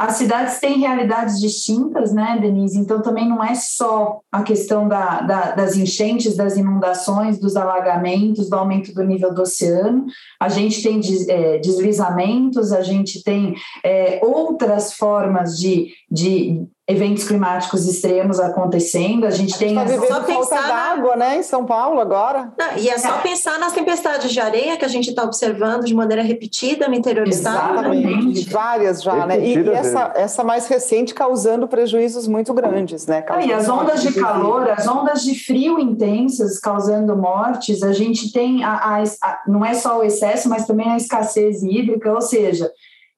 as 0.00 0.16
cidades 0.16 0.58
têm 0.58 0.78
realidades 0.78 1.38
distintas, 1.38 2.10
né, 2.10 2.38
Denise? 2.40 2.78
Então 2.78 3.02
também 3.02 3.28
não 3.28 3.44
é 3.44 3.54
só 3.54 4.20
a 4.32 4.42
questão 4.42 4.88
da, 4.88 5.20
da, 5.20 5.50
das 5.50 5.76
enchentes, 5.76 6.34
das 6.34 6.56
inundações, 6.56 7.38
dos 7.38 7.54
alagamentos, 7.54 8.48
do 8.48 8.56
aumento 8.56 8.94
do 8.94 9.02
nível 9.02 9.34
do 9.34 9.42
oceano. 9.42 10.06
A 10.40 10.48
gente 10.48 10.82
tem 10.82 11.00
des, 11.00 11.28
é, 11.28 11.58
deslizamentos, 11.58 12.72
a 12.72 12.80
gente 12.80 13.22
tem 13.22 13.54
é, 13.84 14.20
outras 14.22 14.94
formas 14.94 15.58
de, 15.58 15.92
de 16.10 16.66
eventos 16.90 17.24
climáticos 17.24 17.86
extremos 17.86 18.40
acontecendo. 18.40 19.26
A 19.26 19.30
gente, 19.30 19.54
a 19.54 19.58
gente 19.58 19.58
tem 19.58 19.74
tá 19.74 20.06
só 20.06 20.20
pensar 20.22 20.66
d'água, 20.66 21.16
né, 21.16 21.38
em 21.38 21.42
São 21.42 21.64
Paulo 21.64 22.00
agora. 22.00 22.52
Não, 22.58 22.76
e 22.76 22.88
é 22.88 22.98
só 22.98 23.16
é. 23.16 23.20
pensar 23.20 23.58
nas 23.58 23.72
tempestades 23.72 24.32
de 24.32 24.40
areia 24.40 24.76
que 24.76 24.84
a 24.84 24.88
gente 24.88 25.10
está 25.10 25.22
observando 25.22 25.84
de 25.84 25.94
maneira 25.94 26.22
repetida 26.22 26.88
no 26.88 26.94
interior 26.94 27.24
do 27.24 27.30
estado. 27.30 27.74
Exatamente, 27.74 28.50
várias 28.50 29.02
já, 29.02 29.24
né? 29.26 29.38
E, 29.38 29.56
e 29.56 29.68
essa, 29.70 30.12
essa 30.16 30.44
mais 30.44 30.66
recente 30.66 31.14
causando 31.14 31.68
prejuízos 31.68 32.26
muito 32.26 32.52
grandes, 32.52 33.06
né? 33.06 33.24
Ah, 33.28 33.44
e 33.44 33.52
as 33.52 33.68
ondas 33.68 34.02
de 34.02 34.12
calor, 34.12 34.68
as 34.70 34.88
ondas 34.88 35.22
de 35.22 35.38
frio 35.38 35.78
intensas 35.78 36.58
causando 36.58 37.16
mortes. 37.16 37.82
A 37.82 37.92
gente 37.92 38.32
tem 38.32 38.64
a, 38.64 38.72
a, 38.72 39.02
a 39.02 39.38
não 39.46 39.64
é 39.64 39.74
só 39.74 39.98
o 39.98 40.02
excesso, 40.02 40.48
mas 40.48 40.66
também 40.66 40.90
a 40.90 40.96
escassez 40.96 41.62
hídrica, 41.62 42.12
ou 42.12 42.20
seja, 42.20 42.70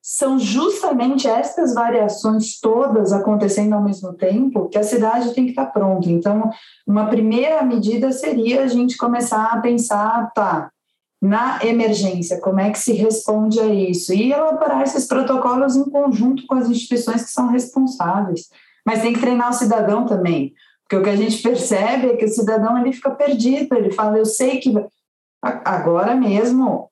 são 0.02 0.36
justamente 0.36 1.28
estas 1.28 1.72
variações 1.72 2.58
todas 2.60 3.12
acontecendo 3.12 3.74
ao 3.74 3.82
mesmo 3.82 4.12
tempo 4.14 4.68
que 4.68 4.76
a 4.76 4.82
cidade 4.82 5.32
tem 5.32 5.44
que 5.44 5.50
estar 5.50 5.66
pronta. 5.66 6.10
Então, 6.10 6.50
uma 6.84 7.06
primeira 7.06 7.62
medida 7.62 8.10
seria 8.10 8.64
a 8.64 8.66
gente 8.66 8.96
começar 8.96 9.52
a 9.52 9.60
pensar, 9.60 10.32
tá, 10.32 10.72
na 11.22 11.64
emergência, 11.64 12.40
como 12.40 12.58
é 12.58 12.70
que 12.72 12.80
se 12.80 12.92
responde 12.92 13.60
a 13.60 13.66
isso? 13.66 14.12
E 14.12 14.32
elaborar 14.32 14.82
esses 14.82 15.06
protocolos 15.06 15.76
em 15.76 15.84
conjunto 15.84 16.44
com 16.48 16.56
as 16.56 16.68
instituições 16.68 17.22
que 17.22 17.30
são 17.30 17.46
responsáveis. 17.46 18.48
Mas 18.84 19.02
tem 19.02 19.12
que 19.12 19.20
treinar 19.20 19.50
o 19.50 19.54
cidadão 19.54 20.04
também, 20.04 20.52
porque 20.82 20.96
o 20.96 21.02
que 21.04 21.10
a 21.10 21.16
gente 21.16 21.40
percebe 21.40 22.08
é 22.08 22.16
que 22.16 22.24
o 22.24 22.28
cidadão 22.28 22.76
ele 22.76 22.92
fica 22.92 23.10
perdido, 23.10 23.72
ele 23.76 23.92
fala, 23.92 24.18
eu 24.18 24.26
sei 24.26 24.58
que 24.58 24.74
agora 25.40 26.16
mesmo 26.16 26.90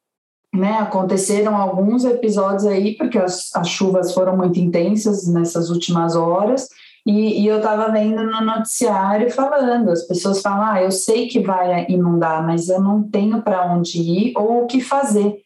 né, 0.54 0.78
aconteceram 0.78 1.56
alguns 1.56 2.04
episódios 2.04 2.66
aí, 2.66 2.96
porque 2.96 3.18
as, 3.18 3.54
as 3.54 3.68
chuvas 3.68 4.12
foram 4.12 4.36
muito 4.36 4.58
intensas 4.58 5.28
nessas 5.28 5.70
últimas 5.70 6.16
horas, 6.16 6.68
e, 7.06 7.42
e 7.42 7.46
eu 7.46 7.58
estava 7.58 7.90
vendo 7.90 8.22
no 8.24 8.40
noticiário 8.40 9.30
falando, 9.30 9.90
as 9.90 10.02
pessoas 10.02 10.42
falam, 10.42 10.66
ah, 10.66 10.82
eu 10.82 10.90
sei 10.90 11.28
que 11.28 11.40
vai 11.40 11.86
inundar, 11.88 12.44
mas 12.44 12.68
eu 12.68 12.80
não 12.80 13.02
tenho 13.02 13.42
para 13.42 13.72
onde 13.72 13.98
ir 13.98 14.32
ou 14.36 14.64
o 14.64 14.66
que 14.66 14.80
fazer. 14.80 15.40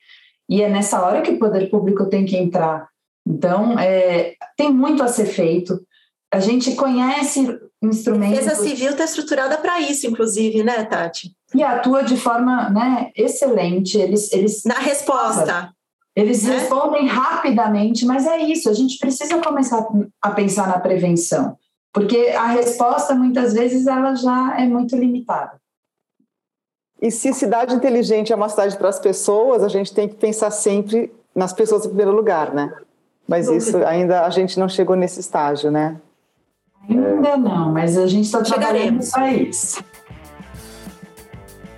E 0.48 0.62
é 0.62 0.68
nessa 0.68 1.00
hora 1.02 1.22
que 1.22 1.30
o 1.30 1.38
poder 1.38 1.70
público 1.70 2.06
tem 2.06 2.24
que 2.24 2.36
entrar. 2.36 2.88
Então, 3.26 3.78
é, 3.78 4.34
tem 4.56 4.72
muito 4.72 5.02
a 5.02 5.08
ser 5.08 5.26
feito. 5.26 5.80
A 6.32 6.40
gente 6.40 6.74
conhece 6.74 7.58
instrumentos. 7.80 8.38
A 8.38 8.42
defesa 8.42 8.62
civil 8.62 8.90
está 8.90 9.04
estruturada 9.04 9.56
para 9.58 9.80
isso, 9.80 10.06
inclusive, 10.06 10.62
né, 10.62 10.84
Tati? 10.84 11.32
E 11.54 11.62
atua 11.62 12.02
de 12.02 12.16
forma 12.16 12.68
né, 12.70 13.10
excelente. 13.16 13.96
Eles, 13.98 14.32
eles 14.32 14.64
na 14.64 14.74
resposta. 14.74 15.72
Eles 16.16 16.44
né? 16.44 16.58
respondem 16.58 17.06
rapidamente, 17.06 18.04
mas 18.04 18.26
é 18.26 18.38
isso. 18.38 18.68
A 18.68 18.72
gente 18.72 18.98
precisa 18.98 19.38
começar 19.38 19.86
a 20.22 20.30
pensar 20.30 20.68
na 20.68 20.78
prevenção, 20.78 21.56
porque 21.92 22.32
a 22.36 22.46
resposta 22.46 23.14
muitas 23.14 23.52
vezes 23.52 23.86
ela 23.86 24.14
já 24.14 24.60
é 24.60 24.66
muito 24.66 24.96
limitada. 24.96 25.52
E 27.00 27.10
se 27.10 27.32
cidade 27.34 27.74
inteligente 27.74 28.32
é 28.32 28.36
uma 28.36 28.48
cidade 28.48 28.76
para 28.76 28.88
as 28.88 28.98
pessoas, 28.98 29.62
a 29.62 29.68
gente 29.68 29.92
tem 29.92 30.08
que 30.08 30.14
pensar 30.14 30.50
sempre 30.50 31.12
nas 31.34 31.52
pessoas 31.52 31.84
em 31.84 31.88
primeiro 31.88 32.12
lugar, 32.12 32.54
né? 32.54 32.72
Mas 33.26 33.48
isso 33.48 33.78
ainda 33.84 34.24
a 34.24 34.30
gente 34.30 34.58
não 34.58 34.68
chegou 34.68 34.94
nesse 34.96 35.20
estágio, 35.20 35.70
né? 35.70 36.00
Ainda 36.88 37.36
não, 37.36 37.72
mas 37.72 37.98
a 37.98 38.06
gente 38.06 38.26
está 38.26 38.42
trabalhando 38.42 39.04
para 39.10 39.32
isso. 39.32 39.82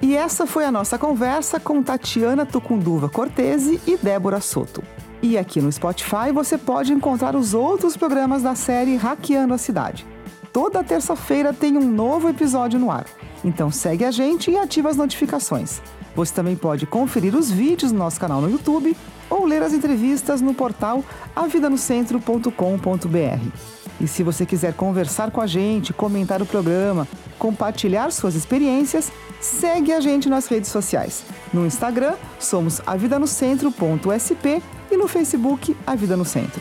E 0.00 0.14
essa 0.14 0.46
foi 0.46 0.64
a 0.64 0.70
nossa 0.70 0.98
conversa 0.98 1.58
com 1.58 1.82
Tatiana 1.82 2.44
Tucunduva 2.44 3.08
Cortese 3.08 3.80
e 3.86 3.96
Débora 3.96 4.40
Soto. 4.40 4.82
E 5.22 5.38
aqui 5.38 5.60
no 5.60 5.72
Spotify 5.72 6.30
você 6.32 6.58
pode 6.58 6.92
encontrar 6.92 7.34
os 7.34 7.54
outros 7.54 7.96
programas 7.96 8.42
da 8.42 8.54
série 8.54 8.96
Hackeando 8.96 9.54
a 9.54 9.58
Cidade. 9.58 10.06
Toda 10.52 10.84
terça-feira 10.84 11.52
tem 11.52 11.76
um 11.76 11.90
novo 11.90 12.28
episódio 12.28 12.78
no 12.78 12.90
ar. 12.90 13.06
Então 13.44 13.70
segue 13.70 14.04
a 14.04 14.10
gente 14.10 14.50
e 14.50 14.56
ativa 14.56 14.90
as 14.90 14.96
notificações. 14.96 15.80
Você 16.14 16.32
também 16.32 16.56
pode 16.56 16.86
conferir 16.86 17.34
os 17.34 17.50
vídeos 17.50 17.92
no 17.92 17.98
nosso 17.98 18.20
canal 18.20 18.40
no 18.40 18.50
YouTube 18.50 18.96
ou 19.28 19.44
ler 19.44 19.62
as 19.62 19.72
entrevistas 19.72 20.40
no 20.40 20.54
portal 20.54 21.04
avidanocentro.com.br. 21.34 23.76
E 24.00 24.06
se 24.06 24.22
você 24.22 24.44
quiser 24.44 24.74
conversar 24.74 25.30
com 25.30 25.40
a 25.40 25.46
gente, 25.46 25.92
comentar 25.92 26.42
o 26.42 26.46
programa, 26.46 27.08
compartilhar 27.38 28.10
suas 28.10 28.34
experiências, 28.34 29.12
segue 29.40 29.92
a 29.92 30.00
gente 30.00 30.28
nas 30.28 30.46
redes 30.46 30.70
sociais. 30.70 31.24
No 31.52 31.66
Instagram, 31.66 32.14
somos 32.38 32.80
avidanocentro.sp 32.86 34.62
e 34.90 34.96
no 34.96 35.08
Facebook, 35.08 35.76
A 35.86 35.94
Vida 35.94 36.16
no 36.16 36.24
Centro. 36.24 36.60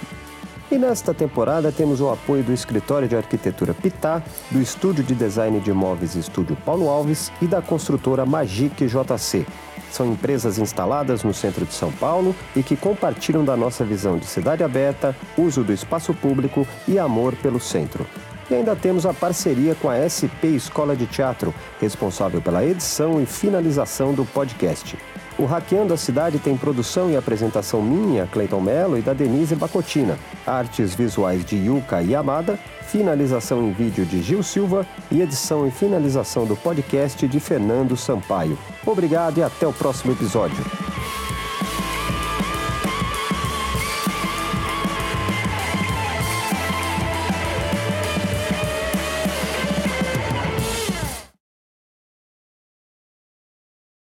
E 0.71 0.78
nesta 0.78 1.13
temporada 1.13 1.71
temos 1.71 2.01
o 2.01 2.09
apoio 2.09 2.43
do 2.43 2.51
Escritório 2.51 3.07
de 3.07 3.15
Arquitetura 3.15 3.73
Pitá, 3.73 4.23
do 4.49 4.59
Estúdio 4.59 5.03
de 5.03 5.13
Design 5.13 5.59
de 5.59 5.69
Imóveis 5.69 6.15
Estúdio 6.15 6.57
Paulo 6.65 6.89
Alves 6.89 7.32
e 7.39 7.45
da 7.45 7.61
construtora 7.61 8.26
Magic 8.26 8.88
JC. 8.88 9.45
São 9.91 10.07
empresas 10.11 10.57
instaladas 10.57 11.23
no 11.23 11.34
centro 11.34 11.65
de 11.65 11.73
São 11.73 11.91
Paulo 11.91 12.36
e 12.55 12.63
que 12.63 12.76
compartilham 12.76 13.45
da 13.45 13.55
nossa 13.55 13.86
visão 13.86 14.17
de 14.17 14.26
cidade 14.26 14.63
aberta, 14.63 15.15
uso 15.38 15.63
do 15.63 15.71
espaço 15.71 16.13
público 16.13 16.67
e 16.88 16.97
amor 16.97 17.36
pelo 17.36 17.59
centro. 17.59 18.05
E 18.50 18.54
ainda 18.54 18.76
temos 18.76 19.06
a 19.06 19.14
parceria 19.14 19.76
com 19.76 19.89
a 19.89 19.98
SP 20.08 20.54
Escola 20.56 20.96
de 20.96 21.06
Teatro, 21.08 21.54
responsável 21.80 22.41
pela 22.41 22.66
edição 22.66 23.22
e 23.22 23.26
finalização 23.26 24.14
do 24.14 24.24
podcast. 24.26 24.98
O 25.38 25.46
Hackeando 25.46 25.93
a 25.93 25.98
Cidade 25.98 26.39
tem 26.39 26.56
produção 26.56 27.10
e 27.10 27.18
apresentação 27.18 27.82
minha, 27.82 28.26
Cleiton 28.28 28.62
Mello, 28.62 28.98
e 28.98 29.02
da 29.02 29.14
Denise 29.14 29.54
Bacotina. 29.54 30.18
Artes 30.48 30.96
visuais 30.96 31.43
de 31.43 31.58
Yuka 31.58 32.02
Yamada, 32.02 32.58
finalização 32.88 33.62
em 33.62 33.74
vídeo 33.74 34.06
de 34.06 34.22
Gil 34.22 34.41
Silva 34.41 34.88
e 35.12 35.22
edição 35.22 35.68
e 35.68 35.72
finalização 35.72 36.46
do 36.46 36.56
podcast 36.56 37.28
de 37.28 37.39
Fernando 37.41 37.98
Sampaio. 37.98 38.58
Obrigado 38.86 39.39
e 39.39 39.43
até 39.43 39.68
o 39.68 39.74
próximo 39.74 40.14
episódio. 40.14 40.64